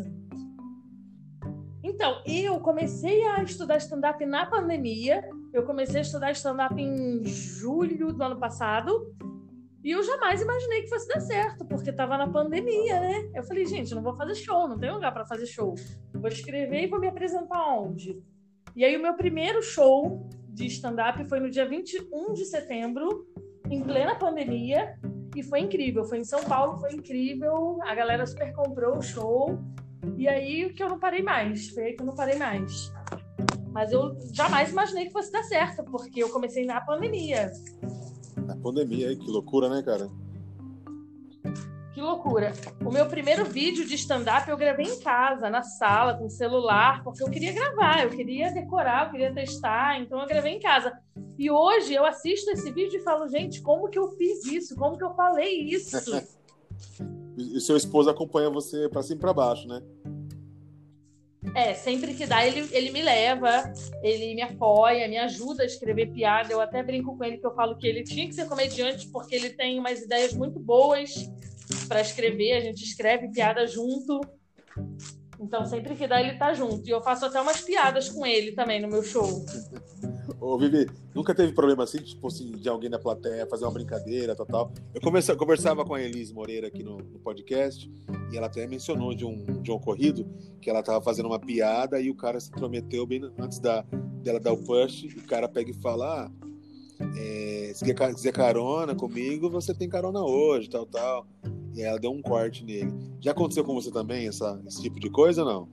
Então, 1.82 2.22
eu 2.24 2.60
comecei 2.60 3.26
a 3.26 3.42
estudar 3.42 3.76
stand-up 3.78 4.24
na 4.24 4.46
pandemia. 4.46 5.22
Eu 5.52 5.64
comecei 5.64 5.98
a 5.98 6.02
estudar 6.02 6.30
stand-up 6.32 6.80
em 6.80 7.24
julho 7.24 8.12
do 8.12 8.22
ano 8.22 8.38
passado. 8.38 9.14
E 9.82 9.90
eu 9.90 10.02
jamais 10.04 10.40
imaginei 10.40 10.82
que 10.82 10.88
fosse 10.88 11.08
dar 11.08 11.20
certo, 11.20 11.64
porque 11.64 11.90
estava 11.90 12.16
na 12.16 12.28
pandemia, 12.28 13.00
né? 13.00 13.30
Eu 13.34 13.42
falei, 13.42 13.66
gente, 13.66 13.92
não 13.94 14.02
vou 14.02 14.14
fazer 14.14 14.36
show, 14.36 14.68
não 14.68 14.78
tem 14.78 14.92
lugar 14.92 15.12
para 15.12 15.26
fazer 15.26 15.46
show. 15.46 15.74
Vou 16.14 16.28
escrever 16.28 16.84
e 16.84 16.86
vou 16.86 17.00
me 17.00 17.08
apresentar 17.08 17.74
onde? 17.74 18.22
E 18.76 18.84
aí, 18.84 18.96
o 18.96 19.02
meu 19.02 19.14
primeiro 19.14 19.60
show 19.60 20.28
de 20.48 20.66
stand-up 20.66 21.24
foi 21.28 21.40
no 21.40 21.50
dia 21.50 21.66
21 21.66 22.32
de 22.32 22.44
setembro, 22.44 23.26
em 23.68 23.82
plena 23.82 24.14
pandemia. 24.14 24.96
E 25.34 25.42
foi 25.42 25.60
incrível. 25.60 26.04
Foi 26.04 26.18
em 26.18 26.24
São 26.24 26.42
Paulo, 26.44 26.78
foi 26.78 26.92
incrível. 26.92 27.78
A 27.82 27.94
galera 27.94 28.26
super 28.26 28.52
comprou 28.52 28.98
o 28.98 29.02
show. 29.02 29.58
E 30.16 30.28
aí 30.28 30.72
que 30.72 30.82
eu 30.82 30.88
não 30.88 30.98
parei 30.98 31.22
mais. 31.22 31.68
Foi 31.70 31.84
aí 31.84 31.92
que 31.94 32.02
eu 32.02 32.06
não 32.06 32.14
parei 32.14 32.38
mais. 32.38 32.92
Mas 33.72 33.90
eu 33.92 34.16
jamais 34.32 34.70
imaginei 34.70 35.06
que 35.06 35.12
fosse 35.12 35.32
dar 35.32 35.42
certo, 35.44 35.82
porque 35.84 36.22
eu 36.22 36.28
comecei 36.28 36.66
na 36.66 36.80
pandemia. 36.80 37.50
Na 38.46 38.56
pandemia, 38.56 39.16
que 39.16 39.26
loucura, 39.26 39.68
né, 39.68 39.82
cara? 39.82 40.10
Que 41.94 42.00
loucura. 42.00 42.52
O 42.80 42.90
meu 42.90 43.06
primeiro 43.06 43.44
vídeo 43.44 43.86
de 43.86 43.94
stand-up 43.96 44.48
eu 44.48 44.56
gravei 44.56 44.86
em 44.86 44.98
casa, 45.00 45.50
na 45.50 45.62
sala, 45.62 46.14
com 46.14 46.28
celular, 46.28 47.04
porque 47.04 47.22
eu 47.22 47.30
queria 47.30 47.52
gravar, 47.52 48.04
eu 48.04 48.10
queria 48.10 48.50
decorar, 48.50 49.06
eu 49.06 49.10
queria 49.10 49.32
testar, 49.32 50.00
então 50.00 50.18
eu 50.18 50.26
gravei 50.26 50.54
em 50.54 50.60
casa. 50.60 50.92
E 51.38 51.50
hoje 51.50 51.92
eu 51.92 52.06
assisto 52.06 52.50
esse 52.50 52.70
vídeo 52.72 52.98
e 52.98 53.02
falo, 53.02 53.28
gente, 53.28 53.60
como 53.60 53.90
que 53.90 53.98
eu 53.98 54.08
fiz 54.12 54.46
isso? 54.46 54.74
Como 54.74 54.96
que 54.96 55.04
eu 55.04 55.14
falei 55.14 55.64
isso? 55.64 55.98
e 57.36 57.60
seu 57.60 57.76
esposo 57.76 58.08
acompanha 58.08 58.48
você 58.48 58.88
para 58.88 59.02
cima 59.02 59.16
e 59.16 59.20
para 59.20 59.34
baixo, 59.34 59.68
né? 59.68 59.82
É, 61.54 61.74
sempre 61.74 62.14
que 62.14 62.24
dá, 62.24 62.46
ele, 62.46 62.66
ele 62.72 62.90
me 62.90 63.02
leva, 63.02 63.70
ele 64.02 64.34
me 64.34 64.40
apoia, 64.40 65.08
me 65.08 65.18
ajuda 65.18 65.64
a 65.64 65.66
escrever 65.66 66.10
piada. 66.10 66.50
Eu 66.52 66.60
até 66.60 66.82
brinco 66.82 67.14
com 67.16 67.22
ele 67.22 67.36
que 67.36 67.46
eu 67.46 67.54
falo 67.54 67.76
que 67.76 67.86
ele 67.86 68.02
tinha 68.02 68.26
que 68.26 68.34
ser 68.34 68.48
comediante 68.48 69.08
porque 69.08 69.34
ele 69.34 69.50
tem 69.50 69.78
umas 69.78 70.00
ideias 70.00 70.32
muito 70.32 70.58
boas 70.58 71.30
para 71.92 72.00
escrever. 72.00 72.52
A 72.52 72.60
gente 72.60 72.82
escreve 72.82 73.28
piada 73.28 73.66
junto. 73.66 74.20
Então, 75.38 75.66
sempre 75.66 75.94
que 75.94 76.06
dá, 76.06 76.20
ele 76.20 76.38
tá 76.38 76.54
junto. 76.54 76.86
E 76.88 76.90
eu 76.90 77.02
faço 77.02 77.26
até 77.26 77.40
umas 77.40 77.60
piadas 77.60 78.08
com 78.08 78.24
ele 78.24 78.52
também 78.52 78.80
no 78.80 78.88
meu 78.88 79.02
show. 79.02 79.44
Ô, 80.40 80.56
Vivi, 80.56 80.88
nunca 81.14 81.34
teve 81.34 81.52
problema 81.52 81.84
assim, 81.84 81.98
tipo 81.98 82.26
assim, 82.28 82.52
de 82.52 82.68
alguém 82.68 82.88
na 82.88 82.98
plateia 82.98 83.46
fazer 83.46 83.64
uma 83.64 83.72
brincadeira, 83.72 84.34
tal, 84.34 84.46
tal. 84.46 84.72
Eu 84.94 85.00
conversa, 85.00 85.36
conversava 85.36 85.84
com 85.84 85.94
a 85.94 86.02
Elise 86.02 86.32
Moreira 86.32 86.68
aqui 86.68 86.82
no, 86.82 86.96
no, 86.96 87.18
podcast 87.18 87.90
e 88.32 88.36
ela 88.36 88.46
até 88.46 88.66
mencionou 88.66 89.14
de 89.14 89.24
um, 89.24 89.44
de 89.60 89.70
um 89.70 89.74
ocorrido 89.74 90.26
que 90.60 90.70
ela 90.70 90.82
tava 90.82 91.00
fazendo 91.02 91.26
uma 91.26 91.38
piada 91.38 92.00
e 92.00 92.08
o 92.08 92.14
cara 92.14 92.40
se 92.40 92.50
prometeu 92.50 93.06
bem 93.06 93.20
antes 93.38 93.58
da, 93.58 93.82
dela 94.22 94.40
dar 94.40 94.52
o 94.52 94.64
push, 94.64 95.04
o 95.16 95.26
cara 95.26 95.48
pega 95.48 95.70
e 95.70 95.74
fala, 95.74 96.24
ah, 96.24 96.30
é, 97.16 97.72
se 97.74 97.84
quiser 97.84 98.32
carona 98.32 98.94
comigo, 98.94 99.50
você 99.50 99.74
tem 99.74 99.88
carona 99.88 100.22
hoje, 100.24 100.68
tal, 100.68 100.86
tal. 100.86 101.26
E 101.74 101.82
ela 101.82 101.98
deu 101.98 102.12
um 102.12 102.20
corte 102.20 102.64
nele. 102.64 102.92
Já 103.20 103.30
aconteceu 103.30 103.64
com 103.64 103.74
você 103.74 103.90
também 103.90 104.28
essa, 104.28 104.60
esse 104.66 104.82
tipo 104.82 105.00
de 105.00 105.10
coisa 105.10 105.44
não? 105.44 105.68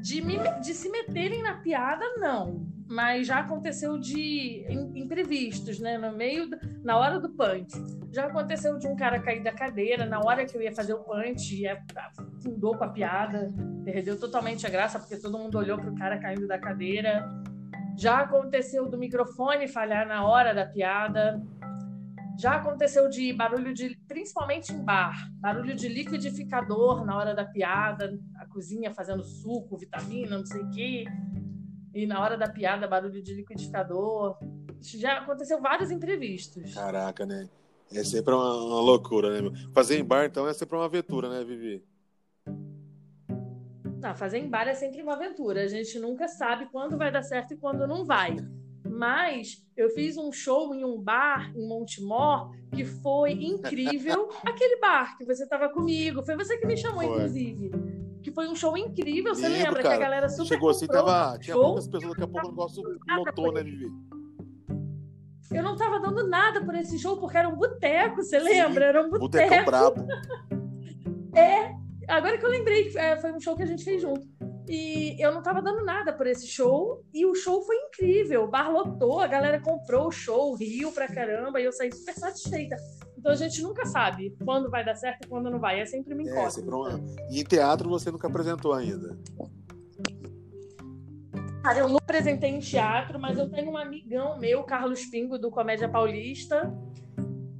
De, 0.00 0.20
me, 0.22 0.38
de 0.60 0.74
se 0.74 0.88
meterem 0.88 1.42
na 1.42 1.54
piada, 1.54 2.04
não. 2.18 2.66
Mas 2.88 3.26
já 3.26 3.40
aconteceu 3.40 3.98
de 3.98 4.64
imprevistos, 4.94 5.80
né? 5.80 5.98
No 5.98 6.12
meio, 6.12 6.48
na 6.82 6.96
hora 6.96 7.18
do 7.18 7.28
punch. 7.28 7.72
Já 8.12 8.26
aconteceu 8.26 8.78
de 8.78 8.86
um 8.86 8.94
cara 8.94 9.20
cair 9.20 9.42
da 9.42 9.52
cadeira 9.52 10.06
na 10.06 10.20
hora 10.20 10.46
que 10.46 10.56
eu 10.56 10.62
ia 10.62 10.72
fazer 10.72 10.94
o 10.94 10.98
punch 10.98 11.64
e 11.64 11.66
fundou 12.42 12.76
com 12.76 12.84
a 12.84 12.88
piada. 12.88 13.52
Perdeu 13.84 14.18
totalmente 14.18 14.66
a 14.66 14.70
graça, 14.70 14.98
porque 14.98 15.16
todo 15.16 15.36
mundo 15.36 15.58
olhou 15.58 15.78
pro 15.78 15.94
cara 15.96 16.18
caindo 16.18 16.46
da 16.46 16.58
cadeira. 16.58 17.28
Já 17.96 18.20
aconteceu 18.20 18.88
do 18.88 18.98
microfone 18.98 19.66
falhar 19.66 20.06
na 20.06 20.26
hora 20.26 20.54
da 20.54 20.66
piada. 20.66 21.42
Já 22.38 22.56
aconteceu 22.56 23.08
de 23.08 23.32
barulho 23.32 23.72
de, 23.72 23.96
principalmente 24.06 24.72
em 24.72 24.84
bar, 24.84 25.30
barulho 25.40 25.74
de 25.74 25.88
liquidificador 25.88 27.04
na 27.04 27.16
hora 27.16 27.34
da 27.34 27.44
piada, 27.44 28.18
a 28.36 28.46
cozinha 28.46 28.92
fazendo 28.92 29.24
suco, 29.24 29.78
vitamina, 29.78 30.38
não 30.38 30.44
sei 30.46 30.62
o 30.62 30.70
quê. 30.70 31.04
E 31.94 32.06
na 32.06 32.20
hora 32.20 32.36
da 32.36 32.46
piada, 32.46 32.86
barulho 32.86 33.22
de 33.22 33.34
liquidificador. 33.34 34.38
Já 34.82 35.18
aconteceu 35.18 35.60
vários 35.60 35.90
imprevistos. 35.90 36.74
Caraca, 36.74 37.24
né? 37.24 37.48
É 37.90 38.04
sempre 38.04 38.34
uma, 38.34 38.54
uma 38.56 38.80
loucura, 38.80 39.40
né? 39.40 39.50
Fazer 39.72 39.98
em 39.98 40.04
bar, 40.04 40.26
então, 40.26 40.46
é 40.46 40.52
sempre 40.52 40.76
uma 40.76 40.84
aventura, 40.84 41.30
né, 41.30 41.42
Vivi? 41.42 41.82
Não, 43.98 44.14
fazer 44.14 44.38
em 44.38 44.48
bar 44.48 44.68
é 44.68 44.74
sempre 44.74 45.02
uma 45.02 45.14
aventura. 45.14 45.62
A 45.62 45.68
gente 45.68 45.98
nunca 45.98 46.28
sabe 46.28 46.66
quando 46.66 46.98
vai 46.98 47.10
dar 47.10 47.22
certo 47.22 47.54
e 47.54 47.56
quando 47.56 47.86
não 47.86 48.04
vai. 48.04 48.36
Mas 48.90 49.64
eu 49.76 49.90
fiz 49.90 50.16
um 50.16 50.32
show 50.32 50.74
em 50.74 50.84
um 50.84 51.00
bar 51.00 51.52
em 51.54 51.66
Montemor 51.66 52.50
que 52.74 52.84
foi 52.84 53.32
incrível. 53.32 54.28
Aquele 54.44 54.80
bar 54.80 55.16
que 55.16 55.24
você 55.24 55.44
estava 55.44 55.68
comigo, 55.68 56.24
foi 56.24 56.36
você 56.36 56.56
que 56.58 56.66
me 56.66 56.76
chamou, 56.76 57.02
foi. 57.02 57.16
inclusive. 57.16 57.70
Que 58.22 58.32
foi 58.32 58.48
um 58.48 58.54
show 58.54 58.76
incrível, 58.76 59.34
você 59.34 59.48
Lembro, 59.48 59.64
lembra? 59.64 59.82
Cara. 59.82 59.96
Que 59.96 60.02
a 60.02 60.04
galera 60.04 60.28
super 60.28 60.48
Chegou 60.48 60.70
assim, 60.70 60.86
tava, 60.86 61.38
tinha 61.38 61.54
poucas 61.54 61.86
pessoas, 61.86 62.10
daqui 62.10 62.22
a 62.22 62.28
pouco 62.28 62.46
o 62.46 62.50
negócio 62.50 62.82
lotou, 63.16 63.52
né, 63.52 63.62
Vivi? 63.62 63.86
Eu 65.52 65.62
não 65.62 65.76
tava 65.76 66.00
dando 66.00 66.26
nada 66.26 66.64
por 66.64 66.74
esse 66.74 66.98
show, 66.98 67.16
porque 67.18 67.36
era 67.36 67.48
um 67.48 67.54
boteco, 67.54 68.16
você 68.16 68.38
lembra? 68.38 68.86
Era 68.86 69.06
um 69.06 69.10
boteco. 69.10 69.48
Boteco 69.48 69.64
brabo. 69.64 70.06
Agora 72.08 72.38
que 72.38 72.44
eu 72.44 72.50
lembrei, 72.50 72.92
é, 72.96 73.16
foi 73.16 73.32
um 73.32 73.40
show 73.40 73.56
que 73.56 73.62
a 73.62 73.66
gente 73.66 73.84
fez 73.84 74.00
junto. 74.00 74.26
E 74.68 75.16
eu 75.22 75.32
não 75.32 75.42
tava 75.42 75.62
dando 75.62 75.84
nada 75.84 76.12
por 76.12 76.26
esse 76.26 76.46
show. 76.46 77.04
E 77.14 77.24
o 77.24 77.34
show 77.34 77.62
foi 77.62 77.76
incrível. 77.76 78.44
O 78.44 78.48
bar 78.48 78.70
lotou, 78.70 79.20
a 79.20 79.26
galera 79.26 79.60
comprou 79.60 80.08
o 80.08 80.12
show, 80.12 80.54
riu 80.54 80.90
pra 80.92 81.06
caramba. 81.06 81.60
E 81.60 81.64
eu 81.64 81.72
saí 81.72 81.92
super 81.92 82.14
satisfeita. 82.14 82.76
Então 83.16 83.32
a 83.32 83.36
gente 83.36 83.62
nunca 83.62 83.86
sabe 83.86 84.36
quando 84.44 84.70
vai 84.70 84.84
dar 84.84 84.94
certo 84.94 85.24
e 85.24 85.28
quando 85.28 85.50
não 85.50 85.60
vai. 85.60 85.80
É 85.80 85.86
sempre 85.86 86.14
me 86.14 86.28
é, 86.28 86.50
sempre 86.50 86.74
uma... 86.74 87.00
E 87.30 87.40
em 87.40 87.44
teatro 87.44 87.88
você 87.88 88.10
nunca 88.10 88.26
apresentou 88.26 88.72
ainda? 88.72 89.16
Cara, 91.62 91.80
eu 91.80 91.88
não 91.88 91.96
apresentei 91.96 92.50
em 92.50 92.60
teatro, 92.60 93.18
mas 93.18 93.38
eu 93.38 93.50
tenho 93.50 93.72
um 93.72 93.76
amigão 93.76 94.38
meu, 94.38 94.62
Carlos 94.62 95.04
Pingo, 95.06 95.36
do 95.36 95.50
Comédia 95.50 95.88
Paulista, 95.88 96.72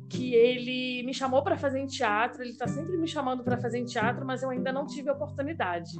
que 0.08 0.32
ele 0.32 1.02
me 1.02 1.12
chamou 1.12 1.42
para 1.42 1.58
fazer 1.58 1.80
em 1.80 1.86
teatro. 1.86 2.42
Ele 2.42 2.50
está 2.50 2.68
sempre 2.68 2.96
me 2.96 3.08
chamando 3.08 3.42
para 3.42 3.58
fazer 3.58 3.78
em 3.78 3.84
teatro, 3.84 4.24
mas 4.24 4.42
eu 4.44 4.50
ainda 4.50 4.72
não 4.72 4.86
tive 4.86 5.10
a 5.10 5.12
oportunidade. 5.12 5.90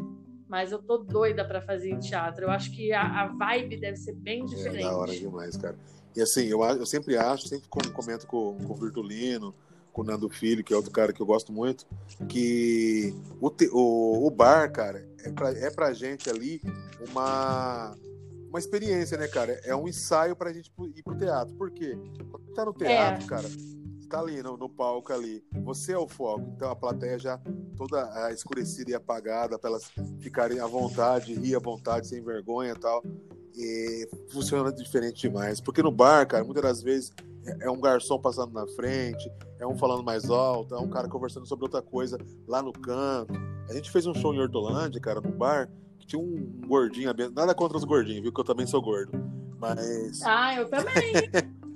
Mas 0.49 0.71
eu 0.73 0.81
tô 0.81 0.99
doida 0.99 1.45
para 1.45 1.61
fazer 1.61 1.91
em 1.91 1.99
teatro. 1.99 2.45
Eu 2.45 2.51
acho 2.51 2.71
que 2.71 2.93
a, 2.93 3.23
a, 3.23 3.27
vibe 3.29 3.77
deve 3.79 3.97
ser 3.97 4.15
bem 4.15 4.45
diferente. 4.47 4.85
É 4.85 4.89
da 4.89 4.97
hora 4.97 5.13
demais, 5.13 5.57
cara. 5.57 5.77
E 6.15 6.23
assim, 6.23 6.47
eu, 6.47 6.63
eu 6.63 6.87
sempre 6.87 7.17
acho, 7.17 7.49
sempre 7.49 7.69
comento 7.69 8.27
com, 8.27 8.57
com 8.57 8.73
o 8.73 8.77
Virtulino, 8.77 9.55
com 9.93 10.03
o 10.03 10.05
Nando 10.05 10.29
Filho, 10.29 10.63
que 10.63 10.73
é 10.73 10.77
outro 10.77 10.91
cara 10.91 11.13
que 11.13 11.21
eu 11.21 11.27
gosto 11.27 11.53
muito, 11.53 11.87
que 12.29 13.15
o, 13.41 13.51
te, 13.51 13.69
o, 13.73 14.27
o 14.27 14.31
bar, 14.31 14.71
cara, 14.71 15.07
é 15.25 15.31
pra, 15.31 15.51
é 15.51 15.71
pra 15.71 15.93
gente 15.93 16.31
ali 16.31 16.61
uma, 17.09 17.97
uma 18.49 18.59
experiência, 18.59 19.17
né, 19.19 19.27
cara? 19.27 19.61
É 19.65 19.75
um 19.75 19.89
ensaio 19.89 20.37
pra 20.37 20.53
gente 20.53 20.71
ir 20.95 21.03
pro 21.03 21.17
teatro. 21.17 21.55
Por 21.55 21.71
quê? 21.71 21.99
Quando 22.31 22.55
tá 22.55 22.65
no 22.65 22.73
teatro, 22.73 23.25
é. 23.25 23.27
cara, 23.27 23.49
tá 24.07 24.21
ali 24.21 24.43
no, 24.43 24.57
no, 24.57 24.69
palco 24.69 25.13
ali, 25.13 25.43
você 25.63 25.93
é 25.93 25.99
o 25.99 26.09
foco, 26.09 26.53
então 26.55 26.71
a 26.71 26.77
plateia 26.77 27.19
já 27.19 27.41
toda 27.77 28.31
escurecida 28.33 28.91
e 28.91 28.95
apagada 28.95 29.59
para 29.59 29.71
elas 29.71 29.91
ficarem 30.21 30.61
à 30.61 30.67
vontade, 30.67 31.35
rir 31.35 31.57
à 31.57 31.59
vontade, 31.59 32.09
sem 32.09 32.23
vergonha 32.23 32.73
e 32.73 32.79
tal. 32.79 33.03
E 33.55 34.09
funciona 34.31 34.71
diferente 34.71 35.23
demais. 35.23 35.61
Porque 35.61 35.83
no 35.83 35.91
bar, 35.91 36.27
cara, 36.27 36.45
muitas 36.45 36.63
das 36.63 36.83
vezes 36.83 37.13
é, 37.47 37.67
é 37.67 37.71
um 37.71 37.81
garçom 37.81 38.19
passando 38.19 38.53
na 38.53 38.67
frente, 38.69 39.31
é 39.59 39.67
um 39.67 39.77
falando 39.77 40.03
mais 40.03 40.29
alto, 40.29 40.75
é 40.75 40.79
um 40.79 40.89
cara 40.89 41.09
conversando 41.09 41.47
sobre 41.47 41.65
outra 41.65 41.81
coisa 41.81 42.19
lá 42.47 42.63
no 42.63 42.73
canto. 42.73 43.33
A 43.69 43.73
gente 43.73 43.91
fez 43.91 44.07
um 44.07 44.15
show 44.15 44.35
em 44.35 44.41
Hortolândia, 44.41 45.01
cara, 45.01 45.21
no 45.21 45.31
bar, 45.31 45.71
que 45.99 46.07
tinha 46.07 46.21
um 46.21 46.61
gordinho, 46.67 47.13
nada 47.35 47.55
contra 47.55 47.77
os 47.77 47.85
gordinhos, 47.85 48.23
viu? 48.23 48.33
Que 48.33 48.41
eu 48.41 48.45
também 48.45 48.67
sou 48.67 48.83
gordo. 48.83 49.13
Mas. 49.59 50.21
Ah, 50.23 50.55
eu 50.55 50.69
também. 50.69 51.13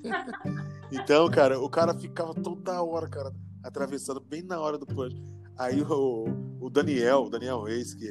então, 0.92 1.30
cara, 1.30 1.60
o 1.60 1.68
cara 1.68 1.94
ficava 1.94 2.34
toda 2.34 2.82
hora, 2.82 3.08
cara, 3.08 3.32
atravessando 3.62 4.20
bem 4.20 4.42
na 4.42 4.60
hora 4.60 4.78
do 4.78 4.86
punch. 4.86 5.20
Aí 5.58 5.82
o, 5.82 6.24
o 6.60 6.70
Daniel, 6.70 7.24
o 7.24 7.30
Daniel 7.30 7.62
Reis, 7.62 7.94
que, 7.94 8.06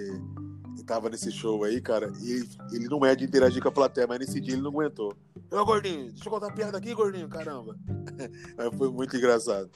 tava 0.90 1.08
nesse 1.08 1.32
show 1.32 1.64
aí, 1.64 1.80
cara, 1.80 2.12
e 2.20 2.44
ele 2.76 2.88
não 2.88 3.06
é 3.06 3.16
de 3.16 3.24
interagir 3.24 3.62
com 3.62 3.70
a 3.70 3.72
plateia, 3.72 4.08
mas 4.08 4.20
nesse 4.20 4.42
dia 4.42 4.56
ele 4.56 4.64
não 4.64 4.72
aguentou. 4.72 5.16
Ô, 5.52 5.64
gordinho, 5.64 6.12
deixa 6.12 6.28
eu 6.28 6.32
contar 6.32 6.48
uma 6.48 6.56
piada 6.56 6.80
aqui, 6.80 6.96
gordinho, 6.96 7.30
caramba. 7.30 7.78
Foi 8.76 8.90
muito 8.92 9.16
engraçado. 9.16 9.70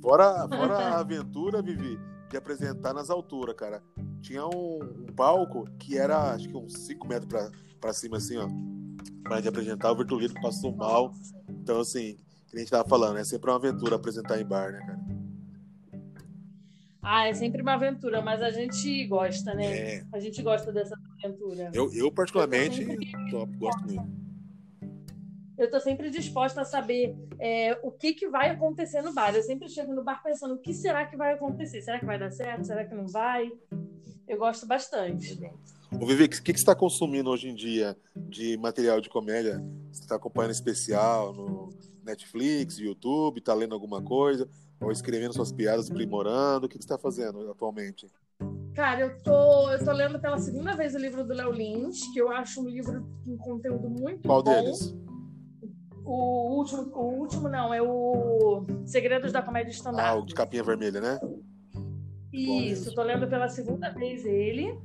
Fora, 0.00 0.48
fora 0.48 0.78
a 0.78 1.00
aventura, 1.00 1.60
Vivi, 1.60 2.00
de 2.30 2.36
apresentar 2.38 2.94
nas 2.94 3.10
alturas, 3.10 3.54
cara. 3.54 3.82
Tinha 4.22 4.46
um, 4.46 4.78
um 4.82 5.14
palco 5.14 5.66
que 5.78 5.98
era, 5.98 6.32
acho 6.32 6.48
que 6.48 6.56
uns 6.56 6.72
5 6.86 7.06
metros 7.06 7.28
pra, 7.28 7.50
pra 7.78 7.92
cima, 7.92 8.16
assim, 8.16 8.38
ó. 8.38 8.48
Pra 9.22 9.36
gente 9.36 9.48
apresentar, 9.48 9.92
o 9.92 9.96
Virtulino 9.96 10.34
passou 10.40 10.74
mal. 10.74 11.12
Então, 11.62 11.80
assim, 11.80 12.16
que 12.50 12.56
a 12.56 12.58
gente 12.58 12.70
tava 12.70 12.88
falando, 12.88 13.18
é 13.18 13.24
sempre 13.24 13.50
uma 13.50 13.56
aventura 13.56 13.96
apresentar 13.96 14.40
em 14.40 14.44
bar, 14.44 14.72
né, 14.72 14.80
cara? 14.80 15.00
Ah, 17.00 17.26
é 17.26 17.34
sempre 17.34 17.62
uma 17.62 17.74
aventura, 17.74 18.20
mas 18.20 18.42
a 18.42 18.50
gente 18.50 19.06
gosta, 19.06 19.54
né? 19.54 19.96
É. 19.96 20.04
A 20.12 20.20
gente 20.20 20.42
gosta 20.42 20.72
dessa 20.72 20.96
aventura. 21.18 21.70
Eu, 21.72 21.92
eu 21.92 22.12
particularmente, 22.12 22.86
eu 23.32 23.46
gosto 23.46 23.84
muito 23.86 24.22
eu 25.62 25.66
estou 25.66 25.80
sempre 25.80 26.10
disposta 26.10 26.62
a 26.62 26.64
saber 26.64 27.14
é, 27.38 27.78
o 27.82 27.90
que, 27.90 28.14
que 28.14 28.28
vai 28.28 28.50
acontecer 28.50 29.00
no 29.00 29.14
bar. 29.14 29.34
Eu 29.34 29.42
sempre 29.42 29.68
chego 29.68 29.94
no 29.94 30.02
bar 30.02 30.20
pensando 30.22 30.54
o 30.54 30.58
que 30.58 30.74
será 30.74 31.06
que 31.06 31.16
vai 31.16 31.34
acontecer? 31.34 31.80
Será 31.82 32.00
que 32.00 32.04
vai 32.04 32.18
dar 32.18 32.32
certo? 32.32 32.66
Será 32.66 32.84
que 32.84 32.94
não 32.94 33.06
vai? 33.06 33.50
Eu 34.26 34.38
gosto 34.38 34.66
bastante. 34.66 35.34
Legal. 35.34 35.54
Ô, 36.00 36.06
Vivi, 36.06 36.24
o 36.24 36.28
que, 36.28 36.40
que 36.40 36.52
você 36.52 36.62
está 36.62 36.74
consumindo 36.74 37.30
hoje 37.30 37.48
em 37.48 37.54
dia 37.54 37.96
de 38.16 38.56
material 38.56 39.00
de 39.00 39.08
comédia? 39.08 39.62
Você 39.92 40.02
está 40.02 40.16
acompanhando 40.16 40.52
especial 40.52 41.32
no 41.32 41.68
Netflix, 42.04 42.78
YouTube? 42.78 43.38
Está 43.38 43.54
lendo 43.54 43.74
alguma 43.74 44.02
coisa? 44.02 44.48
Ou 44.80 44.90
escrevendo 44.90 45.34
suas 45.34 45.52
piadas, 45.52 45.90
aprimorando? 45.90 46.66
O 46.66 46.68
que, 46.68 46.78
que 46.78 46.84
você 46.84 46.92
está 46.92 46.98
fazendo 46.98 47.50
atualmente? 47.50 48.06
Cara, 48.74 49.00
eu 49.02 49.22
tô, 49.22 49.70
eu 49.70 49.84
tô 49.84 49.92
lendo 49.92 50.18
pela 50.18 50.38
segunda 50.38 50.74
vez 50.74 50.94
o 50.94 50.98
livro 50.98 51.24
do 51.24 51.34
Léo 51.34 51.52
Lins, 51.52 52.00
que 52.12 52.18
eu 52.18 52.30
acho 52.30 52.62
um 52.62 52.68
livro 52.68 53.06
com 53.24 53.36
conteúdo 53.36 53.88
muito 53.88 54.26
Qual 54.26 54.42
bom. 54.42 54.50
Qual 54.50 54.62
deles? 54.62 54.96
O 56.04 56.56
último, 56.58 56.90
o 56.94 57.20
último 57.20 57.48
não, 57.48 57.72
é 57.72 57.80
o 57.80 58.64
Segredos 58.84 59.30
da 59.30 59.40
Comédia 59.40 59.70
Stand-Up. 59.70 60.00
Ah, 60.00 60.14
o 60.14 60.26
de 60.26 60.34
capinha 60.34 60.64
vermelha, 60.64 61.00
né? 61.00 61.20
Isso, 62.32 62.94
tô 62.94 63.02
lendo 63.02 63.28
pela 63.28 63.48
segunda 63.48 63.90
vez 63.90 64.24
ele. 64.24 64.76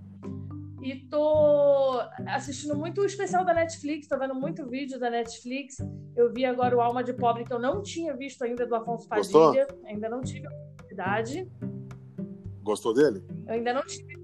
E 0.88 0.96
tô 1.10 2.00
assistindo 2.26 2.74
muito 2.74 3.02
o 3.02 3.06
especial 3.06 3.44
da 3.44 3.54
Netflix, 3.54 4.08
tô 4.08 4.18
vendo 4.18 4.34
muito 4.34 4.66
vídeo 4.66 4.98
da 4.98 5.10
Netflix. 5.10 5.76
Eu 6.16 6.32
vi 6.32 6.46
agora 6.46 6.78
o 6.78 6.80
Alma 6.80 7.04
de 7.04 7.12
Pobre, 7.12 7.44
que 7.44 7.52
eu 7.52 7.60
não 7.60 7.82
tinha 7.82 8.16
visto 8.16 8.42
ainda, 8.42 8.66
do 8.66 8.74
Afonso 8.74 9.06
Padilha. 9.06 9.34
Gostou? 9.34 9.78
Ainda 9.86 10.08
não 10.08 10.22
tive 10.22 10.48
a 10.48 10.50
oportunidade. 10.50 11.52
Gostou 12.64 12.94
dele? 12.94 13.22
Eu 13.46 13.56
ainda 13.56 13.74
não 13.74 13.82
tive. 13.82 14.16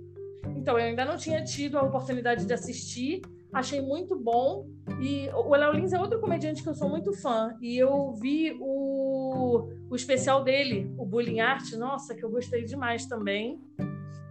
Então, 0.56 0.80
eu 0.80 0.86
ainda 0.86 1.04
não 1.04 1.18
tinha 1.18 1.44
tido 1.44 1.78
a 1.78 1.82
oportunidade 1.82 2.46
de 2.46 2.54
assistir 2.54 3.22
achei 3.52 3.80
muito 3.80 4.16
bom. 4.16 4.66
E 5.00 5.30
o 5.30 5.56
Léo 5.56 5.74
Lins 5.74 5.94
é 5.94 6.00
outro 6.00 6.20
comediante 6.20 6.64
que 6.64 6.70
eu 6.70 6.74
sou 6.74 6.90
muito 6.90 7.14
fã. 7.14 7.56
E 7.62 7.78
eu 7.78 8.14
vi 8.14 8.58
o, 8.60 9.70
o 9.90 9.96
especial 9.96 10.44
dele, 10.44 10.92
o 10.98 11.06
Bullying 11.06 11.40
Art, 11.40 11.72
nossa, 11.74 12.16
que 12.16 12.24
eu 12.24 12.32
gostei 12.32 12.64
demais 12.64 13.06
também. 13.06 13.62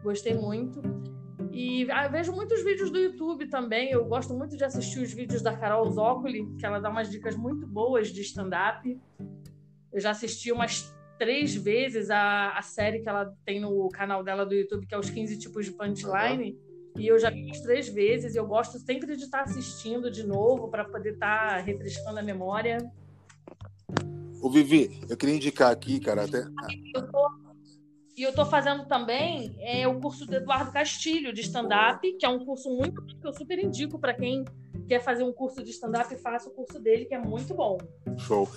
Gostei 0.03 0.35
muito. 0.35 1.02
E 1.53 1.91
ah, 1.91 2.09
vejo 2.09 2.33
muitos 2.33 2.65
vídeos 2.65 2.91
do 2.91 2.99
YouTube 2.99 3.47
também. 3.47 3.91
Eu 3.91 4.07
gosto 4.07 4.33
muito 4.33 4.57
de 4.57 4.65
assistir 4.65 5.01
os 5.01 5.13
vídeos 5.13 5.43
da 5.43 5.55
Carol 5.55 5.89
Zócoli, 5.91 6.47
que 6.59 6.65
ela 6.65 6.81
dá 6.81 6.89
umas 6.89 7.11
dicas 7.11 7.37
muito 7.37 7.67
boas 7.67 8.09
de 8.09 8.23
stand-up. 8.23 8.99
Eu 9.93 10.01
já 10.01 10.11
assisti 10.11 10.51
umas 10.51 10.91
três 11.19 11.55
vezes 11.55 12.11
a, 12.11 12.57
a 12.57 12.63
série 12.63 13.01
que 13.01 13.09
ela 13.09 13.37
tem 13.45 13.61
no 13.61 13.89
canal 13.91 14.25
dela 14.25 14.47
do 14.47 14.55
YouTube, 14.55 14.87
que 14.87 14.95
é 14.95 14.99
os 14.99 15.11
15 15.11 15.39
tipos 15.39 15.67
de 15.67 15.73
punchline. 15.73 16.53
Uhum. 16.53 16.73
E 16.99 17.07
eu 17.07 17.19
já 17.19 17.29
vi 17.29 17.51
três 17.63 17.89
vezes, 17.89 18.35
e 18.35 18.39
eu 18.39 18.47
gosto 18.47 18.79
sempre 18.79 19.15
de 19.15 19.25
estar 19.25 19.43
assistindo 19.43 20.11
de 20.11 20.27
novo 20.27 20.69
para 20.69 20.85
poder 20.85 21.13
estar 21.13 21.59
refrescando 21.59 22.19
a 22.19 22.23
memória. 22.23 22.79
O 24.43 24.51
Vivi, 24.51 25.01
eu 25.09 25.17
queria 25.17 25.37
indicar 25.37 25.71
aqui, 25.71 26.01
cara, 26.01 26.25
até. 26.25 26.45
Eu 26.95 27.11
tô, 27.11 27.31
e 28.17 28.23
eu 28.23 28.31
estou 28.31 28.45
fazendo 28.45 28.87
também 28.87 29.57
é, 29.61 29.89
o 29.89 29.99
curso 30.01 30.27
do 30.27 30.35
Eduardo 30.35 30.71
Castilho 30.71 31.33
de 31.33 31.41
stand-up, 31.41 32.13
que 32.19 32.27
é 32.27 32.29
um 32.29 32.45
curso 32.45 32.71
muito 32.71 33.03
que 33.05 33.27
eu 33.27 33.33
super 33.33 33.59
indico 33.59 33.99
para 33.99 34.13
quem 34.13 34.45
quer 34.87 35.01
fazer 35.01 35.23
um 35.23 35.33
curso 35.33 35.63
de 35.63 35.71
stand-up, 35.71 36.15
faça 36.17 36.51
o 36.51 36.53
curso 36.53 36.79
dele, 36.79 37.07
que 37.07 37.15
é 37.15 37.19
muito 37.19 37.55
bom. 37.55 37.79
Show. 38.19 38.49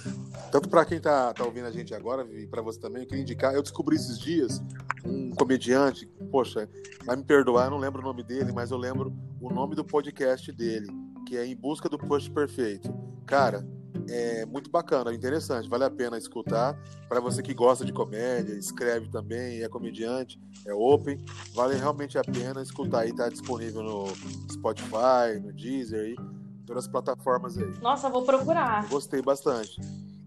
Tanto 0.52 0.68
para 0.68 0.84
quem 0.84 0.98
está 0.98 1.34
tá 1.34 1.46
ouvindo 1.46 1.68
a 1.68 1.72
gente 1.72 1.94
agora, 1.94 2.28
e 2.34 2.46
para 2.48 2.62
você 2.62 2.80
também, 2.80 3.04
eu 3.04 3.08
queria 3.08 3.22
indicar. 3.22 3.54
Eu 3.54 3.62
descobri 3.62 3.96
esses 3.96 4.20
dias 4.20 4.62
um 5.06 5.30
comediante, 5.32 6.06
poxa, 6.30 6.70
vai 7.06 7.16
me 7.16 7.24
perdoar, 7.24 7.66
eu 7.66 7.72
não 7.72 7.78
lembro 7.78 8.02
o 8.02 8.06
nome 8.06 8.24
dele, 8.24 8.52
mas 8.52 8.72
eu 8.72 8.78
lembro 8.78 9.16
o 9.40 9.54
nome 9.54 9.76
do 9.76 9.86
podcast 9.86 10.52
dele, 10.52 10.88
que 11.26 11.38
é 11.38 11.46
Em 11.46 11.56
Busca 11.56 11.88
do 11.88 11.98
Push 11.98 12.28
Perfeito. 12.28 12.94
Cara, 13.26 13.66
é 14.10 14.46
muito 14.46 14.70
bacana, 14.70 15.14
interessante, 15.14 15.70
vale 15.70 15.84
a 15.84 15.90
pena 15.90 16.18
escutar. 16.18 16.78
Para 17.08 17.20
você 17.20 17.42
que 17.42 17.54
gosta 17.54 17.86
de 17.86 17.94
comédia, 17.94 18.54
escreve 18.54 19.10
também, 19.10 19.64
é 19.64 19.70
comediante, 19.70 20.40
é 20.66 20.74
open, 20.74 21.24
vale 21.54 21.76
realmente 21.76 22.18
a 22.18 22.24
pena 22.24 22.62
escutar 22.62 23.02
aí, 23.02 23.14
tá 23.16 23.30
disponível 23.30 23.84
no 23.84 24.08
Spotify, 24.52 25.40
no 25.42 25.54
Deezer 25.54 26.02
aí, 26.02 26.16
todas 26.66 26.86
as 26.86 26.92
plataformas 26.92 27.58
aí. 27.58 27.72
Nossa, 27.82 28.10
vou 28.10 28.24
procurar. 28.24 28.88
Gostei 28.88 29.22
bastante. 29.22 29.80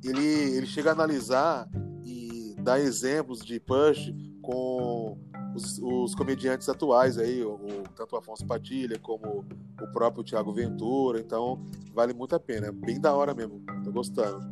Ele, 0.04 0.24
ele 0.56 0.66
chega 0.66 0.90
a 0.90 0.92
analisar 0.92 1.68
e 2.04 2.54
dar 2.60 2.78
exemplos 2.78 3.40
de 3.40 3.58
push 3.58 4.12
com 4.42 5.18
os, 5.58 5.78
os 5.78 6.14
comediantes 6.14 6.68
atuais 6.68 7.18
aí, 7.18 7.42
o, 7.42 7.54
o, 7.54 7.82
tanto 7.96 8.14
o 8.14 8.18
Afonso 8.18 8.46
Padilha 8.46 8.98
como 8.98 9.44
o 9.80 9.92
próprio 9.92 10.24
Thiago 10.24 10.52
Ventura, 10.52 11.20
então 11.20 11.60
vale 11.92 12.14
muito 12.14 12.34
a 12.34 12.40
pena, 12.40 12.68
é 12.68 12.72
bem 12.72 13.00
da 13.00 13.14
hora 13.14 13.34
mesmo, 13.34 13.60
tô 13.84 13.90
gostando. 13.92 14.48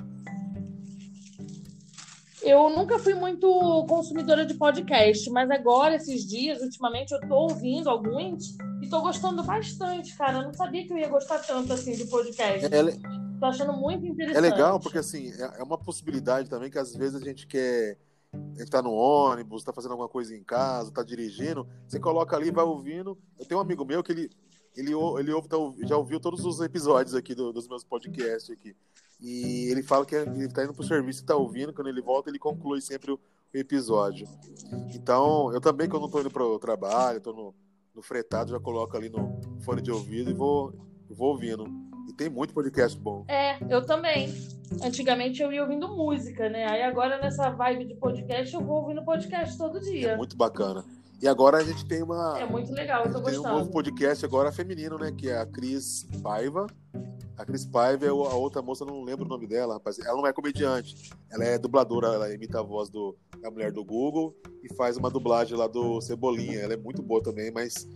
Eu 2.42 2.71
nunca 2.71 2.99
fui 2.99 3.14
muito 3.14 3.49
consumidora 3.88 4.47
de 4.47 4.55
podcast, 4.55 5.29
mas 5.31 5.51
agora, 5.51 5.97
esses 5.97 6.25
dias, 6.25 6.61
ultimamente, 6.61 7.12
eu 7.12 7.21
tô 7.21 7.35
ouvindo 7.35 7.90
alguns 7.90 8.57
e 8.81 8.88
tô 8.88 9.01
gostando 9.01 9.42
bastante, 9.42 10.16
cara. 10.16 10.38
Eu 10.38 10.42
não 10.45 10.55
sabia 10.55 10.87
que 10.87 10.92
eu 10.92 10.99
ia 10.99 11.09
gostar 11.09 11.40
tanto 11.40 11.73
assim 11.73 11.97
de 11.97 12.05
podcast. 12.05 12.66
É, 12.66 12.83
tô 13.40 13.47
achando 13.47 13.73
muito 13.73 14.07
interessante. 14.07 14.37
É 14.37 14.40
legal, 14.40 14.79
porque 14.79 14.99
assim, 14.99 15.33
é, 15.33 15.61
é 15.61 15.62
uma 15.64 15.77
possibilidade 15.77 16.49
também 16.49 16.71
que 16.71 16.79
às 16.79 16.95
vezes 16.95 17.21
a 17.21 17.25
gente 17.25 17.49
quer 17.49 17.99
a 18.55 18.59
gente 18.59 18.70
tá 18.70 18.81
no 18.81 18.92
ônibus, 18.92 19.64
tá 19.64 19.72
fazendo 19.72 19.92
alguma 19.92 20.09
coisa 20.09 20.35
em 20.35 20.42
casa, 20.42 20.90
tá 20.90 21.03
dirigindo, 21.03 21.66
você 21.87 22.01
coloca 22.01 22.37
ali, 22.37 22.51
vai 22.51 22.64
ouvindo. 22.64 23.18
Eu 23.38 23.46
tenho 23.46 23.59
um 23.59 23.62
amigo 23.62 23.85
meu 23.85 24.03
que 24.03 24.12
ele, 24.12 24.31
ele, 24.77 24.92
ele 24.92 25.33
ouve, 25.33 25.49
tá, 25.49 25.57
já 25.87 25.96
ouviu 25.96 26.20
todos 26.20 26.44
os 26.44 26.61
episódios 26.61 27.14
aqui 27.14 27.35
do, 27.35 27.53
dos 27.53 27.68
meus 27.68 27.85
podcasts 27.85 28.51
aqui. 28.51 28.75
E 29.20 29.68
ele 29.70 29.83
fala 29.83 30.05
que 30.05 30.14
ele 30.14 30.49
tá 30.49 30.64
indo 30.64 30.75
pro 30.75 30.85
serviço 30.85 31.22
e 31.22 31.27
tá 31.27 31.35
ouvindo, 31.35 31.72
quando 31.72 31.88
ele 31.88 32.03
volta, 32.03 32.31
ele 32.31 32.38
conclui 32.38 32.81
sempre 32.81 33.12
o, 33.12 33.14
o 33.14 33.57
episódio. 33.57 34.29
Então, 34.94 35.53
eu 35.53 35.61
também, 35.61 35.88
quando 35.88 36.09
tô 36.09 36.20
indo 36.20 36.31
pro 36.31 36.59
trabalho, 36.59 37.20
tô 37.20 37.33
no, 37.33 37.55
no 37.94 38.03
fretado, 38.03 38.51
já 38.51 38.61
coloco 38.61 38.96
ali 38.96 39.09
no 39.09 39.40
fone 39.62 39.81
de 39.81 39.90
ouvido 39.90 40.31
e 40.31 40.35
vou, 40.35 40.75
vou 41.09 41.31
ouvindo. 41.31 41.86
Tem 42.16 42.31
muito 42.31 42.55
podcast 42.55 42.98
bom. 42.98 43.24
É, 43.29 43.59
eu 43.68 43.85
também. 43.85 44.35
Antigamente 44.83 45.42
eu 45.42 45.52
ia 45.52 45.62
ouvindo 45.62 45.88
música, 45.88 46.48
né? 46.48 46.66
Aí 46.66 46.83
agora 46.83 47.18
nessa 47.20 47.50
vibe 47.50 47.85
de 47.85 47.94
podcast 47.94 48.55
eu 48.55 48.62
vou 48.62 48.83
ouvindo 48.83 49.05
podcast 49.05 49.57
todo 49.59 49.81
dia. 49.81 50.12
É 50.12 50.16
muito 50.16 50.37
bacana. 50.37 50.85
E 51.20 51.29
agora 51.29 51.59
a 51.59 51.64
gente 51.64 51.87
tem 51.87 52.02
uma. 52.02 52.38
É 52.38 52.46
muito 52.46 52.72
legal, 52.72 53.05
eu 53.05 53.12
tô 53.12 53.22
tem 53.22 53.35
gostando. 53.35 53.55
um 53.55 53.59
novo 53.59 53.70
podcast 53.70 54.24
agora 54.24 54.52
feminino, 54.52 54.98
né? 54.98 55.12
Que 55.12 55.31
é 55.31 55.38
a 55.38 55.46
Cris 55.46 56.07
Paiva. 56.22 56.66
A 57.37 57.44
Cris 57.44 57.66
Paiva 57.66 58.07
é 58.07 58.09
a 58.09 58.12
outra 58.12 58.62
moça, 58.62 58.85
não 58.85 59.02
lembro 59.02 59.26
o 59.26 59.29
nome 59.29 59.46
dela, 59.46 59.74
rapaz. 59.74 59.98
Ela 59.98 60.16
não 60.16 60.26
é 60.26 60.33
comediante. 60.33 61.11
Ela 61.31 61.44
é 61.44 61.59
dubladora, 61.59 62.09
ela 62.09 62.33
imita 62.33 62.61
a 62.61 62.62
voz 62.62 62.88
do, 62.88 63.14
da 63.42 63.50
mulher 63.50 63.72
do 63.72 63.85
Google 63.85 64.35
e 64.62 64.74
faz 64.74 64.96
uma 64.96 65.11
dublagem 65.11 65.57
lá 65.57 65.66
do 65.66 66.00
Cebolinha. 66.00 66.61
Ela 66.61 66.74
é 66.74 66.79
muito 66.79 67.02
boa 67.02 67.22
também, 67.22 67.50
mas 67.50 67.87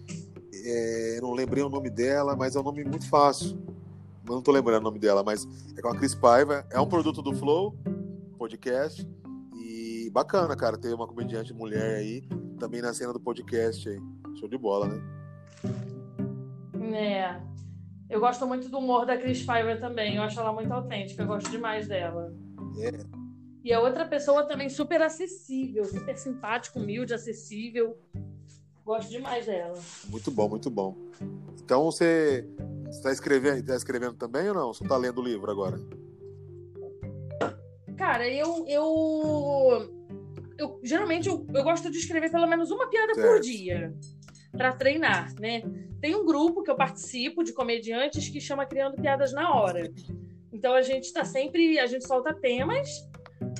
é, 0.53 1.19
não 1.23 1.33
lembrei 1.33 1.63
o 1.63 1.71
nome 1.71 1.89
dela, 1.89 2.37
mas 2.37 2.55
é 2.55 2.61
um 2.61 2.65
nome 2.65 2.85
muito 2.85 3.09
fácil. 3.09 3.59
Não 4.31 4.41
tô 4.41 4.53
lembrando 4.53 4.83
o 4.83 4.85
nome 4.85 5.01
dela, 5.01 5.25
mas 5.25 5.47
é 5.77 5.83
com 5.83 5.89
a 5.89 5.97
Cris 5.97 6.15
Paiva. 6.15 6.65
É 6.71 6.79
um 6.81 6.89
produto 6.89 7.21
do 7.21 7.35
Flow, 7.35 7.77
podcast. 8.39 9.05
E 9.57 10.09
bacana, 10.13 10.55
cara, 10.57 10.79
ter 10.79 10.95
uma 10.95 11.07
comediante 11.07 11.53
mulher 11.53 11.97
aí, 11.97 12.23
também 12.57 12.81
na 12.81 12.95
cena 12.95 13.13
do 13.13 13.19
podcast 13.19 13.89
aí. 13.89 13.99
Show 14.39 14.49
de 14.49 14.57
bola, 14.57 14.87
né? 14.87 15.03
É. 16.97 17.41
Eu 18.09 18.21
gosto 18.21 18.47
muito 18.47 18.69
do 18.69 18.79
humor 18.79 19.05
da 19.05 19.17
Chris 19.17 19.43
Pfeiffer 19.43 19.81
também. 19.81 20.17
Eu 20.17 20.23
acho 20.23 20.39
ela 20.39 20.53
muito 20.53 20.73
autêntica. 20.73 21.23
Eu 21.23 21.27
gosto 21.27 21.51
demais 21.51 21.89
dela. 21.89 22.33
É. 22.79 23.21
E 23.65 23.73
a 23.73 23.81
outra 23.81 24.07
pessoa 24.07 24.45
também 24.47 24.69
super 24.69 25.03
acessível, 25.03 25.85
super 25.85 26.17
simpática, 26.17 26.79
humilde, 26.79 27.13
acessível. 27.13 27.99
Gosto 28.85 29.11
demais 29.11 29.47
dela. 29.47 29.79
Muito 30.09 30.31
bom, 30.31 30.49
muito 30.49 30.71
bom. 30.71 30.97
Então 31.63 31.85
você 31.85 32.49
está 32.97 33.11
escrevendo, 33.13 33.65
tá 33.65 33.75
escrevendo 33.77 34.15
também 34.15 34.49
ou 34.49 34.55
não? 34.55 34.73
Você 34.73 34.83
está 34.85 34.97
lendo 34.97 35.21
o 35.21 35.25
livro 35.25 35.51
agora? 35.51 35.79
Cara, 37.97 38.29
eu. 38.29 38.65
eu, 38.67 39.91
eu 40.59 40.81
geralmente 40.83 41.29
eu, 41.29 41.47
eu 41.55 41.63
gosto 41.63 41.91
de 41.91 41.99
escrever 41.99 42.31
pelo 42.31 42.47
menos 42.47 42.71
uma 42.71 42.89
piada 42.89 43.15
Certo. 43.15 43.27
por 43.29 43.41
dia 43.41 43.95
para 44.53 44.73
treinar, 44.73 45.33
né? 45.39 45.63
Tem 46.01 46.15
um 46.17 46.25
grupo 46.25 46.63
que 46.63 46.71
eu 46.71 46.77
participo 46.77 47.45
de 47.45 47.53
comediantes 47.53 48.29
que 48.29 48.41
chama 48.41 48.67
Criando 48.67 48.97
Piadas 48.97 49.33
na 49.33 49.55
Hora. 49.55 49.93
Então 50.53 50.75
a 50.75 50.83
gente 50.83 51.05
está 51.05 51.25
sempre, 51.25 51.79
a 51.79 51.87
gente 51.87 52.07
solta 52.07 52.35
temas 52.35 52.89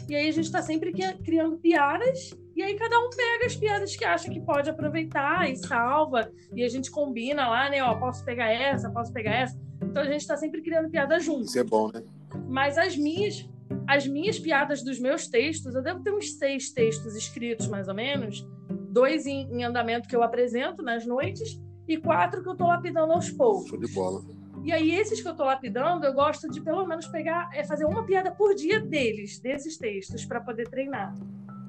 e 0.09 0.17
aí 0.17 0.29
a 0.29 0.33
gente 0.33 0.47
está 0.47 0.61
sempre 0.63 0.91
cri- 0.93 1.19
criando 1.23 1.59
piadas 1.59 2.31
e 2.61 2.63
aí 2.63 2.77
cada 2.77 2.99
um 2.99 3.09
pega 3.09 3.47
as 3.47 3.57
piadas 3.57 3.97
que 3.97 4.05
acha 4.05 4.31
que 4.31 4.39
pode 4.39 4.69
aproveitar 4.69 5.51
e 5.51 5.57
salva 5.57 6.31
e 6.55 6.63
a 6.63 6.69
gente 6.69 6.91
combina 6.91 7.49
lá, 7.49 7.71
né? 7.71 7.83
Ó, 7.83 7.95
posso 7.99 8.23
pegar 8.23 8.53
essa, 8.53 8.91
posso 8.91 9.11
pegar 9.15 9.33
essa. 9.33 9.59
Então 9.83 10.03
a 10.03 10.05
gente 10.05 10.21
está 10.21 10.37
sempre 10.37 10.61
criando 10.61 10.91
piadas 10.91 11.25
juntos. 11.25 11.49
Isso 11.49 11.59
é 11.59 11.65
bom, 11.65 11.91
né? 11.91 12.03
Mas 12.47 12.77
as 12.77 12.95
minhas, 12.99 13.49
as 13.89 14.07
minhas 14.07 14.39
piadas 14.39 14.85
dos 14.85 15.01
meus 15.01 15.27
textos, 15.27 15.75
eu 15.75 15.83
devo 15.83 16.03
ter 16.03 16.13
uns 16.13 16.37
seis 16.37 16.71
textos 16.71 17.17
escritos, 17.17 17.67
mais 17.67 17.89
ou 17.89 17.95
menos. 17.95 18.47
Dois 18.91 19.25
em, 19.25 19.51
em 19.51 19.65
andamento 19.65 20.07
que 20.07 20.15
eu 20.15 20.23
apresento 20.23 20.83
nas 20.83 21.07
noites 21.07 21.59
e 21.89 21.97
quatro 21.97 22.43
que 22.43 22.49
eu 22.51 22.57
tô 22.57 22.67
lapidando 22.67 23.15
aos 23.15 23.31
poucos. 23.31 23.71
Show 23.71 23.79
de 23.79 23.91
bola. 23.95 24.23
E 24.63 24.71
aí, 24.71 24.95
esses 24.95 25.23
que 25.23 25.27
eu 25.27 25.35
tô 25.35 25.45
lapidando, 25.45 26.05
eu 26.05 26.13
gosto 26.13 26.47
de 26.51 26.61
pelo 26.61 26.87
menos 26.87 27.07
pegar, 27.07 27.49
é 27.55 27.65
fazer 27.65 27.87
uma 27.87 28.05
piada 28.05 28.31
por 28.31 28.55
dia 28.55 28.79
deles, 28.79 29.41
desses 29.41 29.79
textos, 29.79 30.27
para 30.27 30.43
poder 30.43 30.69
treinar. 30.69 31.15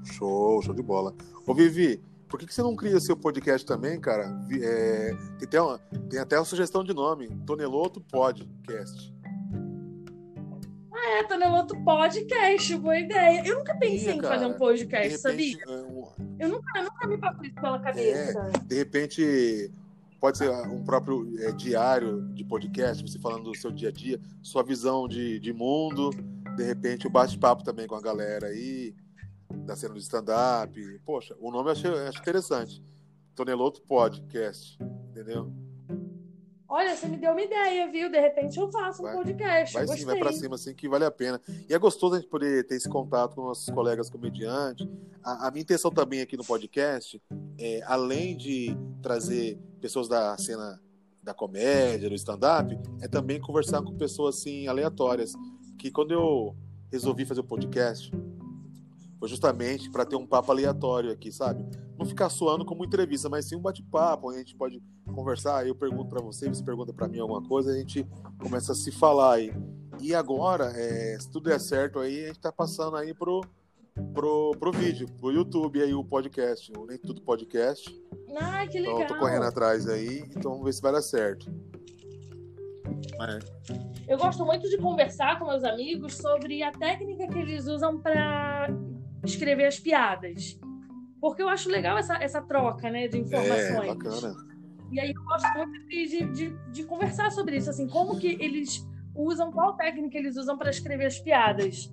Show, 0.04 0.62
show 0.62 0.74
de 0.74 0.82
bola. 0.82 1.14
Ô, 1.46 1.54
Vivi, 1.54 2.02
por 2.28 2.40
que, 2.40 2.46
que 2.46 2.54
você 2.54 2.62
não 2.62 2.76
cria 2.76 3.00
seu 3.00 3.16
podcast 3.16 3.66
também, 3.66 4.00
cara? 4.00 4.26
É, 4.62 5.14
tem, 5.38 5.48
até 5.48 5.62
uma, 5.62 5.78
tem 6.10 6.20
até 6.20 6.38
uma 6.38 6.46
sugestão 6.46 6.84
de 6.84 6.94
nome: 6.94 7.30
Toneloto 7.46 8.02
Podcast. 8.02 9.14
É, 10.94 11.24
Toneloto 11.24 11.76
Podcast, 11.84 12.78
boa 12.78 12.98
ideia. 12.98 13.44
Eu 13.46 13.58
nunca 13.60 13.76
pensei 13.76 14.14
Ih, 14.14 14.18
em 14.18 14.22
fazer 14.22 14.46
um 14.46 14.54
podcast, 14.54 15.18
sabia? 15.18 15.58
repente, 15.58 15.70
é, 15.70 15.84
um- 15.84 16.08
Eu 16.40 16.50
nunca, 16.50 16.84
nunca 16.84 17.08
me 17.08 17.18
passou 17.18 17.44
isso 17.44 17.56
pela 17.56 17.80
cabeça. 17.80 18.52
de 18.66 18.76
repente, 18.76 19.72
pode 20.20 20.38
ser 20.38 20.50
um 20.52 20.84
próprio 20.84 21.28
é, 21.40 21.52
diário 21.52 22.22
de 22.34 22.44
podcast, 22.46 23.02
você 23.02 23.18
falando 23.20 23.46
do 23.46 23.56
seu 23.58 23.72
dia 23.72 23.90
a 23.90 23.92
dia, 23.92 24.20
sua 24.42 24.64
visão 24.64 25.08
de, 25.08 25.40
de 25.40 25.52
mundo, 25.52 26.12
de 26.56 26.64
repente 26.64 27.08
o 27.08 27.10
bate-papo 27.10 27.64
também 27.64 27.88
com 27.88 27.96
a 27.96 28.02
galera 28.02 28.48
aí, 28.48 28.94
da 29.52 29.76
cena 29.76 29.94
do 29.94 30.00
stand-up. 30.00 31.00
Poxa, 31.06 31.36
o 31.40 31.52
nome 31.52 31.70
eu 31.70 31.72
achei, 31.74 31.90
eu 31.90 32.08
acho 32.08 32.20
interessante. 32.20 32.84
Toneloto 33.36 33.82
Podcast, 33.84 34.78
entendeu? 35.10 35.52
Olha, 36.68 36.96
você 36.96 37.06
me 37.06 37.18
deu 37.18 37.32
uma 37.32 37.42
ideia, 37.42 37.92
viu? 37.92 38.10
De 38.10 38.18
repente 38.18 38.58
eu 38.58 38.72
faço 38.72 39.02
um 39.02 39.06
Vai- 39.06 39.16
podcast. 39.16 39.74
Vai 39.74 39.86
sim, 39.88 40.06
vai 40.06 40.18
pra 40.18 40.32
cima, 40.32 40.56
assim, 40.56 40.74
que 40.74 40.88
vale 40.88 41.04
a 41.04 41.12
pena. 41.12 41.42
E 41.70 41.74
é 41.74 41.78
gostoso 41.78 42.16
a 42.16 42.20
gente 42.20 42.30
poder 42.30 42.66
ter 42.66 42.76
esse 42.76 42.88
contato 42.88 43.36
com 43.36 43.42
nossos 43.44 43.70
colegas 43.74 44.10
comediantes. 44.10 44.88
A, 45.22 45.48
a 45.48 45.52
minha 45.52 45.64
intenção 45.64 45.92
também 45.92 46.22
aqui 46.22 46.38
no 46.38 46.46
podcast, 46.46 47.22
é, 47.60 47.82
além 47.84 48.38
de 48.38 48.74
trazer 49.02 49.60
pessoas 49.82 50.08
da 50.08 50.38
cena 50.38 50.82
da 51.22 51.34
comédia, 51.34 52.08
do 52.08 52.16
stand-up, 52.16 52.80
é 53.02 53.08
também 53.08 53.40
conversar 53.42 53.82
com 53.82 53.94
pessoas, 53.98 54.38
assim, 54.38 54.66
aleatórias. 54.66 55.34
Que 55.78 55.92
quando 55.92 56.12
eu 56.14 56.56
resolvi 56.90 57.26
fazer 57.26 57.42
o 57.42 57.44
podcast, 57.44 58.10
foi 59.22 59.30
justamente 59.30 59.88
para 59.92 60.04
ter 60.04 60.16
um 60.16 60.26
papo 60.26 60.52
aleatório 60.52 61.12
aqui, 61.12 61.32
sabe? 61.32 61.64
Não 61.96 62.08
ficar 62.08 62.28
soando 62.28 62.66
como 62.66 62.84
entrevista, 62.84 63.30
mas 63.30 63.46
sim 63.46 63.56
um 63.56 63.62
bate-papo, 63.62 64.30
onde 64.30 64.38
a 64.38 64.40
gente 64.40 64.56
pode 64.56 64.82
conversar, 65.14 65.68
eu 65.68 65.76
pergunto 65.76 66.10
para 66.10 66.24
você, 66.24 66.50
você 66.50 66.64
pergunta 66.64 66.92
para 66.92 67.08
mim 67.08 67.20
alguma 67.20 67.44
coisa, 67.44 67.72
a 67.72 67.78
gente 67.78 68.04
começa 68.42 68.72
a 68.72 68.76
se 68.76 68.92
falar 68.92 69.36
aí. 69.36 69.54
E 70.00 70.16
agora, 70.16 70.72
é, 70.76 71.20
se 71.20 71.30
tudo 71.30 71.52
der 71.52 71.60
certo 71.60 72.00
aí, 72.00 72.24
a 72.24 72.28
gente 72.30 72.40
tá 72.40 72.52
passando 72.52 72.98
aí 72.98 73.14
pro, 73.14 73.42
pro, 74.12 74.56
pro 74.58 74.72
vídeo, 74.72 75.08
pro 75.20 75.32
YouTube 75.32 75.80
aí, 75.80 75.94
o 75.94 76.04
podcast, 76.04 76.72
o 76.76 76.88
Nem 76.88 76.98
Tudo 76.98 77.22
Podcast. 77.22 77.96
Ai, 78.36 78.68
que 78.70 78.80
Então 78.80 78.94
legal. 78.96 79.08
eu 79.08 79.08
tô 79.08 79.20
correndo 79.20 79.46
atrás 79.46 79.88
aí, 79.88 80.24
então 80.36 80.54
vamos 80.54 80.66
ver 80.66 80.74
se 80.74 80.82
vai 80.82 80.94
dar 80.94 81.04
certo. 81.04 81.46
Mas, 83.20 83.44
Eu 84.08 84.18
gosto 84.18 84.44
muito 84.44 84.68
de 84.68 84.80
conversar 84.80 85.38
com 85.38 85.46
meus 85.46 85.64
amigos 85.64 86.18
sobre 86.18 86.64
a 86.64 86.72
técnica 86.72 87.28
que 87.28 87.38
eles 87.38 87.68
usam 87.68 88.00
para 88.00 88.68
escrever 89.24 89.66
as 89.66 89.80
piadas. 89.80 90.60
Porque 91.20 91.42
eu 91.42 91.50
acho 91.50 91.70
legal 91.70 91.98
essa, 91.98 92.16
essa 92.16 92.42
troca 92.42 92.90
né, 92.90 93.08
de 93.08 93.18
é, 93.18 93.20
informações. 93.20 93.88
bacana. 93.88 94.36
E 94.92 95.00
aí 95.00 95.14
eu 95.16 95.24
gosto 95.24 95.48
muito 95.56 95.88
de, 95.88 96.26
de, 96.34 96.50
de, 96.72 96.84
conversar 96.84 97.32
sobre 97.32 97.56
isso, 97.56 97.70
assim, 97.70 97.88
como 97.88 98.20
que 98.20 98.38
eles 98.42 98.86
usam, 99.16 99.52
qual 99.52 99.74
técnica 99.78 100.18
eles 100.18 100.36
usam 100.36 100.58
para 100.58 100.70
escrever 100.70 101.06
as 101.06 101.18
piadas. 101.20 101.90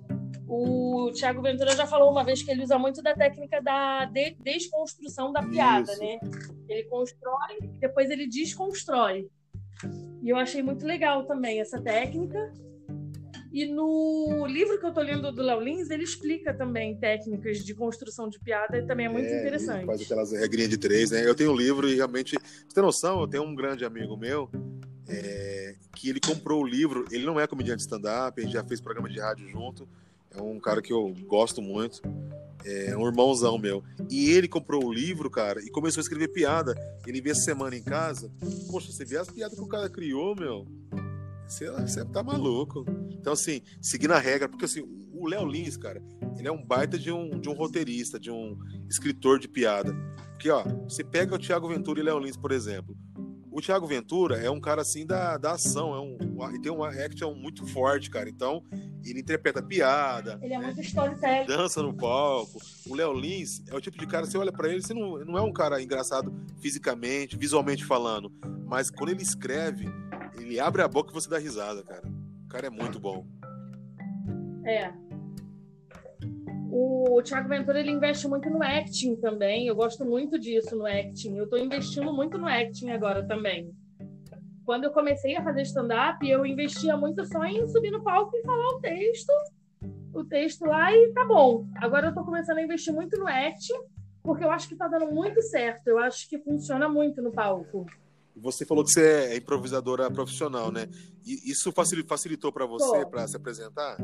O 0.47 1.11
Thiago 1.13 1.41
Ventura 1.41 1.75
já 1.75 1.85
falou 1.85 2.11
uma 2.11 2.23
vez 2.23 2.41
que 2.41 2.49
ele 2.51 2.63
usa 2.63 2.77
muito 2.77 3.01
da 3.01 3.13
técnica 3.13 3.61
da 3.61 4.05
de- 4.05 4.35
desconstrução 4.41 5.31
da 5.31 5.43
piada, 5.43 5.91
Isso. 5.93 6.01
né? 6.01 6.19
Ele 6.67 6.83
constrói 6.89 7.59
e 7.61 7.67
depois 7.79 8.09
ele 8.09 8.27
desconstrói. 8.27 9.29
E 10.21 10.29
eu 10.29 10.35
achei 10.35 10.61
muito 10.61 10.85
legal 10.85 11.23
também 11.25 11.61
essa 11.61 11.79
técnica. 11.81 12.51
E 13.51 13.65
no 13.65 14.45
livro 14.47 14.79
que 14.79 14.85
eu 14.85 14.93
tô 14.93 15.01
lendo 15.01 15.31
do 15.31 15.41
Léo 15.41 15.59
Lins, 15.59 15.89
ele 15.89 16.03
explica 16.03 16.53
também 16.53 16.95
técnicas 16.97 17.63
de 17.65 17.73
construção 17.73 18.29
de 18.29 18.39
piada 18.39 18.77
e 18.77 18.85
também 18.85 19.07
é 19.07 19.09
muito 19.09 19.27
É, 19.27 19.39
interessante. 19.39 19.79
ele 19.79 19.85
Faz 19.87 20.01
aquelas 20.01 20.31
regrinhas 20.31 20.69
de 20.69 20.77
três, 20.77 21.09
né? 21.09 21.27
Eu 21.27 21.33
tenho 21.33 21.51
um 21.51 21.55
livro 21.55 21.89
e 21.89 21.95
realmente. 21.95 22.37
Você 22.37 22.73
tem 22.75 22.83
noção? 22.83 23.21
Eu 23.21 23.27
tenho 23.27 23.43
um 23.43 23.55
grande 23.55 23.83
amigo 23.83 24.15
meu 24.15 24.49
é, 25.07 25.75
que 25.95 26.09
ele 26.09 26.19
comprou 26.19 26.61
o 26.61 26.67
livro. 26.67 27.05
Ele 27.11 27.25
não 27.25 27.39
é 27.39 27.47
comediante 27.47 27.81
stand-up, 27.81 28.39
gente 28.39 28.53
já 28.53 28.63
fez 28.63 28.79
programa 28.79 29.09
de 29.09 29.19
rádio 29.19 29.47
junto. 29.49 29.89
É 30.31 30.39
um 30.39 30.59
cara 30.59 30.81
que 30.81 30.93
eu 30.93 31.11
gosto 31.25 31.61
muito. 31.61 32.01
É 32.63 32.95
um 32.95 33.07
irmãozão 33.07 33.57
meu. 33.57 33.83
E 34.09 34.29
ele 34.29 34.47
comprou 34.47 34.85
o 34.85 34.93
livro, 34.93 35.29
cara, 35.29 35.59
e 35.61 35.69
começou 35.69 36.01
a 36.01 36.03
escrever 36.03 36.27
piada. 36.27 36.75
Ele 37.07 37.27
essa 37.29 37.41
semana 37.41 37.75
em 37.75 37.81
casa. 37.81 38.29
Poxa, 38.69 38.91
você 38.91 39.03
vê 39.03 39.17
as 39.17 39.29
piadas 39.29 39.57
que 39.57 39.63
o 39.63 39.67
cara 39.67 39.89
criou, 39.89 40.35
meu. 40.35 40.67
Você, 41.49 41.69
você 41.71 42.05
tá 42.05 42.21
maluco. 42.21 42.85
Então, 43.09 43.33
assim, 43.33 43.61
seguindo 43.81 44.13
a 44.13 44.19
regra, 44.19 44.47
porque 44.47 44.65
assim, 44.65 44.83
o 45.11 45.27
Léo 45.27 45.45
Lins, 45.45 45.75
cara, 45.75 46.01
ele 46.37 46.47
é 46.47 46.51
um 46.51 46.63
baita 46.63 46.97
de 46.97 47.11
um, 47.11 47.39
de 47.39 47.49
um 47.49 47.53
roteirista, 47.53 48.19
de 48.19 48.29
um 48.29 48.55
escritor 48.87 49.39
de 49.39 49.47
piada. 49.47 49.91
Porque, 50.31 50.49
ó, 50.49 50.63
você 50.87 51.03
pega 51.03 51.33
o 51.35 51.39
Thiago 51.39 51.67
Ventura 51.67 51.99
e 51.99 52.03
Léo 52.03 52.19
Lins, 52.19 52.37
por 52.37 52.51
exemplo. 52.51 52.95
O 53.51 53.59
Thiago 53.59 53.87
Ventura 53.87 54.37
é 54.37 54.49
um 54.49 54.59
cara 54.59 54.83
assim 54.83 55.07
da, 55.07 55.35
da 55.35 55.53
ação, 55.53 55.93
é 55.93 55.99
um, 55.99 56.47
ele 56.47 56.61
tem 56.61 56.71
uma 56.71 56.89
action 56.89 57.33
muito 57.33 57.65
forte, 57.65 58.09
cara. 58.11 58.29
Então, 58.29 58.63
ele 59.03 59.19
interpreta 59.19 59.61
piada. 59.61 60.39
Ele 60.41 60.53
é 60.53 60.59
né? 60.59 60.65
muito 60.67 60.81
storytelling. 60.81 61.47
Dança 61.47 61.81
no 61.81 61.93
palco. 61.93 62.59
O 62.87 62.95
Léo 62.95 63.11
Lins 63.11 63.63
é 63.67 63.75
o 63.75 63.81
tipo 63.81 63.97
de 63.97 64.05
cara, 64.05 64.27
você 64.27 64.37
olha 64.37 64.51
para 64.51 64.69
ele, 64.69 64.83
você 64.83 64.93
não, 64.93 65.17
não 65.25 65.37
é 65.37 65.41
um 65.41 65.51
cara 65.51 65.81
engraçado 65.81 66.31
fisicamente, 66.61 67.35
visualmente 67.35 67.83
falando. 67.83 68.31
Mas 68.67 68.91
quando 68.91 69.09
ele 69.09 69.23
escreve, 69.23 69.89
ele 70.35 70.59
abre 70.59 70.81
a 70.81 70.87
boca 70.87 71.11
e 71.11 71.13
você 71.13 71.29
dá 71.29 71.37
risada, 71.37 71.83
cara. 71.83 72.07
O 72.45 72.47
cara 72.47 72.67
é 72.67 72.69
muito 72.69 72.99
bom. 72.99 73.25
É. 74.65 74.91
O 76.71 77.21
Thiago 77.23 77.49
Ventura 77.49 77.79
ele 77.79 77.91
investe 77.91 78.27
muito 78.27 78.49
no 78.49 78.61
acting 78.63 79.15
também. 79.15 79.67
Eu 79.67 79.75
gosto 79.75 80.05
muito 80.05 80.39
disso 80.39 80.75
no 80.75 80.85
acting. 80.85 81.35
Eu 81.35 81.45
estou 81.45 81.57
investindo 81.57 82.13
muito 82.13 82.37
no 82.37 82.47
acting 82.47 82.91
agora 82.91 83.25
também. 83.25 83.73
Quando 84.65 84.83
eu 84.83 84.91
comecei 84.91 85.35
a 85.35 85.43
fazer 85.43 85.63
stand-up, 85.63 86.27
eu 86.29 86.45
investia 86.45 86.95
muito 86.95 87.25
só 87.25 87.43
em 87.43 87.67
subir 87.67 87.89
no 87.89 88.03
palco 88.03 88.37
e 88.37 88.43
falar 88.43 88.67
o 88.67 88.79
texto, 88.79 89.31
o 90.13 90.23
texto 90.23 90.63
lá 90.65 90.93
e 90.93 91.11
tá 91.11 91.25
bom. 91.25 91.65
Agora 91.77 92.05
eu 92.05 92.09
estou 92.09 92.23
começando 92.23 92.59
a 92.59 92.63
investir 92.63 92.93
muito 92.93 93.17
no 93.17 93.27
acting, 93.27 93.79
porque 94.21 94.43
eu 94.43 94.51
acho 94.51 94.67
que 94.67 94.75
está 94.75 94.87
dando 94.87 95.11
muito 95.11 95.41
certo. 95.41 95.87
Eu 95.87 95.97
acho 95.97 96.29
que 96.29 96.37
funciona 96.37 96.87
muito 96.87 97.19
no 97.19 97.31
palco. 97.31 97.87
Você 98.41 98.65
falou 98.65 98.83
que 98.83 98.91
você 98.91 99.31
é 99.31 99.37
improvisadora 99.37 100.09
profissional, 100.09 100.71
né? 100.71 100.87
E 101.25 101.51
isso 101.51 101.71
facilitou 101.71 102.51
para 102.51 102.65
você 102.65 103.05
para 103.05 103.27
se 103.27 103.35
apresentar? 103.35 103.97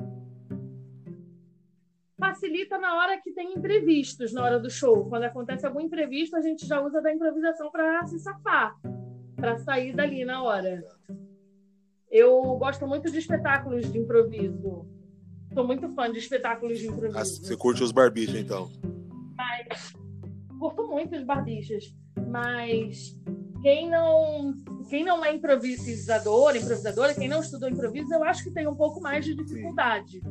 facilita 2.17 2.77
na 2.77 2.95
hora 2.95 3.19
que 3.21 3.31
tem 3.31 3.53
imprevistos 3.53 4.33
na 4.33 4.43
hora 4.43 4.59
do 4.59 4.69
show. 4.69 5.05
Quando 5.05 5.23
acontece 5.23 5.65
algum 5.65 5.81
imprevisto, 5.81 6.35
a 6.35 6.41
gente 6.41 6.65
já 6.65 6.81
usa 6.81 7.01
da 7.01 7.13
improvisação 7.13 7.71
para 7.71 8.05
se 8.07 8.19
safar, 8.19 8.75
para 9.35 9.57
sair 9.59 9.93
dali 9.95 10.25
na 10.25 10.43
hora. 10.43 10.83
Eu 12.09 12.41
gosto 12.57 12.87
muito 12.87 13.11
de 13.11 13.19
espetáculos 13.19 13.91
de 13.91 13.99
improviso. 13.99 14.87
Sou 15.53 15.65
muito 15.65 15.87
fã 15.93 16.11
de 16.11 16.19
espetáculos 16.19 16.79
de 16.79 16.87
improviso. 16.87 17.17
Ah, 17.17 17.25
você 17.25 17.55
curte 17.55 17.83
os 17.83 17.91
barbichas, 17.91 18.35
então? 18.35 18.69
Mas 19.37 19.93
curto 20.59 20.87
muito 20.87 21.15
os 21.15 21.23
barbichas, 21.23 21.93
mas 22.27 23.17
quem 23.65 23.89
não 23.89 24.53
quem 24.87 25.03
não 25.03 25.25
é 25.25 25.33
improvisador, 25.33 26.55
improvisadora, 26.55 27.15
quem 27.15 27.27
não 27.27 27.41
estudou 27.41 27.67
improviso, 27.67 28.13
eu 28.13 28.23
acho 28.23 28.43
que 28.43 28.51
tem 28.51 28.67
um 28.67 28.75
pouco 28.75 29.01
mais 29.01 29.25
de 29.25 29.33
dificuldade. 29.33 30.21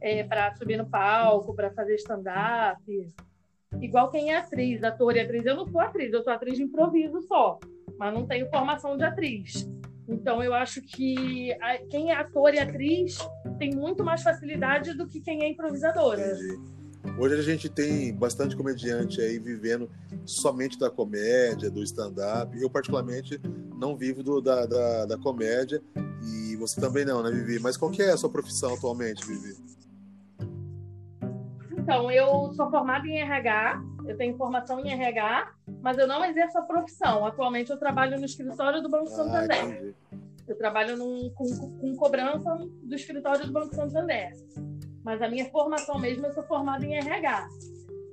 É, 0.00 0.22
para 0.22 0.54
subir 0.54 0.76
no 0.76 0.88
palco, 0.88 1.52
para 1.52 1.72
fazer 1.72 1.96
stand-up. 1.96 2.80
Igual 3.80 4.08
quem 4.08 4.32
é 4.32 4.36
atriz, 4.36 4.84
ator 4.84 5.16
e 5.16 5.20
atriz. 5.20 5.44
Eu 5.44 5.56
não 5.56 5.66
sou 5.66 5.80
atriz, 5.80 6.12
eu 6.12 6.22
sou 6.22 6.32
atriz 6.32 6.56
de 6.58 6.62
improviso 6.62 7.20
só, 7.22 7.58
mas 7.98 8.14
não 8.14 8.24
tenho 8.24 8.48
formação 8.48 8.96
de 8.96 9.02
atriz. 9.02 9.68
Então, 10.08 10.40
eu 10.40 10.54
acho 10.54 10.80
que 10.80 11.52
quem 11.90 12.12
é 12.12 12.14
ator 12.14 12.54
e 12.54 12.60
atriz 12.60 13.18
tem 13.58 13.74
muito 13.74 14.04
mais 14.04 14.22
facilidade 14.22 14.94
do 14.94 15.08
que 15.08 15.20
quem 15.20 15.42
é 15.42 15.48
improvisadora. 15.48 16.20
Entendi. 16.20 16.79
Hoje 17.18 17.34
a 17.34 17.42
gente 17.42 17.68
tem 17.68 18.14
bastante 18.14 18.56
comediante 18.56 19.20
aí 19.20 19.38
vivendo 19.38 19.90
somente 20.24 20.78
da 20.78 20.90
comédia, 20.90 21.70
do 21.70 21.82
stand-up. 21.82 22.58
Eu, 22.60 22.68
particularmente, 22.68 23.40
não 23.78 23.96
vivo 23.96 24.22
do, 24.22 24.40
da, 24.40 24.66
da, 24.66 25.06
da, 25.06 25.18
comédia 25.18 25.82
e 26.22 26.56
você 26.56 26.80
também 26.80 27.04
não, 27.04 27.22
né, 27.22 27.30
Vivi? 27.30 27.58
Mas 27.58 27.76
qual 27.76 27.90
que 27.90 28.02
é 28.02 28.10
a 28.10 28.16
sua 28.16 28.30
profissão 28.30 28.74
atualmente, 28.74 29.26
Vivi? 29.26 29.56
Então, 31.72 32.10
eu 32.10 32.52
sou 32.52 32.70
formada 32.70 33.06
em 33.06 33.18
RH, 33.18 33.82
eu 34.06 34.16
tenho 34.16 34.36
formação 34.36 34.80
em 34.80 34.92
RH, 34.92 35.52
mas 35.82 35.98
eu 35.98 36.06
não 36.06 36.24
exerço 36.24 36.58
a 36.58 36.62
profissão. 36.62 37.24
Atualmente, 37.24 37.70
eu 37.70 37.78
trabalho 37.78 38.18
no 38.18 38.26
escritório 38.26 38.82
do 38.82 38.88
Banco 38.88 39.08
ah, 39.08 39.16
Santander. 39.16 39.94
Eu 40.46 40.56
trabalho 40.56 40.96
num, 40.96 41.30
com, 41.30 41.46
com 41.78 41.96
cobrança 41.96 42.54
do 42.82 42.94
escritório 42.94 43.46
do 43.46 43.52
Banco 43.52 43.74
Santander. 43.74 44.32
Mas 45.04 45.20
a 45.22 45.28
minha 45.28 45.48
formação 45.50 45.98
mesmo, 45.98 46.26
eu 46.26 46.32
sou 46.32 46.42
formada 46.44 46.84
em 46.84 46.94
RH. 46.94 47.48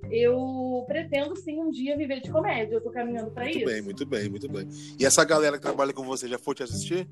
Eu 0.10 0.86
pretendo 0.88 1.36
sim 1.36 1.60
um 1.60 1.70
dia 1.70 1.98
viver 1.98 2.22
de 2.22 2.32
comédia. 2.32 2.76
Eu 2.76 2.78
estou 2.78 2.92
caminhando 2.92 3.32
para 3.32 3.50
isso. 3.50 3.60
Muito 3.60 3.72
bem, 3.72 3.82
muito 3.82 4.06
bem, 4.06 4.30
muito 4.30 4.50
bem. 4.50 4.68
E 5.00 5.06
essa 5.06 5.24
galera 5.26 5.58
que 5.58 5.64
trabalha 5.64 5.94
com 5.94 6.04
você 6.04 6.28
já 6.28 6.38
foi 6.38 6.56
te 6.56 6.64
assistir? 6.64 7.10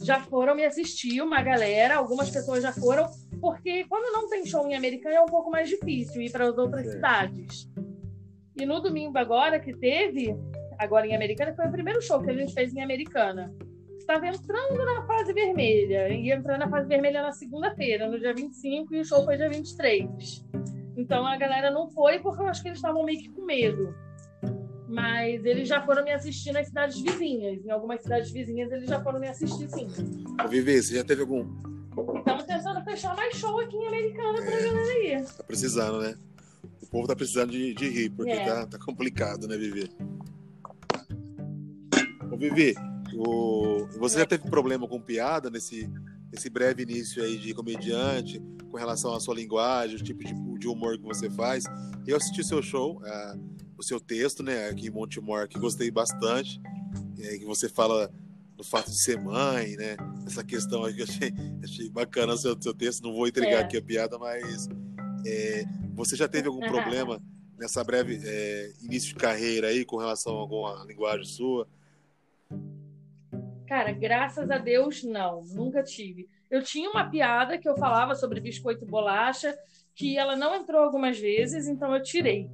Já 0.00 0.20
foram 0.20 0.54
me 0.54 0.64
assistir, 0.64 1.20
uma 1.20 1.42
galera, 1.42 1.96
algumas 1.96 2.30
pessoas 2.30 2.62
já 2.62 2.72
foram 2.72 3.06
porque 3.40 3.84
quando 3.84 4.12
não 4.12 4.28
tem 4.28 4.44
show 4.44 4.68
em 4.68 4.74
Americana 4.74 5.16
é 5.16 5.20
um 5.20 5.26
pouco 5.26 5.50
mais 5.50 5.68
difícil 5.68 6.20
ir 6.20 6.30
para 6.30 6.48
as 6.48 6.58
outras 6.58 6.86
é. 6.86 6.90
cidades. 6.92 7.68
E 8.60 8.66
no 8.66 8.80
domingo 8.80 9.16
agora 9.16 9.58
que 9.58 9.72
teve, 9.72 10.36
agora 10.78 11.06
em 11.06 11.16
Americana, 11.16 11.54
foi 11.54 11.66
o 11.66 11.72
primeiro 11.72 12.02
show 12.02 12.22
que 12.22 12.30
a 12.30 12.34
gente 12.34 12.52
fez 12.52 12.74
em 12.74 12.82
Americana. 12.82 13.52
Estava 14.10 14.26
entrando 14.26 14.84
na 14.84 15.06
fase 15.06 15.32
vermelha, 15.32 16.08
ia 16.08 16.34
entrar 16.34 16.58
na 16.58 16.68
fase 16.68 16.88
vermelha 16.88 17.22
na 17.22 17.30
segunda-feira, 17.30 18.08
no 18.08 18.18
dia 18.18 18.34
25, 18.34 18.92
e 18.92 19.00
o 19.02 19.04
show 19.04 19.24
foi 19.24 19.36
dia 19.36 19.48
23. 19.48 20.44
Então 20.96 21.24
a 21.24 21.36
galera 21.36 21.70
não 21.70 21.88
foi 21.88 22.18
porque 22.18 22.42
eu 22.42 22.46
acho 22.48 22.60
que 22.60 22.70
eles 22.70 22.78
estavam 22.78 23.04
meio 23.04 23.20
que 23.20 23.28
com 23.28 23.44
medo. 23.44 23.94
Mas 24.88 25.44
eles 25.44 25.68
já 25.68 25.80
foram 25.86 26.02
me 26.02 26.10
assistir 26.10 26.50
nas 26.50 26.66
cidades 26.66 27.00
vizinhas. 27.00 27.64
Em 27.64 27.70
algumas 27.70 28.02
cidades 28.02 28.32
vizinhas 28.32 28.72
eles 28.72 28.88
já 28.88 29.00
foram 29.00 29.20
me 29.20 29.28
assistir, 29.28 29.68
sim. 29.68 29.86
Ô, 30.44 30.48
Vivi, 30.48 30.82
você 30.82 30.96
já 30.96 31.04
teve 31.04 31.20
algum 31.20 31.46
Estamos 32.18 32.42
tentando 32.42 32.82
fechar 32.82 33.14
mais 33.14 33.36
show 33.36 33.60
aqui 33.60 33.76
em 33.76 33.86
Americana 33.86 34.40
é, 34.40 34.42
pra 34.42 34.60
galera 34.60 35.04
ir. 35.04 35.24
Tá 35.24 35.44
precisando, 35.44 36.00
né? 36.00 36.16
O 36.82 36.86
povo 36.88 37.06
tá 37.06 37.14
precisando 37.14 37.52
de, 37.52 37.74
de 37.74 37.88
rir, 37.88 38.10
porque 38.10 38.32
é. 38.32 38.44
tá, 38.44 38.66
tá 38.66 38.78
complicado, 38.84 39.46
né, 39.46 39.56
Vivi? 39.56 39.88
Ô, 42.28 42.36
Vivi, 42.36 42.74
o... 43.16 43.86
você 43.98 44.18
já 44.18 44.26
teve 44.26 44.48
problema 44.48 44.86
com 44.86 45.00
piada 45.00 45.50
nesse, 45.50 45.90
nesse 46.32 46.48
breve 46.50 46.82
início 46.82 47.22
aí 47.22 47.38
de 47.38 47.54
comediante, 47.54 48.40
com 48.70 48.76
relação 48.76 49.14
à 49.14 49.20
sua 49.20 49.34
linguagem, 49.34 49.96
o 49.96 50.02
tipo 50.02 50.24
de, 50.24 50.34
de 50.58 50.68
humor 50.68 50.96
que 50.96 51.04
você 51.04 51.28
faz? 51.30 51.64
Eu 52.06 52.16
assisti 52.16 52.44
seu 52.44 52.62
show, 52.62 53.00
é, 53.04 53.34
o 53.76 53.82
seu 53.82 53.98
texto, 53.98 54.42
né, 54.42 54.68
aqui 54.68 54.88
em 54.88 54.90
Montemor, 54.90 55.48
que 55.48 55.58
gostei 55.58 55.90
bastante, 55.90 56.60
é, 57.18 57.38
que 57.38 57.44
você 57.44 57.68
fala 57.68 58.10
do 58.60 58.64
fato 58.64 58.90
de 58.90 59.02
ser 59.02 59.18
mãe, 59.18 59.74
né? 59.76 59.96
Essa 60.26 60.44
questão 60.44 60.84
aí 60.84 60.92
que 60.92 61.00
eu 61.00 61.06
achei, 61.06 61.32
achei 61.64 61.88
bacana 61.88 62.34
o 62.34 62.36
seu, 62.36 62.60
seu 62.60 62.74
texto. 62.74 63.02
Não 63.02 63.14
vou 63.14 63.26
entregar 63.26 63.60
é. 63.60 63.62
aqui 63.62 63.78
a 63.78 63.82
piada, 63.82 64.18
mas 64.18 64.68
é, 65.26 65.64
você 65.94 66.14
já 66.14 66.28
teve 66.28 66.48
algum 66.48 66.60
problema 66.68 67.22
nessa 67.58 67.82
breve 67.82 68.20
é, 68.22 68.72
início 68.82 69.08
de 69.08 69.14
carreira 69.14 69.68
aí 69.68 69.82
com 69.82 69.96
relação 69.96 70.36
a 70.36 70.40
alguma 70.40 70.84
linguagem 70.86 71.24
sua? 71.24 71.66
Cara, 73.70 73.92
graças 73.92 74.50
a 74.50 74.58
Deus, 74.58 75.04
não. 75.04 75.44
Nunca 75.44 75.80
tive. 75.80 76.28
Eu 76.50 76.60
tinha 76.60 76.90
uma 76.90 77.08
piada 77.08 77.56
que 77.56 77.68
eu 77.68 77.76
falava 77.76 78.16
sobre 78.16 78.40
biscoito 78.40 78.84
e 78.84 78.88
bolacha, 78.88 79.56
que 79.94 80.18
ela 80.18 80.34
não 80.34 80.56
entrou 80.56 80.82
algumas 80.82 81.20
vezes, 81.20 81.68
então 81.68 81.94
eu 81.94 82.02
tirei. 82.02 82.50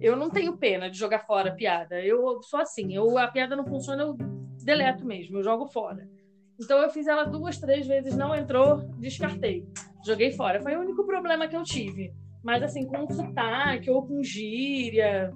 Eu 0.00 0.14
não 0.14 0.30
tenho 0.30 0.56
pena 0.56 0.88
de 0.88 0.96
jogar 0.96 1.26
fora 1.26 1.50
a 1.50 1.54
piada. 1.56 2.00
Eu 2.00 2.40
sou 2.44 2.60
assim. 2.60 2.94
Eu, 2.94 3.18
a 3.18 3.26
piada 3.26 3.56
não 3.56 3.66
funciona, 3.66 4.04
eu 4.04 4.16
deleto 4.62 5.04
mesmo, 5.04 5.38
eu 5.38 5.42
jogo 5.42 5.66
fora. 5.66 6.08
Então 6.56 6.78
eu 6.78 6.88
fiz 6.88 7.08
ela 7.08 7.24
duas, 7.24 7.58
três 7.58 7.84
vezes, 7.84 8.16
não 8.16 8.32
entrou, 8.32 8.76
descartei. 8.96 9.66
Joguei 10.06 10.30
fora. 10.30 10.62
Foi 10.62 10.76
o 10.76 10.82
único 10.82 11.04
problema 11.04 11.48
que 11.48 11.56
eu 11.56 11.64
tive. 11.64 12.14
Mas 12.44 12.62
assim, 12.62 12.86
com 12.86 13.10
sotaque 13.10 13.90
ou 13.90 14.06
com 14.06 14.22
gíria, 14.22 15.32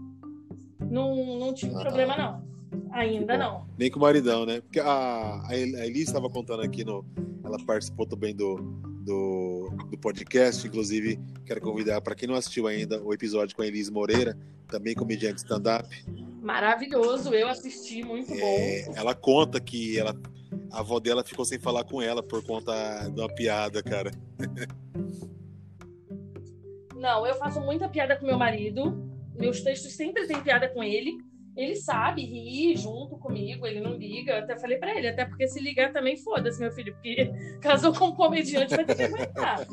não, 0.78 1.40
não 1.40 1.52
tive 1.52 1.74
ah, 1.74 1.80
problema, 1.80 2.16
não. 2.16 2.53
Ainda 2.92 3.36
não. 3.36 3.66
Nem 3.78 3.90
com 3.90 3.98
o 3.98 4.02
maridão, 4.02 4.46
né? 4.46 4.60
Porque 4.60 4.80
a, 4.80 5.42
a 5.46 5.56
Elise 5.56 6.04
estava 6.04 6.30
contando 6.30 6.62
aqui 6.62 6.84
no. 6.84 7.04
Ela 7.44 7.58
participou 7.64 8.06
também 8.06 8.34
do, 8.34 8.56
do, 9.04 9.70
do 9.90 9.98
podcast. 9.98 10.66
Inclusive, 10.66 11.18
quero 11.44 11.60
convidar 11.60 12.00
para 12.00 12.14
quem 12.14 12.28
não 12.28 12.34
assistiu 12.34 12.66
ainda 12.66 13.02
o 13.02 13.12
episódio 13.12 13.54
com 13.54 13.62
a 13.62 13.66
Elise 13.66 13.90
Moreira, 13.90 14.36
também 14.68 14.94
comediante 14.94 15.38
stand-up. 15.38 15.88
Maravilhoso, 16.40 17.34
eu 17.34 17.48
assisti, 17.48 18.02
muito 18.02 18.32
é, 18.32 18.84
bom. 18.86 18.92
Ela 18.96 19.14
conta 19.14 19.60
que 19.60 19.98
ela, 19.98 20.14
a 20.70 20.80
avó 20.80 21.00
dela 21.00 21.24
ficou 21.24 21.44
sem 21.44 21.58
falar 21.58 21.84
com 21.84 22.02
ela 22.02 22.22
por 22.22 22.44
conta 22.44 23.08
de 23.08 23.20
uma 23.20 23.28
piada, 23.28 23.82
cara. 23.82 24.10
Não, 26.94 27.26
eu 27.26 27.34
faço 27.34 27.60
muita 27.60 27.88
piada 27.88 28.16
com 28.16 28.26
meu 28.26 28.38
marido. 28.38 29.10
Meus 29.34 29.60
textos 29.60 29.92
sempre 29.92 30.26
têm 30.26 30.40
piada 30.42 30.68
com 30.68 30.82
ele. 30.82 31.18
Ele 31.56 31.76
sabe 31.76 32.24
rir 32.24 32.76
junto 32.76 33.16
comigo, 33.18 33.66
ele 33.66 33.80
não 33.80 33.94
liga. 33.94 34.32
Eu 34.32 34.38
até 34.38 34.58
falei 34.58 34.78
para 34.78 34.96
ele, 34.96 35.08
até 35.08 35.24
porque 35.24 35.46
se 35.46 35.60
ligar 35.60 35.92
também 35.92 36.16
foda-se, 36.16 36.58
meu 36.60 36.72
filho, 36.72 36.92
porque 36.94 37.30
casou 37.62 37.92
com 37.92 38.06
um 38.06 38.14
comediante 38.14 38.74
vai 38.74 38.84
ter 38.84 38.96
que 38.96 39.02
aguentar. 39.04 39.66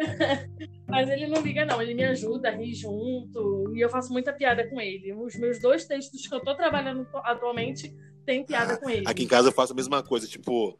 Mas 0.88 1.08
ele 1.08 1.26
não 1.26 1.42
liga, 1.42 1.64
não. 1.64 1.80
Ele 1.80 1.94
me 1.94 2.04
ajuda 2.04 2.48
a 2.48 2.52
rir 2.52 2.74
junto. 2.74 3.72
E 3.74 3.80
eu 3.80 3.90
faço 3.90 4.12
muita 4.12 4.32
piada 4.32 4.68
com 4.68 4.80
ele. 4.80 5.12
Os 5.12 5.36
meus 5.36 5.60
dois 5.60 5.84
textos 5.84 6.26
que 6.26 6.34
eu 6.34 6.40
tô 6.40 6.54
trabalhando 6.54 7.06
atualmente 7.16 7.94
tem 8.24 8.44
piada 8.44 8.74
ah, 8.74 8.76
com 8.78 8.88
ele. 8.88 9.04
Aqui 9.06 9.24
em 9.24 9.28
casa 9.28 9.48
eu 9.48 9.52
faço 9.52 9.72
a 9.72 9.76
mesma 9.76 10.02
coisa. 10.02 10.26
Tipo, 10.26 10.78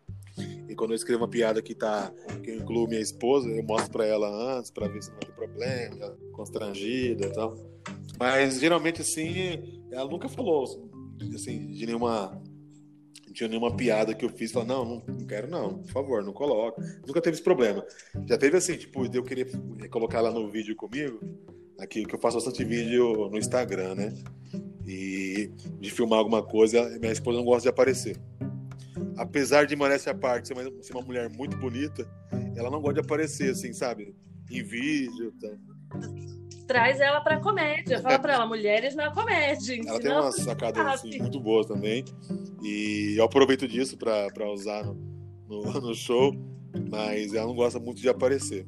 e 0.69 0.75
quando 0.75 0.93
eu 0.93 0.97
escrevo 0.97 1.23
uma 1.23 1.29
piada 1.29 1.61
que 1.61 1.75
tá 1.75 2.13
que 2.43 2.51
eu 2.51 2.57
incluo 2.57 2.89
minha 2.89 3.01
esposa, 3.01 3.49
eu 3.49 3.63
mostro 3.63 3.91
para 3.93 4.07
ela 4.07 4.57
antes 4.57 4.71
para 4.71 4.89
ver 4.89 5.03
se 5.03 5.11
não 5.11 5.19
ter 5.19 5.33
problema, 5.33 6.17
constrangida 6.33 7.27
e 7.27 7.33
tal. 7.33 7.57
Mas 8.19 8.61
geralmente 8.61 9.03
assim, 9.03 9.80
ela 9.93 10.09
nunca 10.09 10.29
falou 10.29 10.65
assim, 11.35 11.67
de 11.69 11.87
nenhuma. 11.87 12.41
Tinha 13.33 13.49
nenhuma 13.49 13.77
piada 13.77 14.13
que 14.13 14.25
eu 14.25 14.29
fiz, 14.29 14.51
falar, 14.51 14.67
não, 14.67 14.85
não, 14.85 15.03
não 15.07 15.27
quero 15.27 15.49
não, 15.49 15.79
por 15.79 15.93
favor, 15.93 16.25
não 16.25 16.33
coloca. 16.33 16.83
Nunca 17.07 17.21
teve 17.21 17.37
esse 17.37 17.43
problema. 17.43 17.85
Já 18.27 18.37
teve 18.37 18.57
assim, 18.57 18.77
tipo, 18.77 19.07
eu 19.15 19.23
queria 19.23 19.47
colocar 19.89 20.19
ela 20.19 20.33
no 20.33 20.51
vídeo 20.51 20.75
comigo, 20.75 21.21
aqui, 21.79 22.05
que 22.05 22.15
eu 22.15 22.19
faço 22.19 22.39
bastante 22.39 22.65
vídeo 22.65 23.29
no 23.29 23.39
Instagram, 23.39 23.95
né? 23.95 24.15
E 24.85 25.53
de 25.79 25.91
filmar 25.91 26.19
alguma 26.19 26.43
coisa, 26.43 26.99
minha 26.99 27.13
esposa 27.13 27.39
não 27.39 27.45
gosta 27.45 27.63
de 27.63 27.69
aparecer. 27.69 28.21
Apesar 29.17 29.65
de 29.65 29.77
Maressa 29.77 30.13
parte 30.13 30.49
ser 30.49 30.55
uma, 30.55 30.83
ser 30.83 30.93
uma 30.93 31.03
mulher 31.03 31.31
muito 31.31 31.57
bonita, 31.57 32.05
ela 32.57 32.69
não 32.69 32.81
gosta 32.81 32.95
de 32.95 33.01
aparecer, 33.07 33.53
assim, 33.53 33.73
sabe? 33.73 34.13
Em 34.51 34.63
vídeo, 34.63 35.33
tá? 35.41 35.51
Traz 36.71 37.01
ela 37.01 37.21
para 37.21 37.41
comédia. 37.41 38.01
Fala 38.01 38.17
para 38.17 38.35
ela, 38.35 38.47
mulheres 38.47 38.95
na 38.95 39.11
comédia. 39.11 39.77
Ela 39.85 39.99
tem 39.99 40.13
umas 40.13 40.37
sacadas 40.37 40.87
assim, 40.87 41.19
muito 41.19 41.41
boas 41.41 41.67
também. 41.67 42.05
E 42.63 43.17
eu 43.19 43.25
aproveito 43.25 43.67
disso 43.67 43.99
para 43.99 44.49
usar 44.53 44.85
no, 44.85 44.95
no, 45.49 45.63
no, 45.83 45.93
show, 45.93 46.33
mas 46.89 47.35
ela 47.35 47.49
não 47.49 47.57
gosta 47.57 47.81
muito 47.81 48.01
de 48.01 48.09
aparecer. 48.09 48.65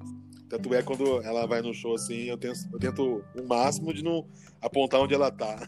Tanto 0.48 0.74
é 0.74 0.82
quando 0.82 1.22
ela 1.22 1.46
vai 1.46 1.62
no 1.62 1.72
show 1.72 1.94
assim, 1.94 2.24
eu 2.24 2.36
tento, 2.36 2.59
eu 2.72 2.78
tento 2.80 3.24
o 3.36 3.46
máximo 3.46 3.94
de 3.94 4.03
não 4.03 4.26
apontar 4.61 5.00
onde 5.00 5.14
ela 5.14 5.30
tá. 5.30 5.57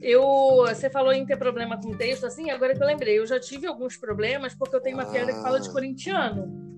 eu, 0.00 0.22
você 0.68 0.88
falou 0.88 1.12
em 1.12 1.26
ter 1.26 1.36
problema 1.36 1.76
com 1.76 1.96
texto, 1.96 2.24
assim, 2.24 2.52
agora 2.52 2.72
que 2.72 2.80
eu 2.80 2.86
lembrei, 2.86 3.18
eu 3.18 3.26
já 3.26 3.40
tive 3.40 3.66
alguns 3.66 3.96
problemas 3.96 4.54
porque 4.54 4.76
eu 4.76 4.80
tenho 4.80 4.96
uma 4.96 5.02
ah. 5.02 5.10
piada 5.10 5.32
que 5.32 5.42
fala 5.42 5.58
de 5.58 5.72
corintiano. 5.72 6.71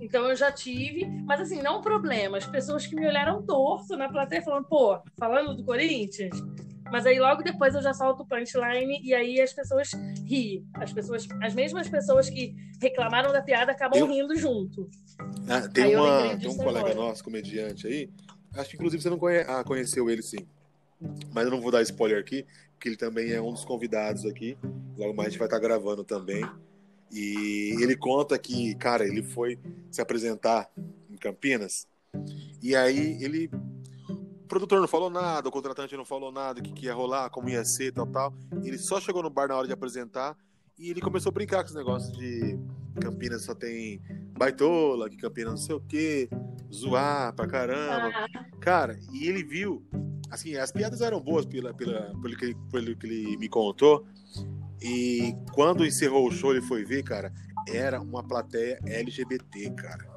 Então 0.00 0.24
eu 0.28 0.34
já 0.34 0.50
tive, 0.50 1.04
mas 1.24 1.40
assim, 1.40 1.60
não 1.60 1.82
problema. 1.82 2.38
As 2.38 2.46
pessoas 2.46 2.86
que 2.86 2.96
me 2.96 3.06
olharam 3.06 3.42
torto 3.42 3.96
na 3.96 4.08
plateia 4.08 4.42
falando, 4.42 4.64
pô, 4.64 4.98
falando 5.18 5.54
do 5.54 5.62
Corinthians. 5.62 6.36
Mas 6.90 7.06
aí 7.06 7.20
logo 7.20 7.42
depois 7.42 7.74
eu 7.74 7.82
já 7.82 7.94
solto 7.94 8.22
o 8.22 8.26
punchline 8.26 9.00
e 9.02 9.14
aí 9.14 9.40
as 9.40 9.52
pessoas 9.52 9.90
riem. 10.26 10.66
As 10.74 10.92
pessoas, 10.92 11.28
as 11.40 11.54
mesmas 11.54 11.88
pessoas 11.88 12.28
que 12.28 12.56
reclamaram 12.80 13.32
da 13.32 13.42
piada 13.42 13.70
acabam 13.70 14.10
rindo 14.10 14.34
junto. 14.34 14.88
Ah, 15.48 15.68
tem 15.68 15.96
uma, 15.96 16.36
tem 16.36 16.48
um 16.48 16.56
colega 16.56 16.90
agora. 16.90 16.94
nosso, 16.94 17.22
comediante 17.22 17.86
aí, 17.86 18.10
acho 18.54 18.70
que 18.70 18.76
inclusive 18.76 19.02
você 19.02 19.10
não 19.10 19.18
conhe... 19.18 19.40
ah, 19.40 19.62
conheceu 19.62 20.10
ele 20.10 20.22
sim. 20.22 20.46
Mas 21.32 21.44
eu 21.44 21.50
não 21.50 21.60
vou 21.60 21.70
dar 21.70 21.82
spoiler 21.82 22.18
aqui, 22.18 22.44
porque 22.72 22.88
ele 22.88 22.96
também 22.96 23.30
é 23.32 23.40
um 23.40 23.52
dos 23.52 23.64
convidados 23.64 24.26
aqui. 24.26 24.58
Logo 24.96 25.14
mais 25.14 25.28
a 25.28 25.30
gente 25.30 25.38
vai 25.38 25.46
estar 25.46 25.58
gravando 25.58 26.02
também. 26.02 26.44
E 27.12 27.76
ele 27.80 27.96
conta 27.96 28.38
que, 28.38 28.74
cara, 28.76 29.06
ele 29.06 29.22
foi 29.22 29.58
se 29.90 30.00
apresentar 30.00 30.70
em 31.10 31.16
Campinas 31.16 31.88
e 32.62 32.74
aí 32.74 33.22
ele 33.22 33.50
o 34.12 34.46
produtor 34.50 34.80
não 34.80 34.88
falou 34.88 35.08
nada, 35.08 35.48
o 35.48 35.52
contratante 35.52 35.96
não 35.96 36.04
falou 36.04 36.32
nada, 36.32 36.58
o 36.58 36.62
que, 36.62 36.72
que 36.72 36.86
ia 36.86 36.94
rolar, 36.94 37.30
como 37.30 37.48
ia 37.48 37.64
ser, 37.64 37.92
tal, 37.92 38.06
tal. 38.06 38.34
Ele 38.64 38.78
só 38.78 39.00
chegou 39.00 39.22
no 39.22 39.30
bar 39.30 39.46
na 39.46 39.56
hora 39.56 39.66
de 39.66 39.72
apresentar 39.72 40.36
e 40.76 40.90
ele 40.90 41.00
começou 41.00 41.30
a 41.30 41.32
brincar 41.32 41.62
com 41.62 41.66
esse 41.66 41.76
negócio 41.76 42.12
de 42.18 42.58
Campinas 43.00 43.44
só 43.44 43.54
tem 43.54 44.02
baitola, 44.36 45.08
que 45.08 45.16
Campinas 45.16 45.52
não 45.52 45.56
sei 45.56 45.74
o 45.76 45.80
quê, 45.80 46.28
zoar 46.72 47.32
pra 47.34 47.46
caramba. 47.46 48.10
Ah. 48.12 48.44
Cara, 48.60 48.98
e 49.12 49.28
ele 49.28 49.44
viu, 49.44 49.86
assim, 50.30 50.56
as 50.56 50.72
piadas 50.72 51.00
eram 51.00 51.20
boas 51.20 51.46
pela, 51.46 51.72
pela, 51.72 52.12
pelo, 52.20 52.36
que, 52.36 52.56
pelo 52.72 52.96
que 52.96 53.06
ele 53.06 53.36
me 53.36 53.48
contou, 53.48 54.04
e 54.82 55.34
quando 55.52 55.84
encerrou 55.84 56.26
o 56.26 56.32
show, 56.32 56.52
ele 56.52 56.62
foi 56.62 56.84
ver, 56.84 57.02
cara, 57.02 57.32
era 57.68 58.00
uma 58.00 58.26
plateia 58.26 58.78
LGBT, 58.84 59.70
cara. 59.70 60.08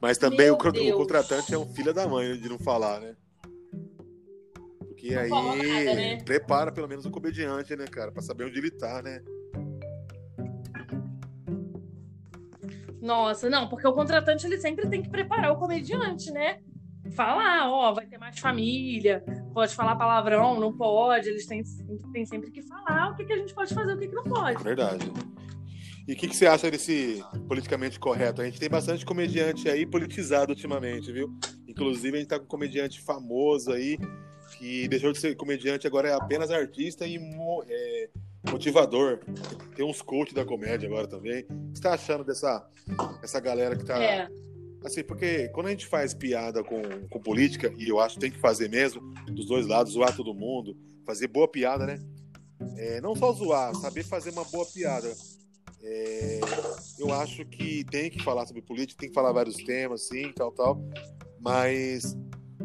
Mas 0.00 0.18
também 0.18 0.50
o, 0.50 0.54
o, 0.54 0.96
contratante 0.96 1.54
é 1.54 1.58
um 1.58 1.66
filho 1.74 1.92
da 1.92 2.08
mãe 2.08 2.36
de 2.38 2.48
não 2.48 2.58
falar, 2.58 3.00
né? 3.00 3.14
Porque 4.78 5.14
não 5.14 5.20
aí 5.22 5.30
nada, 5.30 5.94
né? 5.94 6.22
prepara 6.24 6.72
pelo 6.72 6.88
menos 6.88 7.04
o 7.04 7.10
comediante, 7.10 7.76
né, 7.76 7.86
cara? 7.86 8.10
Pra 8.10 8.22
saber 8.22 8.44
onde 8.44 8.58
ele 8.58 8.70
tá, 8.70 9.02
né? 9.02 9.22
Nossa, 13.00 13.48
não, 13.48 13.68
porque 13.68 13.86
o 13.86 13.94
contratante 13.94 14.46
ele 14.46 14.58
sempre 14.58 14.88
tem 14.88 15.02
que 15.02 15.08
preparar 15.08 15.52
o 15.52 15.58
comediante, 15.58 16.30
né? 16.30 16.60
Falar, 17.10 17.70
ó, 17.70 17.92
vai 17.92 18.06
ter 18.06 18.18
mais 18.18 18.38
família, 18.38 19.24
pode 19.52 19.74
falar 19.74 19.96
palavrão, 19.96 20.58
não 20.58 20.72
pode, 20.72 21.28
eles 21.28 21.46
têm, 21.46 21.62
têm 22.12 22.24
sempre 22.24 22.50
que 22.50 22.62
falar 22.62 23.10
o 23.10 23.16
que, 23.16 23.24
que 23.24 23.32
a 23.32 23.38
gente 23.38 23.54
pode 23.54 23.74
fazer, 23.74 23.94
o 23.94 23.98
que, 23.98 24.08
que 24.08 24.14
não 24.14 24.24
pode. 24.24 24.62
Verdade. 24.62 25.10
E 26.06 26.12
o 26.12 26.16
que, 26.16 26.26
que, 26.26 26.36
você 26.36 26.46
acha 26.46 26.70
desse 26.70 27.22
politicamente 27.46 28.00
correto? 28.00 28.42
A 28.42 28.44
gente 28.44 28.58
tem 28.58 28.68
bastante 28.68 29.04
comediante 29.04 29.68
aí 29.68 29.86
politizado 29.86 30.50
ultimamente, 30.50 31.12
viu? 31.12 31.30
Inclusive, 31.68 32.16
a 32.16 32.20
gente 32.20 32.28
tá 32.28 32.38
com 32.38 32.46
um 32.46 32.48
comediante 32.48 33.00
famoso 33.00 33.70
aí, 33.70 33.96
que 34.58 34.88
deixou 34.88 35.12
de 35.12 35.18
ser 35.18 35.36
comediante, 35.36 35.86
agora 35.86 36.08
é 36.08 36.14
apenas 36.14 36.50
artista 36.50 37.06
e 37.06 37.16
é, 37.68 38.08
motivador. 38.50 39.20
Tem 39.76 39.84
uns 39.84 40.02
coach 40.02 40.34
da 40.34 40.44
comédia 40.44 40.88
agora 40.88 41.06
também. 41.06 41.42
O 41.42 41.46
que 41.46 41.54
você 41.74 41.82
tá 41.82 41.94
achando 41.94 42.24
dessa 42.24 42.68
essa 43.22 43.38
galera 43.38 43.76
que 43.76 43.84
tá 43.84 44.02
é 44.02 44.28
Assim, 44.84 45.04
porque 45.04 45.48
quando 45.48 45.66
a 45.66 45.70
gente 45.70 45.86
faz 45.86 46.14
piada 46.14 46.64
com, 46.64 46.80
com 47.08 47.20
política, 47.20 47.72
e 47.76 47.88
eu 47.88 48.00
acho 48.00 48.14
que 48.14 48.20
tem 48.20 48.30
que 48.30 48.38
fazer 48.38 48.68
mesmo, 48.68 49.00
dos 49.26 49.46
dois 49.46 49.66
lados, 49.66 49.92
zoar 49.92 50.16
todo 50.16 50.34
mundo, 50.34 50.76
fazer 51.06 51.28
boa 51.28 51.46
piada, 51.46 51.86
né? 51.86 51.98
É, 52.76 53.00
não 53.00 53.14
só 53.14 53.32
zoar, 53.32 53.74
saber 53.74 54.04
fazer 54.04 54.30
uma 54.30 54.44
boa 54.44 54.66
piada. 54.66 55.12
É, 55.82 56.40
eu 56.98 57.12
acho 57.12 57.44
que 57.46 57.84
tem 57.84 58.10
que 58.10 58.22
falar 58.22 58.46
sobre 58.46 58.62
política, 58.62 59.00
tem 59.00 59.08
que 59.08 59.14
falar 59.14 59.32
vários 59.32 59.56
temas, 59.56 60.08
sim, 60.08 60.32
tal, 60.34 60.52
tal. 60.52 60.82
Mas 61.40 62.16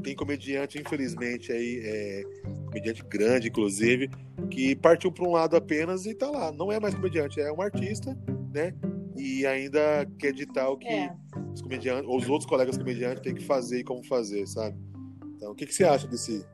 tem 0.04 0.16
comediante, 0.16 0.80
infelizmente, 0.80 1.52
aí, 1.52 1.82
é, 1.84 2.24
comediante 2.68 3.04
grande, 3.04 3.48
inclusive, 3.48 4.10
que 4.52 4.76
partiu 4.76 5.12
para 5.12 5.26
um 5.26 5.32
lado 5.32 5.56
apenas 5.56 6.06
e 6.06 6.14
tá 6.14 6.30
lá. 6.30 6.52
Não 6.52 6.72
é 6.72 6.80
mais 6.80 6.94
comediante, 6.94 7.40
é 7.40 7.52
um 7.52 7.62
artista, 7.62 8.18
né? 8.54 8.74
E 9.18 9.46
ainda 9.46 10.06
quer 10.20 10.34
ditar 10.34 10.70
o 10.70 10.78
que 10.78 10.88
é. 10.88 11.12
Os 11.56 11.62
comediantes, 11.62 12.10
ou 12.10 12.18
os 12.18 12.30
outros 12.30 12.50
colegas 12.50 12.78
comediantes 12.78 13.24
têm 13.24 13.34
que 13.34 13.44
fazer 13.44 13.80
e 13.80 13.84
como 13.84 14.04
fazer, 14.04 14.46
sabe? 14.48 14.78
Então, 15.36 15.52
o 15.52 15.56
que, 15.56 15.66
que 15.66 15.74
você 15.74 15.84
acha 15.84 16.08
desse. 16.08 16.46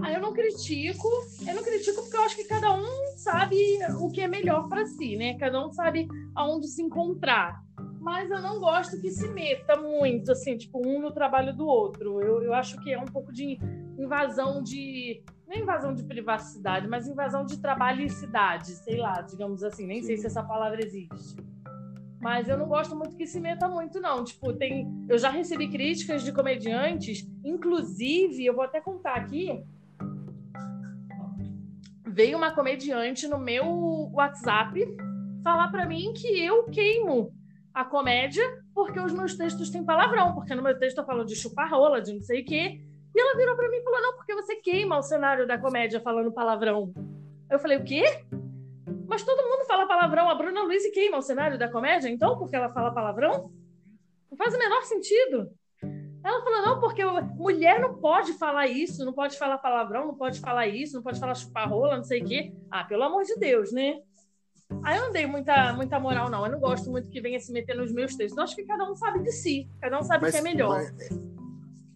Ah, 0.00 0.10
eu 0.12 0.20
não 0.20 0.32
critico, 0.32 1.08
eu 1.46 1.54
não 1.54 1.62
critico 1.62 2.02
porque 2.02 2.16
eu 2.16 2.22
acho 2.22 2.36
que 2.36 2.44
cada 2.44 2.74
um 2.74 3.16
sabe 3.16 3.56
o 4.00 4.10
que 4.10 4.20
é 4.20 4.26
melhor 4.26 4.68
para 4.68 4.84
si, 4.86 5.16
né? 5.16 5.36
Cada 5.38 5.64
um 5.64 5.72
sabe 5.72 6.08
aonde 6.34 6.66
se 6.66 6.82
encontrar 6.82 7.62
mas 8.02 8.32
eu 8.32 8.42
não 8.42 8.58
gosto 8.58 9.00
que 9.00 9.10
se 9.10 9.28
meta 9.28 9.76
muito, 9.76 10.32
assim, 10.32 10.56
tipo, 10.56 10.84
um 10.84 11.00
no 11.00 11.12
trabalho 11.12 11.56
do 11.56 11.64
outro. 11.64 12.20
Eu, 12.20 12.42
eu 12.42 12.52
acho 12.52 12.76
que 12.80 12.92
é 12.92 12.98
um 12.98 13.04
pouco 13.04 13.32
de 13.32 13.58
invasão 13.96 14.60
de. 14.60 15.22
Não 15.46 15.54
é 15.54 15.60
invasão 15.60 15.94
de 15.94 16.02
privacidade, 16.02 16.88
mas 16.88 17.06
invasão 17.06 17.44
de 17.44 17.60
trabalhicidade, 17.60 18.72
sei 18.72 18.96
lá, 18.96 19.20
digamos 19.20 19.62
assim. 19.62 19.86
Nem 19.86 20.00
Sim. 20.00 20.08
sei 20.08 20.16
se 20.16 20.26
essa 20.26 20.42
palavra 20.42 20.84
existe. 20.84 21.36
Mas 22.22 22.48
eu 22.48 22.56
não 22.56 22.68
gosto 22.68 22.94
muito 22.94 23.16
que 23.16 23.26
se 23.26 23.40
meta 23.40 23.68
muito, 23.68 24.00
não. 24.00 24.22
Tipo, 24.22 24.52
tem. 24.52 24.86
Eu 25.08 25.18
já 25.18 25.28
recebi 25.28 25.68
críticas 25.68 26.22
de 26.22 26.30
comediantes, 26.30 27.28
inclusive, 27.44 28.46
eu 28.46 28.54
vou 28.54 28.62
até 28.62 28.80
contar 28.80 29.16
aqui. 29.16 29.60
Veio 32.06 32.38
uma 32.38 32.52
comediante 32.52 33.26
no 33.26 33.38
meu 33.38 33.66
WhatsApp 34.12 34.80
falar 35.42 35.68
para 35.72 35.84
mim 35.84 36.12
que 36.12 36.28
eu 36.40 36.64
queimo 36.66 37.34
a 37.74 37.84
comédia 37.84 38.44
porque 38.72 39.00
os 39.00 39.12
meus 39.12 39.34
textos 39.34 39.70
têm 39.70 39.84
palavrão, 39.84 40.32
porque 40.32 40.54
no 40.54 40.62
meu 40.62 40.78
texto 40.78 40.98
eu 40.98 41.04
falo 41.04 41.24
de 41.24 41.34
chupar-rola, 41.34 42.00
de 42.00 42.12
não 42.12 42.22
sei 42.22 42.42
o 42.42 42.44
quê. 42.44 42.80
E 43.14 43.20
ela 43.20 43.36
virou 43.36 43.56
para 43.56 43.68
mim 43.68 43.78
e 43.78 43.82
falou: 43.82 44.00
não, 44.00 44.14
porque 44.14 44.32
você 44.32 44.54
queima 44.56 44.96
o 44.96 45.02
cenário 45.02 45.44
da 45.44 45.58
comédia 45.58 46.00
falando 46.00 46.30
palavrão. 46.30 46.94
Eu 47.50 47.58
falei: 47.58 47.78
o 47.78 47.84
quê? 47.84 48.04
Mas 49.12 49.22
todo 49.22 49.46
mundo 49.46 49.66
fala 49.66 49.86
palavrão. 49.86 50.30
A 50.30 50.34
Bruna 50.34 50.62
Luiz 50.62 50.90
queima 50.90 51.18
o 51.18 51.22
cenário 51.22 51.58
da 51.58 51.68
comédia, 51.68 52.08
então, 52.08 52.38
porque 52.38 52.56
ela 52.56 52.72
fala 52.72 52.94
palavrão? 52.94 53.52
Não 54.30 54.38
faz 54.38 54.54
o 54.54 54.58
menor 54.58 54.82
sentido. 54.84 55.50
Ela 56.24 56.42
falou: 56.42 56.62
não, 56.62 56.80
porque 56.80 57.04
mulher 57.04 57.78
não 57.78 57.96
pode 57.96 58.32
falar 58.32 58.68
isso, 58.68 59.04
não 59.04 59.12
pode 59.12 59.36
falar 59.36 59.58
palavrão, 59.58 60.06
não 60.06 60.14
pode 60.14 60.40
falar 60.40 60.66
isso, 60.66 60.96
não 60.96 61.02
pode 61.02 61.20
falar 61.20 61.34
chupar-rola, 61.34 61.98
não 61.98 62.04
sei 62.04 62.22
o 62.22 62.24
quê. 62.24 62.54
Ah, 62.70 62.84
pelo 62.84 63.02
amor 63.02 63.24
de 63.24 63.34
Deus, 63.36 63.70
né? 63.70 64.00
Aí 64.82 64.96
eu 64.96 65.04
não 65.04 65.12
dei 65.12 65.26
muita, 65.26 65.74
muita 65.74 66.00
moral, 66.00 66.30
não. 66.30 66.46
Eu 66.46 66.52
não 66.52 66.58
gosto 66.58 66.90
muito 66.90 67.10
que 67.10 67.20
venha 67.20 67.38
se 67.38 67.52
meter 67.52 67.76
nos 67.76 67.92
meus 67.92 68.16
textos. 68.16 68.38
Eu 68.38 68.44
acho 68.44 68.56
que 68.56 68.64
cada 68.64 68.90
um 68.90 68.96
sabe 68.96 69.22
de 69.22 69.30
si, 69.30 69.68
cada 69.78 69.98
um 69.98 70.02
sabe 70.02 70.26
o 70.26 70.30
que 70.30 70.38
é 70.38 70.40
melhor. 70.40 70.78
Mas, 70.78 71.10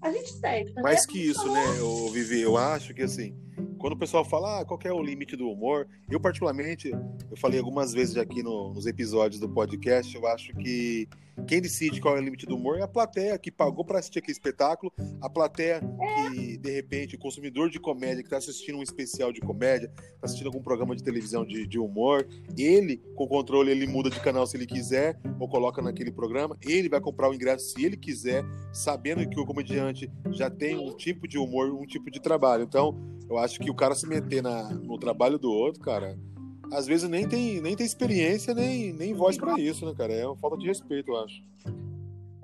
a 0.02 0.12
gente 0.12 0.38
tem. 0.38 0.74
Mais 0.82 1.06
que 1.06 1.30
isso, 1.30 1.50
né, 1.50 1.64
eu, 1.78 2.12
Vivi? 2.12 2.42
Eu 2.42 2.58
acho 2.58 2.92
que 2.92 3.04
assim, 3.04 3.34
quando 3.78 3.92
o 3.92 3.98
pessoal 3.98 4.24
fala 4.24 4.60
ah, 4.60 4.64
qual 4.64 4.78
é 4.84 4.92
o 4.92 5.02
limite 5.02 5.36
do 5.36 5.48
humor, 5.50 5.86
eu 6.10 6.20
particularmente, 6.20 6.90
eu 6.90 7.36
falei 7.36 7.58
algumas 7.58 7.92
vezes 7.92 8.16
aqui 8.16 8.42
no, 8.42 8.72
nos 8.72 8.86
episódios 8.86 9.40
do 9.40 9.48
podcast, 9.48 10.14
eu 10.14 10.26
acho 10.26 10.52
que 10.54 11.08
quem 11.46 11.60
decide 11.60 12.00
qual 12.00 12.16
é 12.16 12.20
o 12.20 12.22
limite 12.22 12.46
do 12.46 12.56
humor 12.56 12.78
é 12.78 12.82
a 12.82 12.88
plateia 12.88 13.38
que 13.38 13.50
pagou 13.50 13.84
para 13.84 13.98
assistir 13.98 14.18
aquele 14.18 14.32
espetáculo, 14.32 14.92
a 15.20 15.28
plateia 15.28 15.80
que, 15.80 16.56
de 16.56 16.70
repente, 16.70 17.16
o 17.16 17.18
consumidor 17.18 17.70
de 17.70 17.78
comédia 17.78 18.22
que 18.22 18.26
está 18.26 18.38
assistindo 18.38 18.78
um 18.78 18.82
especial 18.82 19.32
de 19.32 19.40
comédia, 19.40 19.92
está 19.96 20.24
assistindo 20.24 20.46
algum 20.46 20.62
programa 20.62 20.96
de 20.96 21.02
televisão 21.02 21.44
de, 21.44 21.66
de 21.66 21.78
humor, 21.78 22.26
ele, 22.56 23.02
com 23.14 23.26
controle, 23.26 23.70
ele 23.70 23.86
muda 23.86 24.10
de 24.10 24.20
canal 24.20 24.46
se 24.46 24.56
ele 24.56 24.66
quiser, 24.66 25.18
ou 25.38 25.48
coloca 25.48 25.82
naquele 25.82 26.10
programa, 26.10 26.56
ele 26.62 26.88
vai 26.88 27.00
comprar 27.00 27.30
o 27.30 27.34
ingresso 27.34 27.72
se 27.72 27.84
ele 27.84 27.96
quiser, 27.96 28.44
sabendo 28.72 29.28
que 29.28 29.38
o 29.38 29.46
comediante 29.46 30.10
já 30.30 30.50
tem 30.50 30.76
um 30.76 30.96
tipo 30.96 31.28
de 31.28 31.38
humor, 31.38 31.72
um 31.72 31.86
tipo 31.86 32.10
de 32.10 32.20
trabalho. 32.20 32.64
Então, 32.64 32.96
eu 33.28 33.38
acho 33.38 33.58
que 33.58 33.70
o 33.70 33.74
cara 33.74 33.94
se 33.94 34.06
meter 34.06 34.42
na, 34.42 34.70
no 34.70 34.98
trabalho 34.98 35.38
do 35.38 35.50
outro, 35.50 35.82
cara, 35.82 36.18
às 36.72 36.86
vezes 36.86 37.08
nem 37.08 37.28
tem, 37.28 37.60
nem 37.60 37.76
tem 37.76 37.86
experiência, 37.86 38.54
nem, 38.54 38.92
nem 38.92 39.14
voz 39.14 39.36
para 39.36 39.58
isso, 39.60 39.86
né, 39.86 39.94
cara? 39.96 40.12
É 40.12 40.26
uma 40.26 40.36
falta 40.36 40.56
de 40.56 40.66
respeito, 40.66 41.10
eu 41.10 41.16
acho. 41.18 41.42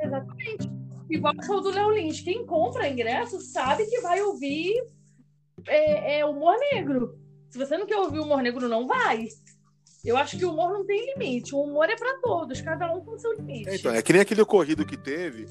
Exatamente. 0.00 0.70
Igual 1.10 1.34
o 1.36 1.42
show 1.42 1.60
do 1.60 1.70
Léo 1.70 1.90
Lins. 1.90 2.20
Quem 2.20 2.46
compra 2.46 2.88
ingresso 2.88 3.40
sabe 3.40 3.86
que 3.86 4.00
vai 4.00 4.20
ouvir 4.22 4.74
é, 5.66 6.18
é, 6.18 6.26
humor 6.26 6.56
negro. 6.72 7.18
Se 7.50 7.58
você 7.58 7.76
não 7.76 7.86
quer 7.86 7.98
ouvir 7.98 8.18
humor 8.18 8.42
negro, 8.42 8.68
não 8.68 8.86
vai. 8.86 9.28
Eu 10.04 10.16
acho 10.16 10.36
que 10.36 10.44
o 10.44 10.52
humor 10.52 10.72
não 10.72 10.84
tem 10.84 11.14
limite. 11.14 11.54
O 11.54 11.62
humor 11.62 11.88
é 11.88 11.96
para 11.96 12.18
todos, 12.18 12.60
cada 12.60 12.92
um 12.92 13.04
com 13.04 13.16
seu 13.18 13.32
limite. 13.34 13.68
É, 13.68 13.76
então, 13.76 13.92
é 13.92 14.02
que 14.02 14.12
nem 14.12 14.20
aquele 14.22 14.42
ocorrido 14.42 14.84
que 14.84 14.96
teve, 14.96 15.46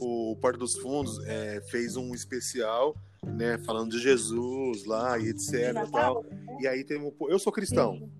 o 0.00 0.36
Porto 0.40 0.58
dos 0.58 0.76
Fundos 0.76 1.18
é, 1.26 1.60
fez 1.62 1.96
um 1.96 2.14
especial 2.14 2.94
né, 3.24 3.58
falando 3.58 3.90
de 3.90 3.98
Jesus 3.98 4.84
lá 4.84 5.18
e 5.18 5.28
etc. 5.28 5.52
E, 5.52 5.90
tal. 5.90 6.24
e 6.60 6.68
aí 6.68 6.84
teve 6.84 7.04
um, 7.04 7.12
eu 7.28 7.38
sou 7.38 7.52
cristão. 7.52 7.98
Sim. 7.98 8.10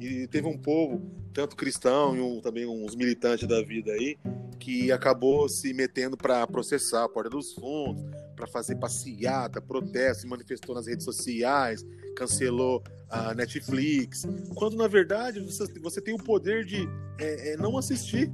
E 0.00 0.28
teve 0.28 0.46
um 0.46 0.56
povo, 0.56 1.02
tanto 1.34 1.56
cristão 1.56 2.16
e 2.16 2.20
um, 2.20 2.40
também 2.40 2.64
uns 2.64 2.94
militantes 2.94 3.46
da 3.46 3.60
vida 3.60 3.92
aí, 3.92 4.16
que 4.58 4.92
acabou 4.92 5.48
se 5.48 5.74
metendo 5.74 6.16
para 6.16 6.46
processar 6.46 7.04
a 7.04 7.08
Porta 7.08 7.28
dos 7.28 7.52
Fundos, 7.52 8.02
para 8.36 8.46
fazer 8.46 8.76
passeata, 8.76 9.60
protesto, 9.60 10.22
se 10.22 10.28
manifestou 10.28 10.74
nas 10.74 10.86
redes 10.86 11.04
sociais, 11.04 11.84
cancelou 12.16 12.82
a 13.10 13.34
Netflix, 13.34 14.26
quando 14.54 14.76
na 14.76 14.86
verdade 14.86 15.40
você, 15.40 15.66
você 15.80 16.00
tem 16.00 16.14
o 16.14 16.18
poder 16.18 16.64
de 16.64 16.88
é, 17.18 17.52
é, 17.52 17.56
não 17.56 17.76
assistir. 17.76 18.32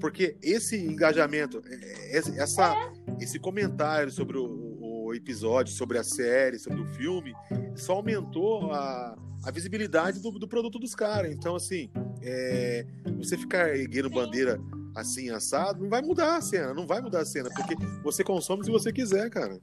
Porque 0.00 0.36
esse 0.40 0.76
engajamento, 0.76 1.62
é, 1.66 2.16
é, 2.16 2.18
essa, 2.38 2.74
esse 3.20 3.38
comentário 3.38 4.10
sobre 4.10 4.38
o, 4.38 5.12
episódio, 5.14 5.72
sobre 5.72 5.96
a 5.96 6.04
série, 6.04 6.58
sobre 6.58 6.82
o 6.82 6.86
filme, 6.86 7.34
só 7.74 7.94
aumentou 7.94 8.70
a, 8.72 9.16
a 9.44 9.50
visibilidade 9.50 10.20
do, 10.20 10.30
do 10.32 10.48
produto 10.48 10.78
dos 10.78 10.94
caras. 10.94 11.32
Então, 11.32 11.54
assim, 11.54 11.90
é, 12.22 12.86
você 13.16 13.36
ficar 13.36 13.76
erguendo 13.76 14.10
bandeira 14.10 14.60
assim, 14.94 15.30
assado, 15.30 15.82
não 15.82 15.88
vai 15.88 16.02
mudar 16.02 16.36
a 16.36 16.40
cena, 16.40 16.74
não 16.74 16.86
vai 16.86 17.00
mudar 17.00 17.20
a 17.20 17.24
cena, 17.24 17.48
porque 17.54 17.76
você 18.02 18.24
consome 18.24 18.64
se 18.64 18.70
você 18.70 18.92
quiser, 18.92 19.30
cara. 19.30 19.60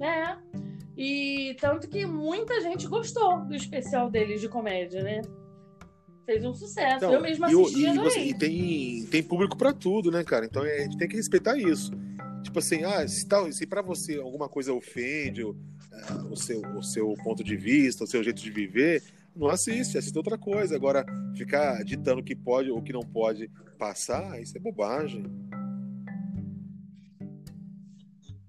É. 0.00 0.36
E 0.96 1.56
tanto 1.60 1.88
que 1.88 2.06
muita 2.06 2.60
gente 2.60 2.86
gostou 2.86 3.40
do 3.40 3.54
especial 3.54 4.10
deles 4.10 4.40
de 4.40 4.48
comédia, 4.48 5.02
né? 5.02 5.22
Fez 6.26 6.44
um 6.44 6.54
sucesso. 6.54 6.96
Então, 6.96 7.12
eu 7.12 7.20
mesmo 7.20 7.44
assisti 7.44 7.80
e, 7.80 7.86
e, 7.86 7.98
você, 7.98 8.20
e 8.20 8.34
tem, 8.34 9.06
tem 9.06 9.22
público 9.22 9.56
para 9.56 9.72
tudo, 9.72 10.10
né, 10.10 10.22
cara? 10.22 10.46
Então 10.46 10.64
é, 10.64 10.78
a 10.78 10.82
gente 10.82 10.96
tem 10.96 11.08
que 11.08 11.16
respeitar 11.16 11.56
isso. 11.56 11.90
Tipo 12.42 12.58
assim, 12.58 12.84
ah, 12.84 13.06
se, 13.08 13.26
tal, 13.26 13.50
se 13.50 13.66
para 13.66 13.82
você 13.82 14.18
alguma 14.18 14.48
coisa 14.48 14.72
ofende 14.72 15.42
uh, 15.42 15.56
o, 16.30 16.36
seu, 16.36 16.60
o 16.76 16.82
seu 16.82 17.14
ponto 17.22 17.42
de 17.42 17.56
vista, 17.56 18.04
o 18.04 18.06
seu 18.06 18.22
jeito 18.22 18.42
de 18.42 18.50
viver, 18.50 19.02
não 19.34 19.48
assiste, 19.48 19.98
assiste 19.98 20.16
outra 20.16 20.38
coisa. 20.38 20.76
Agora, 20.76 21.04
ficar 21.36 21.82
ditando 21.84 22.20
o 22.20 22.24
que 22.24 22.36
pode 22.36 22.70
ou 22.70 22.82
que 22.82 22.92
não 22.92 23.02
pode 23.02 23.50
passar, 23.78 24.40
isso 24.40 24.56
é 24.56 24.60
bobagem. 24.60 25.24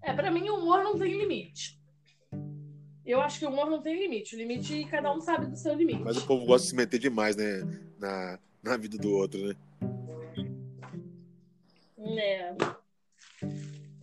É, 0.01 0.13
para 0.13 0.29
mim 0.29 0.47
o 0.49 0.57
humor 0.57 0.83
não 0.83 0.97
tem 0.97 1.17
limite. 1.17 1.79
Eu 3.05 3.21
acho 3.21 3.39
que 3.39 3.45
o 3.45 3.49
humor 3.49 3.69
não 3.69 3.81
tem 3.81 3.99
limite. 3.99 4.35
O 4.35 4.37
limite, 4.37 4.85
cada 4.85 5.13
um 5.13 5.21
sabe 5.21 5.47
do 5.47 5.55
seu 5.55 5.73
limite. 5.73 6.01
Mas 6.03 6.17
o 6.17 6.25
povo 6.25 6.45
gosta 6.45 6.63
de 6.65 6.69
se 6.69 6.75
meter 6.75 6.99
demais, 6.99 7.35
né? 7.35 7.61
Na, 7.99 8.39
na 8.63 8.77
vida 8.77 8.97
do 8.97 9.11
outro, 9.11 9.47
né? 9.47 9.55
É 12.17 12.55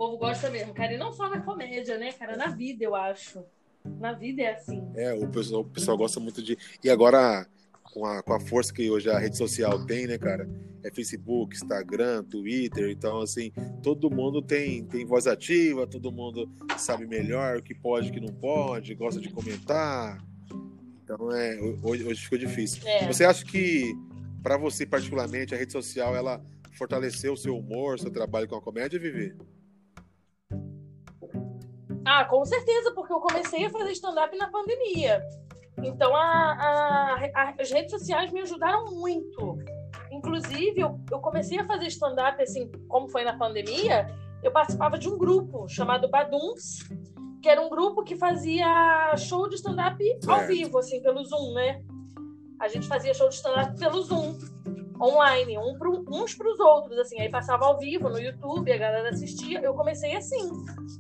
povo 0.03 0.19
gosta 0.19 0.51
mesmo, 0.51 0.75
cara. 0.75 0.95
E 0.95 0.99
não 0.99 1.13
só 1.13 1.29
na 1.29 1.41
comédia, 1.41 1.97
né, 1.97 2.11
cara? 2.13 2.37
Na 2.37 2.49
vida, 2.49 2.83
eu 2.83 2.97
acho. 2.97 3.45
Na 3.85 4.13
vida 4.13 4.43
é 4.43 4.55
assim. 4.55 4.83
É, 4.97 5.13
o 5.15 5.29
pessoal, 5.29 5.63
o 5.63 5.65
pessoal 5.65 5.97
gosta 5.97 6.19
muito 6.19 6.43
de. 6.43 6.59
E 6.83 6.91
agora, 6.91 7.47
com 7.85 8.05
a, 8.05 8.21
com 8.21 8.33
a 8.33 8.41
força 8.41 8.73
que 8.73 8.91
hoje 8.91 9.09
a 9.09 9.19
rede 9.19 9.37
social 9.37 9.87
tem, 9.87 10.09
né, 10.09 10.19
cara? 10.19 10.49
É 10.83 10.91
Facebook, 10.91 11.55
Instagram, 11.55 12.25
Twitter. 12.25 12.91
Então, 12.91 13.21
assim, 13.21 13.53
todo 13.81 14.11
mundo 14.11 14.43
tem, 14.43 14.85
tem 14.85 15.07
voz 15.07 15.29
ativa, 15.29 15.87
todo 15.87 16.11
mundo 16.11 16.51
sabe 16.77 17.07
melhor 17.07 17.59
o 17.59 17.63
que 17.63 17.75
pode, 17.75 18.11
o 18.11 18.13
que 18.13 18.21
não 18.21 18.35
pode, 18.35 18.95
gosta 18.97 19.21
de 19.21 19.31
comentar. 19.31 20.19
Então, 21.05 21.31
é, 21.31 21.61
hoje, 21.81 22.05
hoje 22.05 22.21
ficou 22.23 22.39
difícil. 22.39 22.83
É. 22.89 23.07
Você 23.07 23.25
acha 23.25 23.45
que, 23.45 23.95
para 24.43 24.57
você 24.57 24.85
particularmente, 24.85 25.55
a 25.55 25.59
rede 25.59 25.71
social, 25.71 26.17
ela 26.17 26.45
fortaleceu 26.73 27.35
o 27.35 27.37
seu 27.37 27.57
humor, 27.57 28.01
seu 28.01 28.11
trabalho 28.11 28.49
com 28.49 28.57
a 28.57 28.61
comédia, 28.61 28.99
Vivi? 28.99 29.37
Ah, 32.05 32.25
com 32.25 32.45
certeza, 32.45 32.93
porque 32.95 33.13
eu 33.13 33.21
comecei 33.21 33.67
a 33.67 33.71
fazer 33.71 33.93
stand-up 33.93 34.37
na 34.37 34.51
pandemia. 34.51 35.23
Então, 35.83 36.15
a, 36.15 36.21
a, 36.23 37.15
a, 37.35 37.55
as 37.61 37.71
redes 37.71 37.91
sociais 37.91 38.33
me 38.33 38.41
ajudaram 38.41 38.87
muito. 38.87 39.59
Inclusive, 40.11 40.81
eu, 40.81 41.01
eu 41.11 41.21
comecei 41.21 41.59
a 41.59 41.65
fazer 41.65 41.87
stand-up, 41.87 42.41
assim, 42.43 42.71
como 42.89 43.09
foi 43.09 43.25
na 43.25 43.37
pandemia, 43.37 44.07
eu 44.43 44.53
participava 44.53 44.99
de 44.99 45.09
um 45.09 45.17
grupo 45.17 45.69
chamado 45.69 46.09
Baduns, 46.09 46.81
que 47.41 47.49
era 47.49 47.61
um 47.61 47.71
grupo 47.71 48.05
que 48.05 48.17
fazia 48.17 49.15
show 49.17 49.49
de 49.49 49.57
stand-up 49.57 49.99
ao 50.27 50.47
vivo, 50.47 50.79
assim, 50.79 51.01
pelo 51.01 51.25
Zoom, 51.25 51.55
né? 51.55 51.83
A 52.61 52.69
gente 52.69 52.87
fazia 52.87 53.15
show 53.15 53.29
de 53.29 53.37
stand-up 53.37 53.79
pelo 53.79 54.03
Zoom 54.03 54.37
online, 55.01 55.59
um 55.59 55.77
pro, 55.79 56.05
uns 56.09 56.35
para 56.35 56.51
os 56.51 56.61
outros, 56.61 56.99
assim. 56.99 57.21
Aí 57.21 57.29
passava 57.29 57.65
ao 57.65 57.79
vivo 57.79 58.09
no 58.09 58.19
YouTube, 58.19 58.73
a 58.73 58.77
galera 58.77 59.11
assistia. 59.11 59.61
Eu 59.61 59.75
comecei 59.75 60.15
assim, 60.15 60.51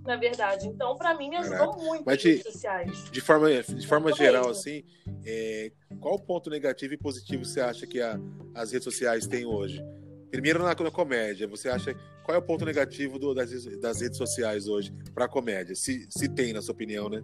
na 0.05 0.17
verdade. 0.17 0.69
Então, 0.69 0.97
para 0.97 1.15
mim, 1.17 1.31
me 1.31 1.37
ajudou 1.37 1.71
Caraca. 1.71 1.83
muito 1.83 2.05
Mas 2.05 2.19
de, 2.19 2.29
redes 2.29 2.53
sociais. 2.53 3.11
De 3.11 3.21
forma, 3.21 3.49
de 3.51 3.87
forma 3.87 4.13
geral, 4.13 4.49
assim, 4.49 4.85
é, 5.25 5.73
qual 6.01 6.19
ponto 6.19 6.51
negativo 6.51 6.95
e 6.95 6.97
positivo 6.97 7.45
você 7.45 7.61
acha 7.61 7.87
que 7.87 8.01
a, 8.01 8.19
as 8.55 8.73
redes 8.73 8.85
sociais 8.85 9.27
têm 9.27 9.45
hoje? 9.45 9.85
Primeiro 10.31 10.61
na, 10.61 10.75
na 10.75 10.91
comédia, 10.91 11.47
você 11.47 11.69
acha 11.69 11.95
qual 12.25 12.35
é 12.35 12.39
o 12.39 12.43
ponto 12.43 12.65
negativo 12.65 13.19
do, 13.19 13.35
das, 13.35 13.65
das 13.79 14.01
redes 14.01 14.17
sociais 14.17 14.67
hoje 14.69 14.93
para 15.15 15.27
a 15.27 15.29
comédia? 15.29 15.75
Se, 15.75 16.07
se 16.09 16.29
tem, 16.29 16.53
na 16.53 16.63
sua 16.63 16.73
opinião, 16.73 17.09
né? 17.09 17.23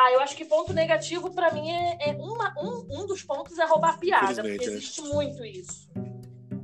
Ah, 0.00 0.12
eu 0.12 0.20
acho 0.20 0.36
que 0.36 0.44
ponto 0.44 0.72
negativo 0.72 1.28
para 1.34 1.52
mim 1.52 1.72
é, 1.72 2.10
é 2.10 2.12
uma, 2.12 2.54
um, 2.56 3.00
um 3.00 3.04
dos 3.04 3.24
pontos 3.24 3.58
é 3.58 3.64
roubar 3.64 3.98
piada, 3.98 4.42
porque 4.42 4.70
né? 4.70 4.76
existe 4.76 5.02
muito 5.02 5.44
isso. 5.44 5.90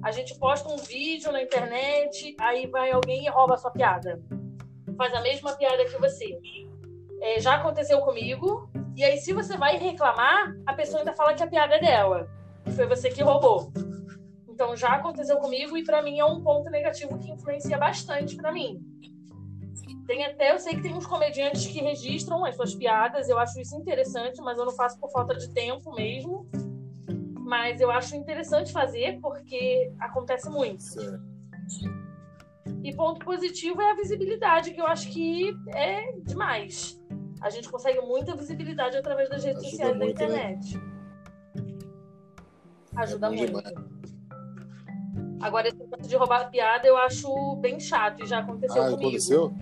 A 0.00 0.12
gente 0.12 0.38
posta 0.38 0.68
um 0.68 0.76
vídeo 0.76 1.32
na 1.32 1.42
internet, 1.42 2.36
aí 2.38 2.68
vai 2.68 2.92
alguém 2.92 3.26
e 3.26 3.28
rouba 3.28 3.54
a 3.54 3.56
sua 3.56 3.72
piada. 3.72 4.22
Faz 4.96 5.12
a 5.12 5.20
mesma 5.20 5.52
piada 5.56 5.84
que 5.84 5.98
você. 5.98 6.38
É, 7.22 7.40
já 7.40 7.56
aconteceu 7.56 8.00
comigo, 8.02 8.70
e 8.94 9.02
aí 9.02 9.18
se 9.18 9.32
você 9.32 9.56
vai 9.56 9.78
reclamar, 9.78 10.54
a 10.64 10.72
pessoa 10.72 11.00
ainda 11.00 11.12
fala 11.12 11.34
que 11.34 11.42
a 11.42 11.48
piada 11.48 11.74
é 11.74 11.80
dela. 11.80 12.30
Foi 12.76 12.86
você 12.86 13.10
que 13.10 13.20
roubou. 13.20 13.72
Então 14.48 14.76
já 14.76 14.94
aconteceu 14.94 15.38
comigo 15.38 15.76
e 15.76 15.82
para 15.82 16.00
mim 16.02 16.20
é 16.20 16.24
um 16.24 16.40
ponto 16.40 16.70
negativo 16.70 17.18
que 17.18 17.32
influencia 17.32 17.76
bastante 17.78 18.36
para 18.36 18.52
mim. 18.52 18.80
Tem 20.06 20.24
até, 20.24 20.52
eu 20.52 20.58
sei 20.58 20.74
que 20.74 20.82
tem 20.82 20.94
uns 20.94 21.06
comediantes 21.06 21.66
que 21.66 21.80
registram 21.80 22.44
as 22.44 22.56
suas 22.56 22.74
piadas, 22.74 23.28
eu 23.28 23.38
acho 23.38 23.58
isso 23.60 23.74
interessante, 23.76 24.40
mas 24.42 24.58
eu 24.58 24.66
não 24.66 24.72
faço 24.72 24.98
por 24.98 25.10
falta 25.10 25.34
de 25.34 25.48
tempo 25.52 25.94
mesmo. 25.94 26.46
Mas 27.38 27.80
eu 27.80 27.90
acho 27.90 28.16
interessante 28.16 28.72
fazer 28.72 29.18
porque 29.20 29.92
acontece 29.98 30.48
muito. 30.50 30.84
E 32.82 32.94
ponto 32.94 33.24
positivo 33.24 33.80
é 33.80 33.90
a 33.92 33.94
visibilidade, 33.94 34.72
que 34.72 34.80
eu 34.80 34.86
acho 34.86 35.10
que 35.10 35.54
é 35.68 36.12
demais. 36.18 37.00
A 37.40 37.50
gente 37.50 37.68
consegue 37.70 38.00
muita 38.00 38.34
visibilidade 38.34 38.96
através 38.96 39.28
das 39.28 39.44
redes 39.44 39.62
Ajuda 39.62 39.70
sociais 39.70 39.98
da 39.98 40.04
né? 40.04 40.10
internet. 40.10 40.76
Né? 40.76 40.94
Ajuda 42.96 43.26
é 43.26 43.30
muito. 43.30 43.46
Demais. 43.46 43.94
Agora, 45.40 45.68
esse 45.68 45.76
ponto 45.76 46.08
de 46.08 46.16
roubar 46.16 46.50
piada 46.50 46.86
eu 46.86 46.96
acho 46.96 47.56
bem 47.56 47.78
chato 47.78 48.24
e 48.24 48.26
já 48.26 48.38
aconteceu 48.38 48.82
ah, 48.82 48.90
comigo. 48.90 49.08
Aconteceu? 49.08 49.54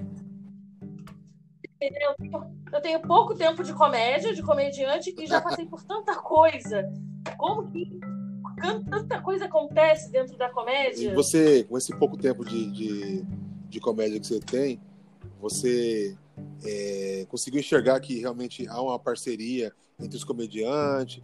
Eu 2.72 2.80
tenho 2.80 3.00
pouco 3.00 3.34
tempo 3.34 3.62
de 3.62 3.72
comédia, 3.74 4.34
de 4.34 4.42
comediante, 4.42 5.14
e 5.18 5.26
já 5.26 5.40
passei 5.40 5.66
por 5.66 5.82
tanta 5.84 6.16
coisa. 6.16 6.90
Como 7.36 7.70
que 7.70 8.00
tanta 8.88 9.20
coisa 9.20 9.46
acontece 9.46 10.10
dentro 10.10 10.36
da 10.36 10.48
comédia? 10.50 11.10
E 11.10 11.14
você, 11.14 11.64
com 11.64 11.76
esse 11.76 11.94
pouco 11.96 12.16
tempo 12.16 12.44
de, 12.44 12.70
de, 12.70 13.24
de 13.68 13.80
comédia 13.80 14.20
que 14.20 14.26
você 14.26 14.40
tem, 14.40 14.80
você 15.40 16.16
é, 16.64 17.26
conseguiu 17.28 17.60
enxergar 17.60 17.98
que 18.00 18.18
realmente 18.18 18.66
há 18.68 18.80
uma 18.80 18.98
parceria 18.98 19.72
entre 20.00 20.16
os 20.16 20.24
comediantes, 20.24 21.22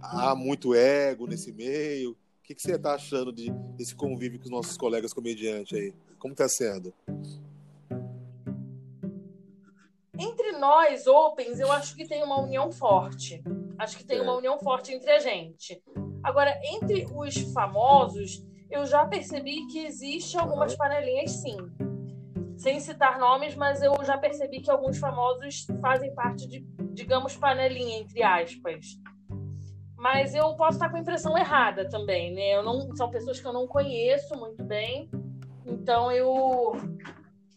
há 0.00 0.34
muito 0.34 0.74
ego 0.74 1.26
nesse 1.26 1.52
meio? 1.52 2.10
O 2.12 2.16
que, 2.42 2.54
que 2.54 2.62
você 2.62 2.74
está 2.74 2.94
achando 2.94 3.32
de, 3.32 3.50
desse 3.76 3.94
convívio 3.94 4.38
com 4.38 4.44
os 4.44 4.50
nossos 4.50 4.76
colegas 4.76 5.14
comediantes 5.14 5.78
aí? 5.78 5.94
Como 6.18 6.32
está 6.32 6.48
sendo? 6.48 6.92
Entre 10.18 10.52
nós, 10.52 11.06
Opens, 11.06 11.58
eu 11.58 11.70
acho 11.72 11.94
que 11.96 12.06
tem 12.06 12.22
uma 12.22 12.40
união 12.40 12.70
forte. 12.70 13.42
Acho 13.78 13.96
que 13.96 14.04
tem 14.04 14.18
é. 14.18 14.22
uma 14.22 14.36
união 14.36 14.58
forte 14.58 14.92
entre 14.92 15.10
a 15.10 15.18
gente. 15.18 15.82
Agora, 16.22 16.58
entre 16.64 17.06
os 17.12 17.36
famosos, 17.52 18.44
eu 18.70 18.86
já 18.86 19.04
percebi 19.04 19.66
que 19.66 19.84
existe 19.84 20.38
algumas 20.38 20.74
panelinhas, 20.76 21.32
sim. 21.32 21.56
Sem 22.56 22.78
citar 22.80 23.18
nomes, 23.18 23.54
mas 23.56 23.82
eu 23.82 23.92
já 24.04 24.16
percebi 24.16 24.60
que 24.60 24.70
alguns 24.70 24.98
famosos 24.98 25.66
fazem 25.80 26.14
parte 26.14 26.46
de, 26.48 26.60
digamos, 26.92 27.36
panelinha, 27.36 27.98
entre 27.98 28.22
aspas. 28.22 28.86
Mas 29.96 30.34
eu 30.34 30.54
posso 30.54 30.76
estar 30.76 30.90
com 30.90 30.96
a 30.96 31.00
impressão 31.00 31.36
errada 31.36 31.88
também, 31.88 32.32
né? 32.32 32.54
Eu 32.54 32.62
não, 32.62 32.94
são 32.94 33.10
pessoas 33.10 33.40
que 33.40 33.46
eu 33.46 33.52
não 33.52 33.66
conheço 33.66 34.36
muito 34.36 34.62
bem. 34.62 35.10
Então 35.66 36.12
eu, 36.12 36.72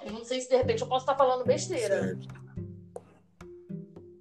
eu 0.03 0.12
não 0.14 0.24
sei 0.24 0.41
se 0.41 0.49
de 0.49 0.55
repente 0.55 0.82
eu 0.82 0.88
posso 0.88 1.03
estar 1.03 1.16
falando 1.16 1.45
besteira. 1.45 2.03
Certo. 2.03 2.37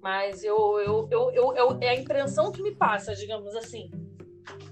Mas 0.07 0.41
eu, 0.41 0.79
eu, 0.79 1.07
eu, 1.11 1.31
eu, 1.31 1.53
eu, 1.53 1.77
é 1.81 1.89
a 1.89 1.95
impressão 1.99 2.49
que 2.49 2.63
me 2.63 2.73
passa, 2.73 3.13
digamos 3.13 3.53
assim. 3.57 3.91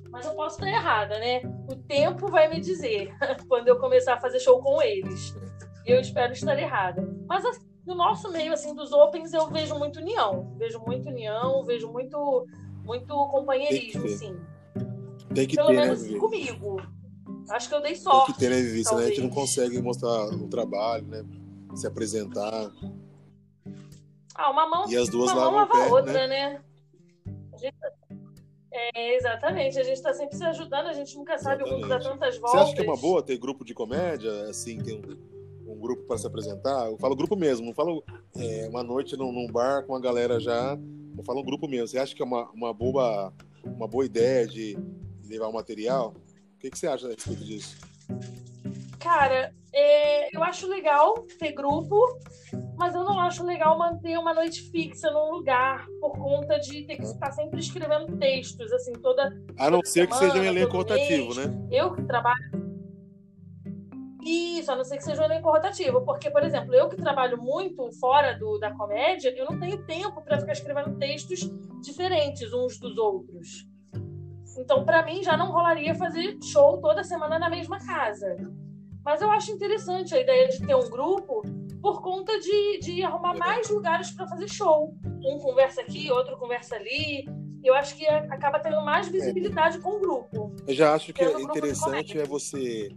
Mas 0.09 0.25
eu 0.25 0.33
posso 0.33 0.55
estar 0.55 0.69
errada, 0.69 1.19
né? 1.19 1.41
O 1.69 1.75
tempo 1.75 2.31
vai 2.31 2.47
me 2.47 2.61
dizer 2.61 3.13
quando 3.49 3.67
eu 3.67 3.77
começar 3.77 4.13
a 4.13 4.17
fazer 4.21 4.39
show 4.39 4.63
com 4.63 4.81
eles. 4.81 5.35
E 5.85 5.91
eu 5.91 5.99
espero 5.99 6.31
estar 6.31 6.57
errada. 6.57 7.05
Mas 7.27 7.43
no 7.85 7.95
nosso 7.95 8.31
meio, 8.31 8.53
assim, 8.53 8.73
dos 8.73 8.93
Opens, 8.93 9.33
eu 9.33 9.49
vejo 9.49 9.77
muito 9.77 9.99
união. 9.99 10.55
Vejo 10.57 10.79
muito 10.79 11.09
união, 11.09 11.65
vejo 11.65 11.91
muito, 11.91 12.47
muito 12.85 13.13
companheirismo, 13.27 14.07
sim. 14.07 14.39
Tem 15.33 15.45
que 15.45 15.57
Pelo 15.57 15.67
ter, 15.67 15.75
menos 15.75 16.01
né, 16.01 16.17
comigo. 16.17 16.77
Acho 17.49 17.67
que 17.67 17.75
eu 17.75 17.81
dei 17.81 17.95
sorte. 17.97 18.27
Tem 18.27 18.33
que 18.35 18.39
ter, 18.39 18.49
né, 18.51 18.61
Vivi? 18.61 18.85
Senão 18.85 19.01
a 19.01 19.07
gente 19.07 19.19
não 19.19 19.29
consegue 19.29 19.81
mostrar 19.81 20.29
o 20.29 20.47
trabalho, 20.47 21.05
né? 21.07 21.25
Se 21.75 21.85
apresentar. 21.85 22.71
Ah, 24.35 24.51
uma 24.51 24.67
mão, 24.67 24.85
e 24.89 24.97
as 24.97 25.09
duas 25.09 25.31
uma 25.31 25.45
mão 25.45 25.55
lava 25.55 25.77
a 25.77 25.87
outra, 25.87 26.27
né? 26.27 26.27
né? 26.27 26.61
Gente, 27.57 27.75
é, 28.71 29.15
exatamente, 29.15 29.79
a 29.79 29.83
gente 29.83 29.95
está 29.95 30.13
sempre 30.13 30.35
se 30.35 30.43
ajudando, 30.43 30.87
a 30.87 30.93
gente 30.93 31.15
nunca 31.15 31.37
sabe, 31.37 31.63
exatamente. 31.63 31.71
o 31.71 31.87
mundo 31.87 31.87
dá 31.87 31.99
tantas 31.99 32.37
voltas. 32.37 32.59
Você 32.59 32.65
acha 32.65 32.75
que 32.75 32.81
é 32.81 32.83
uma 32.83 32.97
boa 32.97 33.23
ter 33.23 33.37
grupo 33.37 33.63
de 33.63 33.73
comédia, 33.73 34.49
assim, 34.49 34.77
tem 34.79 34.95
um, 34.97 35.71
um 35.71 35.79
grupo 35.79 36.03
para 36.03 36.17
se 36.17 36.27
apresentar? 36.27 36.87
Eu 36.87 36.97
falo 36.97 37.15
grupo 37.15 37.37
mesmo, 37.37 37.65
não 37.65 37.73
falo 37.73 38.03
é, 38.35 38.67
uma 38.69 38.83
noite 38.83 39.15
num, 39.15 39.31
num, 39.31 39.47
bar 39.47 39.83
com 39.85 39.95
a 39.95 40.01
galera 40.01 40.37
já, 40.41 40.77
eu 41.17 41.23
falo 41.23 41.39
um 41.39 41.45
grupo 41.45 41.69
mesmo. 41.69 41.87
Você 41.87 41.97
acha 41.97 42.13
que 42.13 42.21
é 42.21 42.25
uma, 42.25 42.51
uma, 42.51 42.73
boa, 42.73 43.31
uma 43.63 43.87
boa 43.87 44.05
ideia 44.05 44.45
de 44.45 44.77
levar 45.25 45.47
o 45.47 45.53
material? 45.53 46.13
O 46.55 46.59
que, 46.59 46.69
que 46.69 46.77
você 46.77 46.87
acha 46.87 47.07
a 47.07 47.11
respeito 47.11 47.45
disso? 47.45 47.77
Cara, 48.99 49.53
é, 49.75 50.35
eu 50.35 50.41
acho 50.41 50.67
legal 50.69 51.13
ter 51.37 51.51
grupo, 51.51 51.99
mas 52.77 52.95
eu 52.95 53.03
não 53.03 53.19
acho 53.19 53.43
legal 53.43 53.77
manter 53.77 54.17
uma 54.17 54.33
noite 54.33 54.71
fixa 54.71 55.11
num 55.11 55.31
lugar 55.31 55.85
por 55.99 56.13
conta 56.13 56.57
de 56.57 56.83
ter 56.83 56.95
que 56.95 57.03
estar 57.03 57.31
sempre 57.33 57.59
escrevendo 57.59 58.17
textos, 58.17 58.71
assim, 58.71 58.93
toda. 58.93 59.35
A 59.59 59.69
não 59.69 59.81
ser 59.83 60.07
que 60.07 60.15
seja 60.15 60.37
um 60.37 60.43
elenco 60.45 60.77
rotativo, 60.77 61.35
né? 61.35 61.53
Eu 61.69 61.93
que 61.93 62.01
trabalho. 62.03 62.65
Isso, 64.23 64.71
a 64.71 64.77
não 64.77 64.85
ser 64.85 64.97
que 64.97 65.03
seja 65.03 65.21
um 65.21 65.25
elenco 65.25 65.51
rotativo. 65.51 66.05
Porque, 66.05 66.31
por 66.31 66.41
exemplo, 66.41 66.73
eu 66.73 66.87
que 66.87 66.95
trabalho 66.95 67.37
muito 67.37 67.91
fora 67.99 68.33
do, 68.39 68.57
da 68.57 68.71
comédia, 68.71 69.29
eu 69.37 69.45
não 69.45 69.59
tenho 69.59 69.85
tempo 69.85 70.21
para 70.21 70.39
ficar 70.39 70.53
escrevendo 70.53 70.97
textos 70.97 71.41
diferentes 71.81 72.53
uns 72.53 72.79
dos 72.79 72.97
outros. 72.97 73.67
Então, 74.57 74.85
para 74.85 75.03
mim, 75.03 75.21
já 75.21 75.35
não 75.35 75.51
rolaria 75.51 75.93
fazer 75.93 76.37
show 76.41 76.79
toda 76.79 77.03
semana 77.03 77.37
na 77.37 77.49
mesma 77.49 77.77
casa. 77.85 78.37
Mas 79.05 79.21
eu 79.21 79.29
acho 79.29 79.51
interessante 79.51 80.15
a 80.15 80.19
ideia 80.19 80.49
de 80.49 80.65
ter 80.65 80.75
um 80.75 80.89
grupo 80.89 81.43
por 81.79 82.01
conta 82.01 82.39
de, 82.39 82.79
de 82.79 83.03
arrumar 83.03 83.37
mais 83.37 83.69
lugares 83.69 84.09
para 84.09 84.27
fazer 84.27 84.49
show. 84.49 84.97
Um 85.23 85.37
conversa 85.37 85.81
aqui, 85.81 86.09
outro 86.09 86.35
conversa 86.37 86.75
ali. 86.75 87.23
Eu 87.63 87.75
acho 87.75 87.95
que 87.95 88.07
acaba 88.07 88.59
tendo 88.59 88.83
mais 88.83 89.07
visibilidade 89.07 89.77
é. 89.77 89.79
com 89.79 89.97
o 89.97 89.99
grupo. 89.99 90.55
Eu 90.67 90.73
já 90.73 90.95
acho 90.95 91.13
que 91.13 91.23
é 91.23 91.39
interessante 91.39 92.17
é 92.17 92.25
você. 92.25 92.89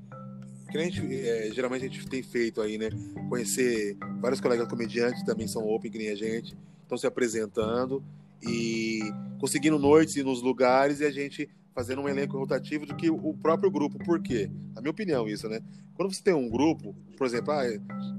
Que 0.70 0.78
a 0.78 0.80
gente, 0.82 1.28
é, 1.28 1.50
geralmente 1.52 1.84
a 1.84 1.88
gente 1.88 2.09
tem 2.09 2.22
feito 2.22 2.62
aí, 2.62 2.78
né? 2.78 2.88
Conhecer 3.28 3.96
vários 4.20 4.40
colegas 4.40 4.66
comediantes 4.68 5.22
também 5.24 5.46
são 5.46 5.66
open, 5.66 5.90
que 5.90 5.98
nem 5.98 6.11
a 6.11 6.14
gente, 6.14 6.56
estão 6.82 6.96
se 6.96 7.06
apresentando 7.06 8.02
e 8.42 9.00
conseguindo 9.38 9.78
noites 9.78 10.22
nos 10.24 10.42
lugares 10.42 11.00
e 11.00 11.04
a 11.04 11.11
gente 11.11 11.48
fazendo 11.78 12.02
um 12.02 12.08
elenco 12.08 12.36
rotativo 12.36 12.84
do 12.84 12.96
que 12.96 13.08
o 13.08 13.32
próprio 13.34 13.70
grupo. 13.70 14.00
Por 14.04 14.20
quê? 14.20 14.50
Na 14.74 14.80
minha 14.80 14.90
opinião, 14.90 15.28
isso, 15.28 15.48
né? 15.48 15.60
Quando 15.94 16.12
você 16.12 16.20
tem 16.20 16.34
um 16.34 16.50
grupo, 16.50 16.92
por 17.16 17.24
exemplo, 17.24 17.52
ah, 17.52 17.64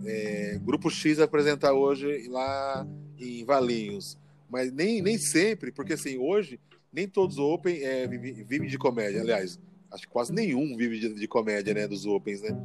é, 0.05 0.57
grupo 0.63 0.89
X 0.89 1.17
vai 1.17 1.25
apresentar 1.25 1.73
hoje 1.73 2.25
lá 2.29 2.87
em 3.17 3.43
Valinhos, 3.43 4.17
mas 4.49 4.71
nem, 4.71 5.01
nem 5.01 5.17
sempre, 5.17 5.73
porque 5.73 5.91
assim, 5.91 6.17
hoje 6.17 6.57
nem 6.89 7.05
todos 7.05 7.37
os 7.37 7.43
Open 7.43 7.83
é, 7.83 8.07
vivem 8.07 8.45
vive 8.45 8.67
de 8.67 8.77
comédia, 8.77 9.19
aliás, 9.19 9.59
acho 9.91 10.03
que 10.03 10.13
quase 10.13 10.31
nenhum 10.31 10.77
vive 10.77 10.97
de, 10.97 11.13
de 11.15 11.27
comédia, 11.27 11.73
né, 11.73 11.85
dos 11.85 12.05
Opens, 12.05 12.41
né? 12.41 12.57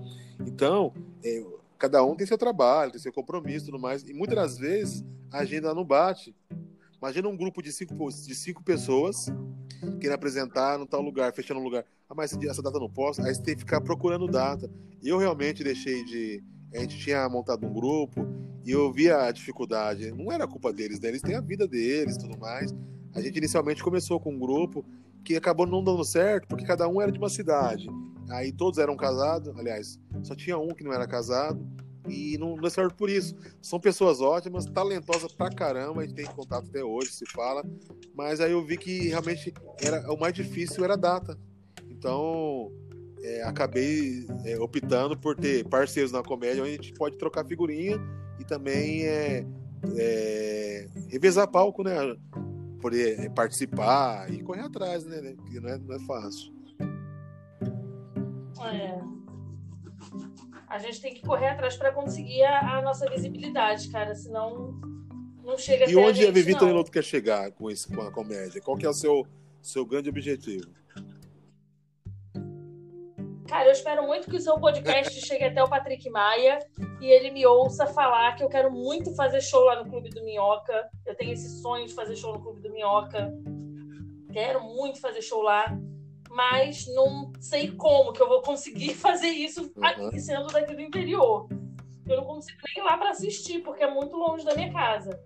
Então, 0.46 0.94
é, 1.24 1.44
cada 1.76 2.04
um 2.04 2.14
tem 2.14 2.24
seu 2.24 2.38
trabalho, 2.38 2.92
tem 2.92 3.00
seu 3.00 3.12
compromisso 3.12 3.64
e 3.64 3.66
tudo 3.66 3.80
mais, 3.80 4.04
e 4.08 4.14
muitas 4.14 4.36
das 4.36 4.58
vezes 4.58 5.04
a 5.32 5.38
agenda 5.38 5.74
não 5.74 5.84
bate. 5.84 6.32
Imagina 7.04 7.28
um 7.28 7.36
grupo 7.36 7.60
de 7.60 7.70
cinco, 7.70 8.08
de 8.08 8.34
cinco 8.34 8.64
pessoas 8.64 9.26
querendo 10.00 10.14
apresentar 10.14 10.78
no 10.78 10.86
tal 10.86 11.02
lugar, 11.02 11.34
fechando 11.34 11.60
um 11.60 11.62
lugar. 11.62 11.84
Ah, 12.08 12.14
mas 12.14 12.32
essa 12.32 12.62
data 12.62 12.78
não 12.78 12.88
posso. 12.88 13.20
Aí 13.20 13.34
você 13.34 13.42
tem 13.42 13.54
que 13.54 13.60
ficar 13.60 13.82
procurando 13.82 14.26
data. 14.26 14.70
E 15.02 15.10
eu 15.10 15.18
realmente 15.18 15.62
deixei 15.62 16.02
de. 16.02 16.42
A 16.72 16.78
gente 16.78 16.96
tinha 16.96 17.28
montado 17.28 17.66
um 17.66 17.74
grupo 17.74 18.26
e 18.64 18.70
eu 18.70 18.90
via 18.90 19.24
a 19.24 19.30
dificuldade. 19.30 20.12
Não 20.12 20.32
era 20.32 20.48
culpa 20.48 20.72
deles, 20.72 20.98
né? 20.98 21.08
Eles 21.10 21.20
têm 21.20 21.34
a 21.34 21.42
vida 21.42 21.68
deles 21.68 22.16
tudo 22.16 22.38
mais. 22.38 22.74
A 23.12 23.20
gente 23.20 23.36
inicialmente 23.36 23.84
começou 23.84 24.18
com 24.18 24.32
um 24.32 24.38
grupo 24.38 24.82
que 25.22 25.36
acabou 25.36 25.66
não 25.66 25.84
dando 25.84 26.06
certo 26.06 26.48
porque 26.48 26.64
cada 26.64 26.88
um 26.88 27.02
era 27.02 27.12
de 27.12 27.18
uma 27.18 27.28
cidade. 27.28 27.86
Aí 28.30 28.50
todos 28.50 28.78
eram 28.78 28.96
casados, 28.96 29.54
aliás, 29.58 30.00
só 30.22 30.34
tinha 30.34 30.56
um 30.56 30.68
que 30.68 30.82
não 30.82 30.94
era 30.94 31.06
casado 31.06 31.62
e 32.08 32.36
não, 32.38 32.56
não 32.56 32.66
é 32.66 32.70
certo 32.70 32.94
por 32.94 33.08
isso. 33.08 33.34
São 33.60 33.80
pessoas 33.80 34.20
ótimas, 34.20 34.66
talentosas 34.66 35.32
pra 35.32 35.50
caramba, 35.50 36.02
a 36.02 36.06
gente 36.06 36.14
tem 36.14 36.26
contato 36.26 36.66
até 36.68 36.82
hoje, 36.82 37.10
se 37.10 37.24
fala, 37.30 37.64
mas 38.14 38.40
aí 38.40 38.52
eu 38.52 38.64
vi 38.64 38.76
que 38.76 39.08
realmente 39.08 39.52
era 39.80 40.12
o 40.12 40.18
mais 40.18 40.34
difícil 40.34 40.84
era 40.84 40.94
a 40.94 40.98
data. 40.98 41.38
Então, 41.88 42.70
é, 43.22 43.42
acabei 43.42 44.26
é, 44.44 44.58
optando 44.58 45.18
por 45.18 45.36
ter 45.36 45.66
parceiros 45.68 46.12
na 46.12 46.22
comédia 46.22 46.62
onde 46.62 46.72
a 46.72 46.76
gente 46.76 46.92
pode 46.94 47.16
trocar 47.16 47.44
figurinha 47.44 47.98
e 48.38 48.44
também 48.44 49.04
é, 49.04 49.46
é, 49.96 50.88
revezar 51.08 51.50
palco, 51.50 51.82
né? 51.82 51.94
Poder 52.80 53.18
é, 53.18 53.28
participar 53.30 54.30
e 54.30 54.42
correr 54.42 54.62
atrás, 54.62 55.04
né? 55.06 55.34
Que 55.46 55.58
não 55.58 55.68
é, 55.70 55.78
não 55.78 55.94
é 55.94 55.98
fácil. 56.00 56.52
É 58.60 59.24
a 60.74 60.78
gente 60.78 61.00
tem 61.00 61.14
que 61.14 61.22
correr 61.22 61.46
atrás 61.46 61.76
para 61.76 61.92
conseguir 61.92 62.42
a, 62.42 62.78
a, 62.78 62.82
nossa 62.82 63.08
visibilidade, 63.08 63.88
cara, 63.90 64.12
senão 64.12 64.72
não 65.44 65.56
chega 65.56 65.88
E 65.88 65.94
onde 65.94 66.08
a, 66.08 66.12
gente, 66.12 66.28
a 66.28 66.32
Vivi 66.32 66.58
Toneloto 66.58 66.90
quer 66.90 67.04
chegar 67.04 67.52
com 67.52 67.70
isso, 67.70 67.94
com 67.94 68.02
a 68.02 68.10
comédia? 68.10 68.60
Qual 68.60 68.76
que 68.76 68.84
é 68.84 68.88
o 68.88 68.92
seu, 68.92 69.24
seu 69.62 69.86
grande 69.86 70.08
objetivo? 70.08 70.66
Cara, 73.46 73.68
eu 73.68 73.72
espero 73.72 74.04
muito 74.04 74.28
que 74.28 74.36
o 74.36 74.40
seu 74.40 74.58
podcast 74.58 75.14
chegue 75.24 75.44
até 75.44 75.62
o 75.62 75.68
Patrick 75.68 76.10
Maia 76.10 76.58
e 77.00 77.06
ele 77.06 77.30
me 77.30 77.46
ouça 77.46 77.86
falar 77.86 78.34
que 78.34 78.42
eu 78.42 78.48
quero 78.48 78.72
muito 78.72 79.14
fazer 79.14 79.40
show 79.40 79.62
lá 79.62 79.80
no 79.80 79.88
Clube 79.88 80.10
do 80.10 80.24
Minhoca. 80.24 80.90
Eu 81.06 81.14
tenho 81.14 81.34
esse 81.34 81.60
sonho 81.62 81.86
de 81.86 81.94
fazer 81.94 82.16
show 82.16 82.32
no 82.32 82.42
Clube 82.42 82.60
do 82.60 82.72
Minhoca. 82.72 83.32
Quero 84.32 84.60
muito 84.60 85.00
fazer 85.00 85.22
show 85.22 85.40
lá 85.40 85.66
mas 86.34 86.86
não 86.88 87.32
sei 87.38 87.70
como 87.70 88.12
que 88.12 88.20
eu 88.20 88.28
vou 88.28 88.42
conseguir 88.42 88.92
fazer 88.94 89.28
isso 89.28 89.72
aqui, 89.80 90.20
sendo 90.20 90.48
daqui 90.48 90.74
do 90.74 90.80
interior. 90.80 91.48
Eu 92.06 92.18
não 92.18 92.24
consigo 92.24 92.58
nem 92.66 92.84
ir 92.84 92.86
lá 92.86 92.98
para 92.98 93.10
assistir, 93.10 93.60
porque 93.60 93.84
é 93.84 93.90
muito 93.90 94.14
longe 94.16 94.44
da 94.44 94.54
minha 94.54 94.70
casa. 94.72 95.18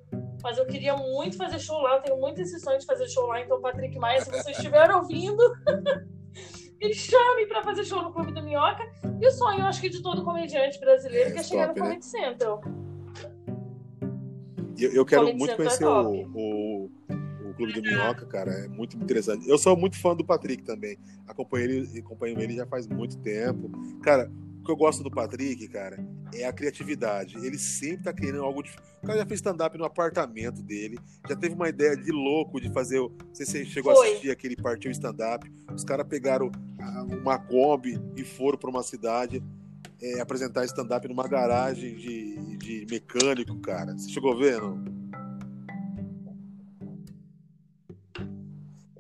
Mas 0.43 0.59
eu 0.59 0.67
queria 0.67 0.97
muito 0.97 1.37
fazer 1.37 1.59
show 1.59 1.81
lá, 1.81 1.97
eu 1.97 2.03
tenho 2.03 2.21
muito 2.21 2.41
esse 2.41 2.61
sonho 2.61 2.79
de 2.79 2.87
fazer 2.87 3.09
show 3.09 3.27
lá. 3.27 3.41
Então, 3.41 3.61
Patrick 3.61 3.99
Maia, 3.99 4.21
se 4.21 4.31
você 4.31 4.53
estiver 4.53 4.95
ouvindo, 4.95 5.43
me 6.81 6.95
chame 6.95 7.47
para 7.47 7.63
fazer 7.63 7.85
show 7.85 8.03
no 8.03 8.13
Clube 8.13 8.33
do 8.33 8.43
Minhoca. 8.43 8.85
E 9.21 9.27
o 9.27 9.31
sonho, 9.33 9.61
eu 9.61 9.67
acho 9.67 9.81
que 9.81 9.89
de 9.89 10.01
todo 10.01 10.23
comediante 10.23 10.79
brasileiro, 10.79 11.31
é, 11.31 11.33
que 11.33 11.39
é 11.39 11.43
chegar 11.43 11.69
top, 11.69 11.81
no 11.81 11.87
Comedy 11.87 12.07
né? 12.07 12.29
Central. 12.29 12.61
Eu, 14.79 14.93
eu 14.93 15.05
quero 15.05 15.35
muito 15.35 15.57
conhecer 15.57 15.83
é 15.83 15.89
o, 15.89 16.29
o 16.35 16.91
Clube 17.55 17.73
do 17.73 17.83
Minhoca, 17.83 18.27
cara, 18.27 18.53
é 18.53 18.69
muito 18.69 18.97
interessante. 18.97 19.49
Eu 19.49 19.59
sou 19.59 19.77
muito 19.77 19.99
fã 19.99 20.15
do 20.15 20.25
Patrick 20.25 20.63
também. 20.63 20.99
Acompanho 21.27 21.65
ele, 21.65 21.99
acompanho 21.99 22.41
ele 22.41 22.57
já 22.57 22.67
faz 22.67 22.87
muito 22.87 23.19
tempo. 23.19 23.71
Cara, 24.03 24.31
que 24.69 24.73
eu 24.73 24.77
gosto 24.77 25.03
do 25.03 25.11
Patrick, 25.11 25.67
cara, 25.69 25.99
é 26.35 26.45
a 26.45 26.53
criatividade. 26.53 27.39
Ele 27.39 27.59
sempre 27.59 28.05
tá 28.05 28.13
querendo 28.13 28.43
algo 28.43 28.63
diferente. 28.63 28.87
O 29.03 29.07
cara 29.07 29.21
já 29.21 29.27
fez 29.27 29.39
stand-up 29.39 29.79
no 29.79 29.85
apartamento 29.85 30.63
dele, 30.63 30.99
já 31.27 31.35
teve 31.35 31.55
uma 31.55 31.71
ideia 31.71 31.97
de 31.97 32.13
louco 32.13 32.61
de 32.61 32.71
fazer. 32.71 33.01
Não 33.01 33.11
sei 33.33 33.47
se 33.47 33.53
você 33.53 33.65
chegou 33.65 33.95
Foi. 33.95 34.07
a 34.07 34.11
assistir 34.11 34.31
aquele 34.31 34.57
Partiu 34.57 34.91
Stand-up. 34.91 35.51
Os 35.75 35.85
caras 35.85 36.07
pegaram 36.07 36.53
uma 37.19 37.39
Kombi 37.39 37.99
e 38.15 38.23
foram 38.23 38.59
para 38.59 38.69
uma 38.69 38.83
cidade 38.83 39.43
é, 40.03 40.21
apresentar 40.21 40.67
stand-up 40.67 41.09
numa 41.09 41.27
garagem 41.27 41.97
de, 41.97 42.59
de 42.59 42.87
mecânico, 42.91 43.59
cara. 43.61 43.97
Você 43.97 44.11
chegou 44.11 44.33
a 44.33 44.37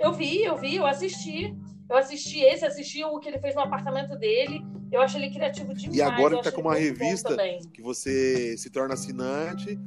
Eu 0.08 0.12
vi, 0.14 0.42
eu 0.42 0.56
vi, 0.56 0.76
eu 0.76 0.86
assisti. 0.86 1.54
Eu 1.88 1.96
assisti 1.96 2.40
esse, 2.40 2.64
assisti 2.64 3.04
o 3.04 3.18
que 3.18 3.28
ele 3.28 3.38
fez 3.38 3.54
no 3.54 3.60
apartamento 3.60 4.16
dele. 4.16 4.64
Eu 4.90 5.02
acho 5.02 5.18
ele 5.18 5.30
criativo 5.30 5.74
demais. 5.74 5.96
E 5.96 6.00
agora 6.00 6.34
ele 6.34 6.42
tá 6.42 6.50
com 6.50 6.62
uma 6.62 6.74
revista 6.74 7.36
que 7.72 7.82
você 7.82 8.56
se 8.56 8.70
torna 8.70 8.94
assinante. 8.94 9.78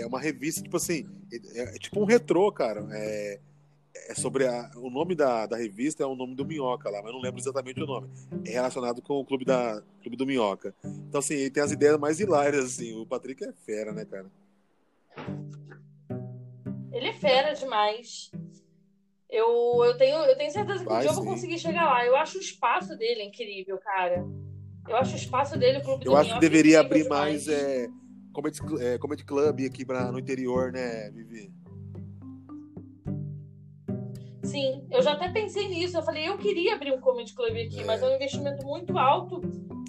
É 0.00 0.06
uma 0.06 0.20
revista, 0.20 0.62
tipo 0.62 0.76
assim, 0.76 1.04
é, 1.54 1.74
é 1.74 1.78
tipo 1.78 2.00
um 2.00 2.04
retrô, 2.04 2.50
cara. 2.52 2.86
É, 2.92 3.40
é 4.08 4.14
sobre 4.14 4.46
a, 4.46 4.70
o 4.76 4.88
nome 4.88 5.16
da, 5.16 5.46
da 5.46 5.56
revista 5.56 6.04
é 6.04 6.06
o 6.06 6.14
nome 6.14 6.36
do 6.36 6.44
Minhoca 6.44 6.88
lá, 6.88 7.02
mas 7.02 7.12
não 7.12 7.20
lembro 7.20 7.40
exatamente 7.40 7.82
o 7.82 7.86
nome. 7.86 8.08
É 8.44 8.50
relacionado 8.50 9.02
com 9.02 9.14
o 9.14 9.24
clube 9.24 9.44
da 9.44 9.82
clube 10.00 10.16
do 10.16 10.26
Minhoca. 10.26 10.72
Então 10.84 11.18
assim, 11.18 11.34
ele 11.34 11.50
tem 11.50 11.62
as 11.62 11.72
ideias 11.72 11.98
mais 11.98 12.20
hilárias 12.20 12.64
assim. 12.64 12.96
O 13.00 13.04
Patrick 13.04 13.44
é 13.44 13.52
fera, 13.52 13.92
né, 13.92 14.04
cara? 14.04 14.30
Ele 16.92 17.08
é 17.08 17.12
fera 17.12 17.52
demais. 17.52 18.30
Eu, 19.30 19.84
eu, 19.84 19.96
tenho, 19.96 20.16
eu 20.24 20.36
tenho 20.36 20.50
certeza 20.50 20.84
que 20.84 20.92
um 20.92 20.98
dia 20.98 21.08
eu 21.08 21.14
vou 21.14 21.24
conseguir 21.24 21.58
chegar 21.58 21.84
lá. 21.84 22.04
Eu 22.04 22.16
acho 22.16 22.36
o 22.36 22.40
espaço 22.40 22.98
dele 22.98 23.22
incrível, 23.22 23.78
cara. 23.78 24.26
Eu 24.88 24.96
acho 24.96 25.12
o 25.12 25.16
espaço 25.16 25.56
dele, 25.56 25.78
o 25.78 25.82
clube 25.82 26.04
Eu 26.04 26.16
acho 26.16 26.34
que 26.34 26.40
deveria 26.40 26.80
abrir 26.80 27.08
mais 27.08 27.46
é, 27.46 27.88
comedy, 28.32 28.58
é, 28.80 28.98
comedy 28.98 29.24
club 29.24 29.60
aqui 29.64 29.84
pra, 29.84 30.10
no 30.10 30.18
interior, 30.18 30.72
né, 30.72 31.10
Vivi? 31.12 31.52
Sim, 34.42 34.84
eu 34.90 35.00
já 35.00 35.12
até 35.12 35.28
pensei 35.28 35.68
nisso. 35.68 35.96
Eu 35.96 36.02
falei, 36.02 36.26
eu 36.26 36.36
queria 36.36 36.74
abrir 36.74 36.92
um 36.92 37.00
comedy 37.00 37.32
club 37.32 37.52
aqui, 37.52 37.82
é. 37.82 37.84
mas 37.84 38.02
é 38.02 38.08
um 38.08 38.16
investimento 38.16 38.66
muito 38.66 38.98
alto. 38.98 39.40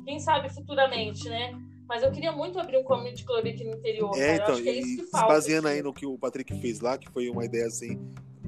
Quem 0.06 0.20
sabe 0.20 0.54
futuramente, 0.54 1.28
né? 1.28 1.60
Mas 1.88 2.04
eu 2.04 2.12
queria 2.12 2.32
muito 2.32 2.60
abrir 2.60 2.78
um 2.78 2.84
comedy 2.84 3.24
club 3.24 3.48
aqui 3.48 3.64
no 3.64 3.74
interior. 3.74 4.12
É, 4.16 4.38
cara. 4.38 4.54
então, 4.54 4.72
é 4.72 4.76
isso 4.76 5.04
que 5.04 5.10
falta. 5.10 5.28
Baseando 5.34 5.68
aí 5.68 5.82
no 5.82 5.92
que 5.92 6.06
o 6.06 6.16
Patrick 6.16 6.54
fez 6.62 6.80
lá, 6.80 6.96
que 6.96 7.10
foi 7.10 7.28
uma 7.28 7.44
ideia 7.44 7.66
assim 7.66 8.00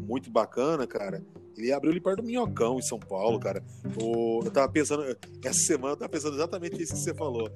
muito 0.04 0.30
bacana, 0.30 0.86
cara. 0.86 1.24
Ele 1.58 1.72
abriu 1.72 1.92
ali 1.92 2.02
perto 2.02 2.22
do 2.22 2.28
Minhocão, 2.28 2.80
em 2.80 2.82
São 2.82 3.00
Paulo, 3.00 3.40
cara. 3.40 3.64
O, 4.02 4.42
eu 4.44 4.52
tava 4.52 4.72
pensando, 4.72 5.04
essa 5.44 5.60
semana 5.60 5.94
eu 5.94 5.98
tava 5.98 6.10
pensando 6.10 6.36
exatamente 6.36 6.82
isso 6.82 6.94
que 6.94 7.00
você 7.00 7.14
falou, 7.14 7.50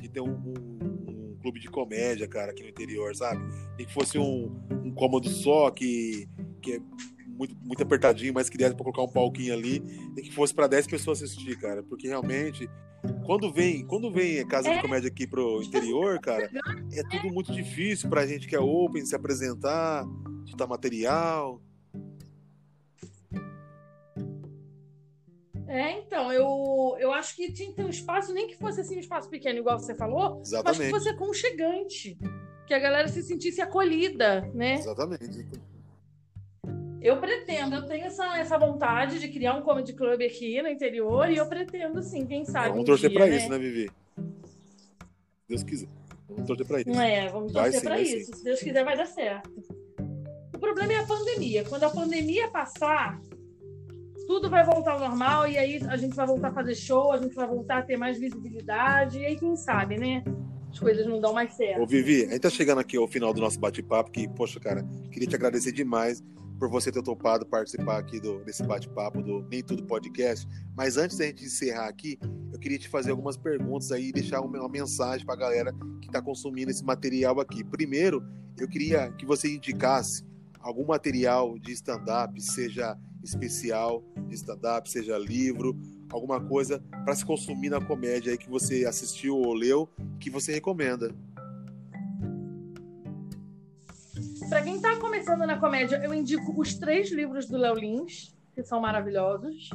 de 0.00 0.08
ter 0.08 0.20
um, 0.20 0.30
um, 0.30 1.32
um 1.32 1.38
clube 1.40 1.58
de 1.58 1.68
comédia, 1.68 2.28
cara, 2.28 2.52
aqui 2.52 2.62
no 2.62 2.68
interior, 2.68 3.14
sabe? 3.14 3.42
E 3.78 3.84
que 3.84 3.92
fosse 3.92 4.18
um, 4.18 4.56
um 4.84 4.92
cômodo 4.92 5.28
só, 5.28 5.70
que, 5.70 6.28
que 6.62 6.74
é 6.74 6.80
muito, 7.26 7.56
muito 7.62 7.82
apertadinho, 7.82 8.34
mas 8.34 8.48
que 8.48 8.58
desse 8.58 8.74
pra 8.74 8.84
colocar 8.84 9.02
um 9.02 9.12
palquinho 9.12 9.54
ali, 9.54 9.82
e 10.16 10.22
que 10.22 10.32
fosse 10.32 10.54
para 10.54 10.66
10 10.66 10.86
pessoas 10.86 11.22
assistir, 11.22 11.58
cara. 11.58 11.82
Porque 11.82 12.06
realmente, 12.06 12.68
quando 13.24 13.52
vem, 13.52 13.84
quando 13.86 14.12
vem 14.12 14.46
casa 14.46 14.68
é. 14.68 14.76
de 14.76 14.82
comédia 14.82 15.08
aqui 15.08 15.26
pro 15.26 15.62
interior, 15.62 16.20
cara, 16.20 16.50
é 16.92 17.02
tudo 17.04 17.32
muito 17.32 17.50
difícil 17.52 18.08
pra 18.08 18.26
gente 18.26 18.46
que 18.46 18.54
é 18.54 18.60
open 18.60 19.04
se 19.06 19.16
apresentar, 19.16 20.06
editar 20.46 20.66
material. 20.66 21.60
É, 25.70 26.00
então, 26.00 26.32
eu, 26.32 26.96
eu 26.98 27.12
acho 27.12 27.36
que 27.36 27.52
tinha 27.52 27.68
que 27.68 27.76
ter 27.76 27.84
um 27.84 27.88
espaço, 27.88 28.34
nem 28.34 28.48
que 28.48 28.56
fosse 28.56 28.80
assim 28.80 28.96
um 28.96 29.00
espaço 29.00 29.30
pequeno, 29.30 29.60
igual 29.60 29.78
você 29.78 29.94
falou, 29.94 30.40
Exatamente. 30.40 30.78
mas 30.78 30.78
que 30.78 30.90
fosse 30.90 31.08
aconchegante. 31.08 32.18
Que 32.66 32.74
a 32.74 32.78
galera 32.80 33.06
se 33.06 33.22
sentisse 33.22 33.60
acolhida, 33.60 34.50
né? 34.52 34.74
Exatamente. 34.74 35.46
Eu 37.00 37.20
pretendo, 37.20 37.76
eu 37.76 37.86
tenho 37.86 38.04
essa, 38.04 38.36
essa 38.36 38.58
vontade 38.58 39.20
de 39.20 39.28
criar 39.28 39.54
um 39.54 39.62
comedy 39.62 39.92
club 39.92 40.20
aqui 40.22 40.60
no 40.60 40.68
interior 40.68 41.30
e 41.30 41.36
eu 41.36 41.46
pretendo, 41.46 42.02
sim, 42.02 42.26
quem 42.26 42.44
sabe. 42.44 42.70
Vamos 42.70 42.82
um 42.82 42.86
torcer 42.86 43.12
para 43.12 43.26
né? 43.26 43.36
isso, 43.36 43.48
né, 43.48 43.58
Vivi? 43.58 43.90
Deus 45.48 45.62
quiser. 45.62 45.88
Vamos 46.28 46.46
torcer 46.48 46.66
para 46.66 46.80
isso. 46.80 46.90
Não 46.90 47.00
é, 47.00 47.28
vamos 47.28 47.52
torcer 47.52 47.80
para 47.80 48.00
isso. 48.00 48.26
Sim. 48.26 48.38
Se 48.38 48.44
Deus 48.44 48.58
quiser, 48.58 48.84
vai 48.84 48.96
dar 48.96 49.06
certo. 49.06 49.50
O 50.52 50.58
problema 50.58 50.94
é 50.94 50.98
a 50.98 51.06
pandemia. 51.06 51.64
Quando 51.64 51.84
a 51.84 51.90
pandemia 51.90 52.48
passar, 52.48 53.20
tudo 54.30 54.48
vai 54.48 54.64
voltar 54.64 54.92
ao 54.92 55.00
normal 55.00 55.48
e 55.48 55.58
aí 55.58 55.82
a 55.88 55.96
gente 55.96 56.14
vai 56.14 56.24
voltar 56.24 56.50
a 56.50 56.52
fazer 56.52 56.76
show, 56.76 57.10
a 57.10 57.18
gente 57.18 57.34
vai 57.34 57.48
voltar 57.48 57.78
a 57.78 57.82
ter 57.82 57.96
mais 57.96 58.16
visibilidade, 58.16 59.18
e 59.18 59.26
aí 59.26 59.34
quem 59.34 59.56
sabe, 59.56 59.98
né? 59.98 60.22
As 60.70 60.78
coisas 60.78 61.04
não 61.04 61.20
dão 61.20 61.32
mais 61.32 61.52
certo. 61.54 61.82
Ô, 61.82 61.84
Vivi, 61.84 62.26
a 62.26 62.30
gente 62.30 62.38
tá 62.38 62.48
chegando 62.48 62.78
aqui 62.78 62.96
ao 62.96 63.08
final 63.08 63.34
do 63.34 63.40
nosso 63.40 63.58
bate-papo, 63.58 64.08
que, 64.12 64.28
poxa, 64.28 64.60
cara, 64.60 64.86
queria 65.10 65.26
te 65.26 65.34
agradecer 65.34 65.72
demais 65.72 66.22
por 66.60 66.70
você 66.70 66.92
ter 66.92 67.02
topado 67.02 67.44
participar 67.44 67.98
aqui 67.98 68.20
do, 68.20 68.38
desse 68.44 68.62
bate-papo 68.62 69.20
do 69.20 69.42
Nem 69.50 69.64
Tudo 69.64 69.82
Podcast. 69.82 70.46
Mas 70.76 70.96
antes 70.96 71.18
da 71.18 71.24
gente 71.24 71.46
encerrar 71.46 71.88
aqui, 71.88 72.16
eu 72.52 72.58
queria 72.60 72.78
te 72.78 72.88
fazer 72.88 73.10
algumas 73.10 73.36
perguntas 73.36 73.90
aí 73.90 74.10
e 74.10 74.12
deixar 74.12 74.42
uma, 74.42 74.60
uma 74.60 74.68
mensagem 74.68 75.26
para 75.26 75.34
a 75.34 75.38
galera 75.38 75.72
que 76.00 76.06
está 76.06 76.22
consumindo 76.22 76.70
esse 76.70 76.84
material 76.84 77.40
aqui. 77.40 77.64
Primeiro, 77.64 78.22
eu 78.56 78.68
queria 78.68 79.10
que 79.10 79.26
você 79.26 79.52
indicasse 79.52 80.24
algum 80.60 80.86
material 80.86 81.58
de 81.58 81.72
stand-up, 81.72 82.40
seja 82.40 82.96
especial 83.22 84.02
de 84.28 84.34
stand-up, 84.34 84.90
seja 84.90 85.18
livro, 85.18 85.76
alguma 86.10 86.40
coisa 86.40 86.82
para 87.04 87.14
se 87.14 87.24
consumir 87.24 87.70
na 87.70 87.80
comédia 87.80 88.32
aí 88.32 88.38
que 88.38 88.48
você 88.48 88.84
assistiu 88.84 89.36
ou 89.36 89.52
leu, 89.54 89.88
que 90.18 90.30
você 90.30 90.52
recomenda. 90.52 91.14
Para 94.48 94.62
quem 94.62 94.76
está 94.76 94.96
começando 94.96 95.46
na 95.46 95.58
comédia, 95.58 96.00
eu 96.02 96.12
indico 96.12 96.60
os 96.60 96.74
três 96.74 97.12
livros 97.12 97.46
do 97.46 97.56
Léo 97.56 97.74
Lins, 97.74 98.34
que 98.54 98.64
são 98.64 98.80
maravilhosos. 98.80 99.70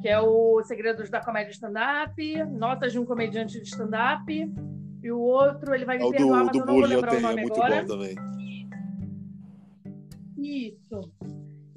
Que 0.00 0.08
é 0.08 0.18
o 0.18 0.62
Segredos 0.64 1.10
da 1.10 1.20
Comédia 1.20 1.52
Stand-Up, 1.52 2.44
Notas 2.50 2.92
de 2.92 2.98
um 2.98 3.04
Comediante 3.04 3.60
de 3.60 3.68
Stand-up, 3.68 4.32
e 5.02 5.12
o 5.12 5.18
outro, 5.18 5.74
ele 5.74 5.84
vai 5.84 5.98
me 5.98 6.08
é 6.08 6.10
perdoar, 6.10 6.38
do, 6.40 6.44
mas 6.46 6.52
do 6.52 6.58
eu 6.58 6.66
não 6.66 6.74
vou 6.74 6.86
lembrar 6.86 7.14
o 7.14 7.20
nome 7.20 7.34
é 7.34 7.42
muito 7.42 7.62
agora. 7.62 7.82
Bom 7.82 7.88
também. 7.88 8.16
Isso. 10.38 11.12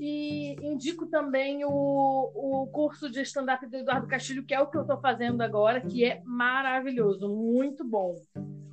E 0.07 0.55
indico 0.61 1.07
também 1.07 1.65
o, 1.65 1.71
o 1.71 2.67
curso 2.67 3.09
de 3.09 3.23
stand-up 3.23 3.65
do 3.65 3.77
Eduardo 3.77 4.05
Castilho, 4.05 4.45
que 4.45 4.53
é 4.53 4.61
o 4.61 4.67
que 4.67 4.77
eu 4.77 4.83
estou 4.83 4.99
fazendo 4.99 5.41
agora, 5.41 5.81
que 5.81 6.05
é 6.05 6.21
maravilhoso, 6.23 7.27
muito 7.27 7.83
bom. 7.83 8.13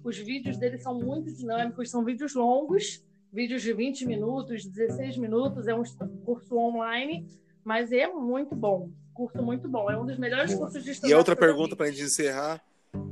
Os 0.04 0.18
vídeos 0.18 0.58
dele 0.58 0.76
são 0.76 1.00
muito 1.00 1.34
dinâmicos, 1.34 1.90
são 1.90 2.04
vídeos 2.04 2.34
longos, 2.34 3.02
vídeos 3.32 3.62
de 3.62 3.72
20 3.72 4.04
minutos, 4.04 4.66
16 4.66 5.16
minutos, 5.16 5.66
é 5.66 5.74
um 5.74 5.82
curso 6.22 6.54
online, 6.54 7.26
mas 7.64 7.92
é 7.92 8.06
muito 8.12 8.54
bom. 8.54 8.90
Curso 9.14 9.42
muito 9.42 9.66
bom, 9.70 9.90
é 9.90 9.98
um 9.98 10.04
dos 10.04 10.18
melhores 10.18 10.54
cursos 10.54 10.84
de 10.84 10.90
stand-up. 10.90 11.14
E 11.14 11.16
outra 11.16 11.34
pergunta 11.34 11.74
para 11.74 11.86
a 11.86 11.90
gente 11.90 12.02
encerrar: 12.02 12.62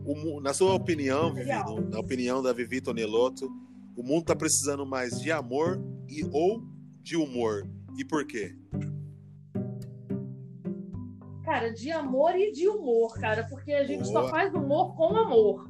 o, 0.04 0.42
na 0.42 0.52
sua 0.52 0.74
opinião, 0.74 1.32
Vivi, 1.32 1.48
na 1.48 1.98
opinião 1.98 2.42
da 2.42 2.52
Vivi 2.52 2.82
Toneloto, 2.82 3.50
o 3.96 4.02
mundo 4.02 4.20
está 4.20 4.36
precisando 4.36 4.84
mais 4.84 5.18
de 5.18 5.32
amor 5.32 5.82
e 6.06 6.22
ou 6.30 6.62
de 7.00 7.16
humor? 7.16 7.66
E 7.96 8.04
por 8.04 8.26
quê? 8.26 8.56
Cara, 11.44 11.72
de 11.72 11.90
amor 11.90 12.36
e 12.36 12.52
de 12.52 12.68
humor, 12.68 13.14
cara, 13.14 13.46
porque 13.48 13.72
a 13.72 13.84
gente 13.84 14.04
Boa. 14.04 14.24
só 14.24 14.28
faz 14.28 14.54
humor 14.54 14.94
com 14.96 15.16
amor. 15.16 15.68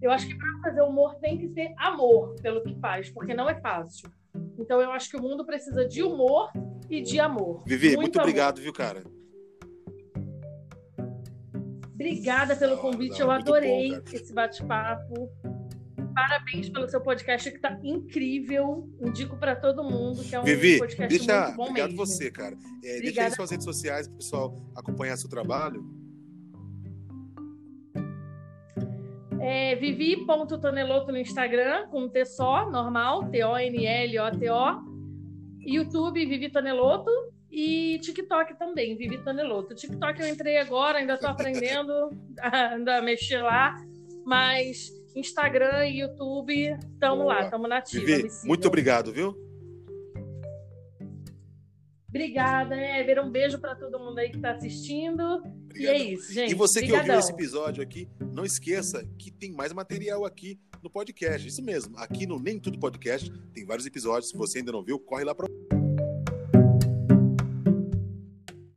Eu 0.00 0.10
acho 0.10 0.28
que 0.28 0.36
para 0.36 0.60
fazer 0.62 0.82
humor 0.82 1.14
tem 1.16 1.38
que 1.38 1.48
ter 1.48 1.74
amor 1.78 2.36
pelo 2.42 2.62
que 2.62 2.78
faz, 2.78 3.10
porque 3.10 3.32
não 3.32 3.48
é 3.48 3.58
fácil. 3.60 4.10
Então 4.58 4.80
eu 4.80 4.90
acho 4.90 5.10
que 5.10 5.16
o 5.16 5.22
mundo 5.22 5.44
precisa 5.44 5.86
de 5.86 6.02
humor 6.02 6.50
e 6.90 7.00
de 7.00 7.18
amor. 7.18 7.62
Vivi, 7.66 7.88
muito, 7.88 8.00
muito 8.00 8.20
obrigado, 8.20 8.60
viu, 8.60 8.72
cara? 8.72 9.02
Obrigada 11.94 12.54
pelo 12.54 12.76
convite, 12.76 13.18
não, 13.20 13.26
eu 13.26 13.30
adorei 13.30 13.90
bom, 13.90 14.02
esse 14.12 14.32
bate-papo. 14.32 15.30
Parabéns 16.16 16.70
pelo 16.70 16.88
seu 16.88 16.98
podcast 16.98 17.50
que 17.50 17.58
tá 17.58 17.78
incrível. 17.84 18.88
Indico 19.02 19.36
para 19.36 19.54
todo 19.54 19.84
mundo 19.84 20.24
que 20.24 20.34
é 20.34 20.40
um 20.40 20.44
Vivi, 20.44 20.78
podcast 20.78 21.14
deixa, 21.14 21.44
muito 21.44 21.56
bom 21.56 21.62
obrigado 21.64 21.90
mesmo. 21.90 22.06
você, 22.06 22.30
cara. 22.30 22.56
É, 22.82 23.00
deixa 23.02 23.22
aí 23.22 23.30
suas 23.32 23.50
redes 23.50 23.66
sociais 23.66 24.08
para 24.08 24.14
o 24.14 24.16
pessoal 24.16 24.56
acompanhar 24.74 25.18
seu 25.18 25.28
trabalho. 25.28 25.84
É, 29.42 29.76
Vivi.toneloto 29.76 31.12
no 31.12 31.18
Instagram, 31.18 31.86
com 31.88 32.08
T 32.08 32.24
só, 32.24 32.70
normal, 32.70 33.28
T-O-N-L-O-T-O. 33.28 34.96
YouTube, 35.60 36.24
Vivi 36.24 36.50
Toneloto. 36.50 37.10
E 37.50 37.98
TikTok 38.00 38.58
também, 38.58 38.96
Vivi 38.96 39.22
Toneloto. 39.22 39.74
TikTok 39.74 40.18
eu 40.18 40.28
entrei 40.28 40.56
agora, 40.56 40.96
ainda 40.96 41.12
estou 41.12 41.28
aprendendo 41.28 41.92
a 42.40 43.02
mexer 43.02 43.42
lá. 43.42 43.76
Mas 44.24 44.95
Instagram 45.16 45.86
e 45.88 46.00
YouTube, 46.00 46.78
tamo 47.00 47.22
Boa. 47.22 47.34
lá, 47.34 47.50
tamo 47.50 47.66
nativa. 47.66 48.04
Vivi, 48.04 48.28
muito 48.44 48.68
obrigado, 48.68 49.12
viu? 49.12 49.34
Obrigada, 52.08 52.74
Ever. 52.76 53.22
Um 53.24 53.30
beijo 53.30 53.58
para 53.58 53.74
todo 53.74 53.98
mundo 53.98 54.18
aí 54.18 54.30
que 54.30 54.36
está 54.36 54.52
assistindo. 54.52 55.22
Obrigadão. 55.22 55.74
E 55.76 55.86
é 55.86 55.98
isso, 55.98 56.32
gente. 56.32 56.52
E 56.52 56.54
você 56.54 56.78
Obrigadão. 56.78 57.04
que 57.04 57.10
ouviu 57.10 57.20
esse 57.20 57.32
episódio 57.32 57.82
aqui, 57.82 58.08
não 58.32 58.44
esqueça 58.44 59.06
que 59.18 59.30
tem 59.30 59.52
mais 59.52 59.72
material 59.72 60.24
aqui 60.24 60.58
no 60.82 60.88
podcast. 60.88 61.46
Isso 61.46 61.62
mesmo, 61.62 61.98
aqui 61.98 62.26
no 62.26 62.38
Nem 62.38 62.58
Tudo 62.58 62.78
Podcast 62.78 63.30
tem 63.52 63.66
vários 63.66 63.86
episódios. 63.86 64.30
Se 64.30 64.36
você 64.36 64.58
ainda 64.58 64.72
não 64.72 64.82
viu, 64.82 64.98
corre 64.98 65.24
lá 65.24 65.34
para 65.34 65.46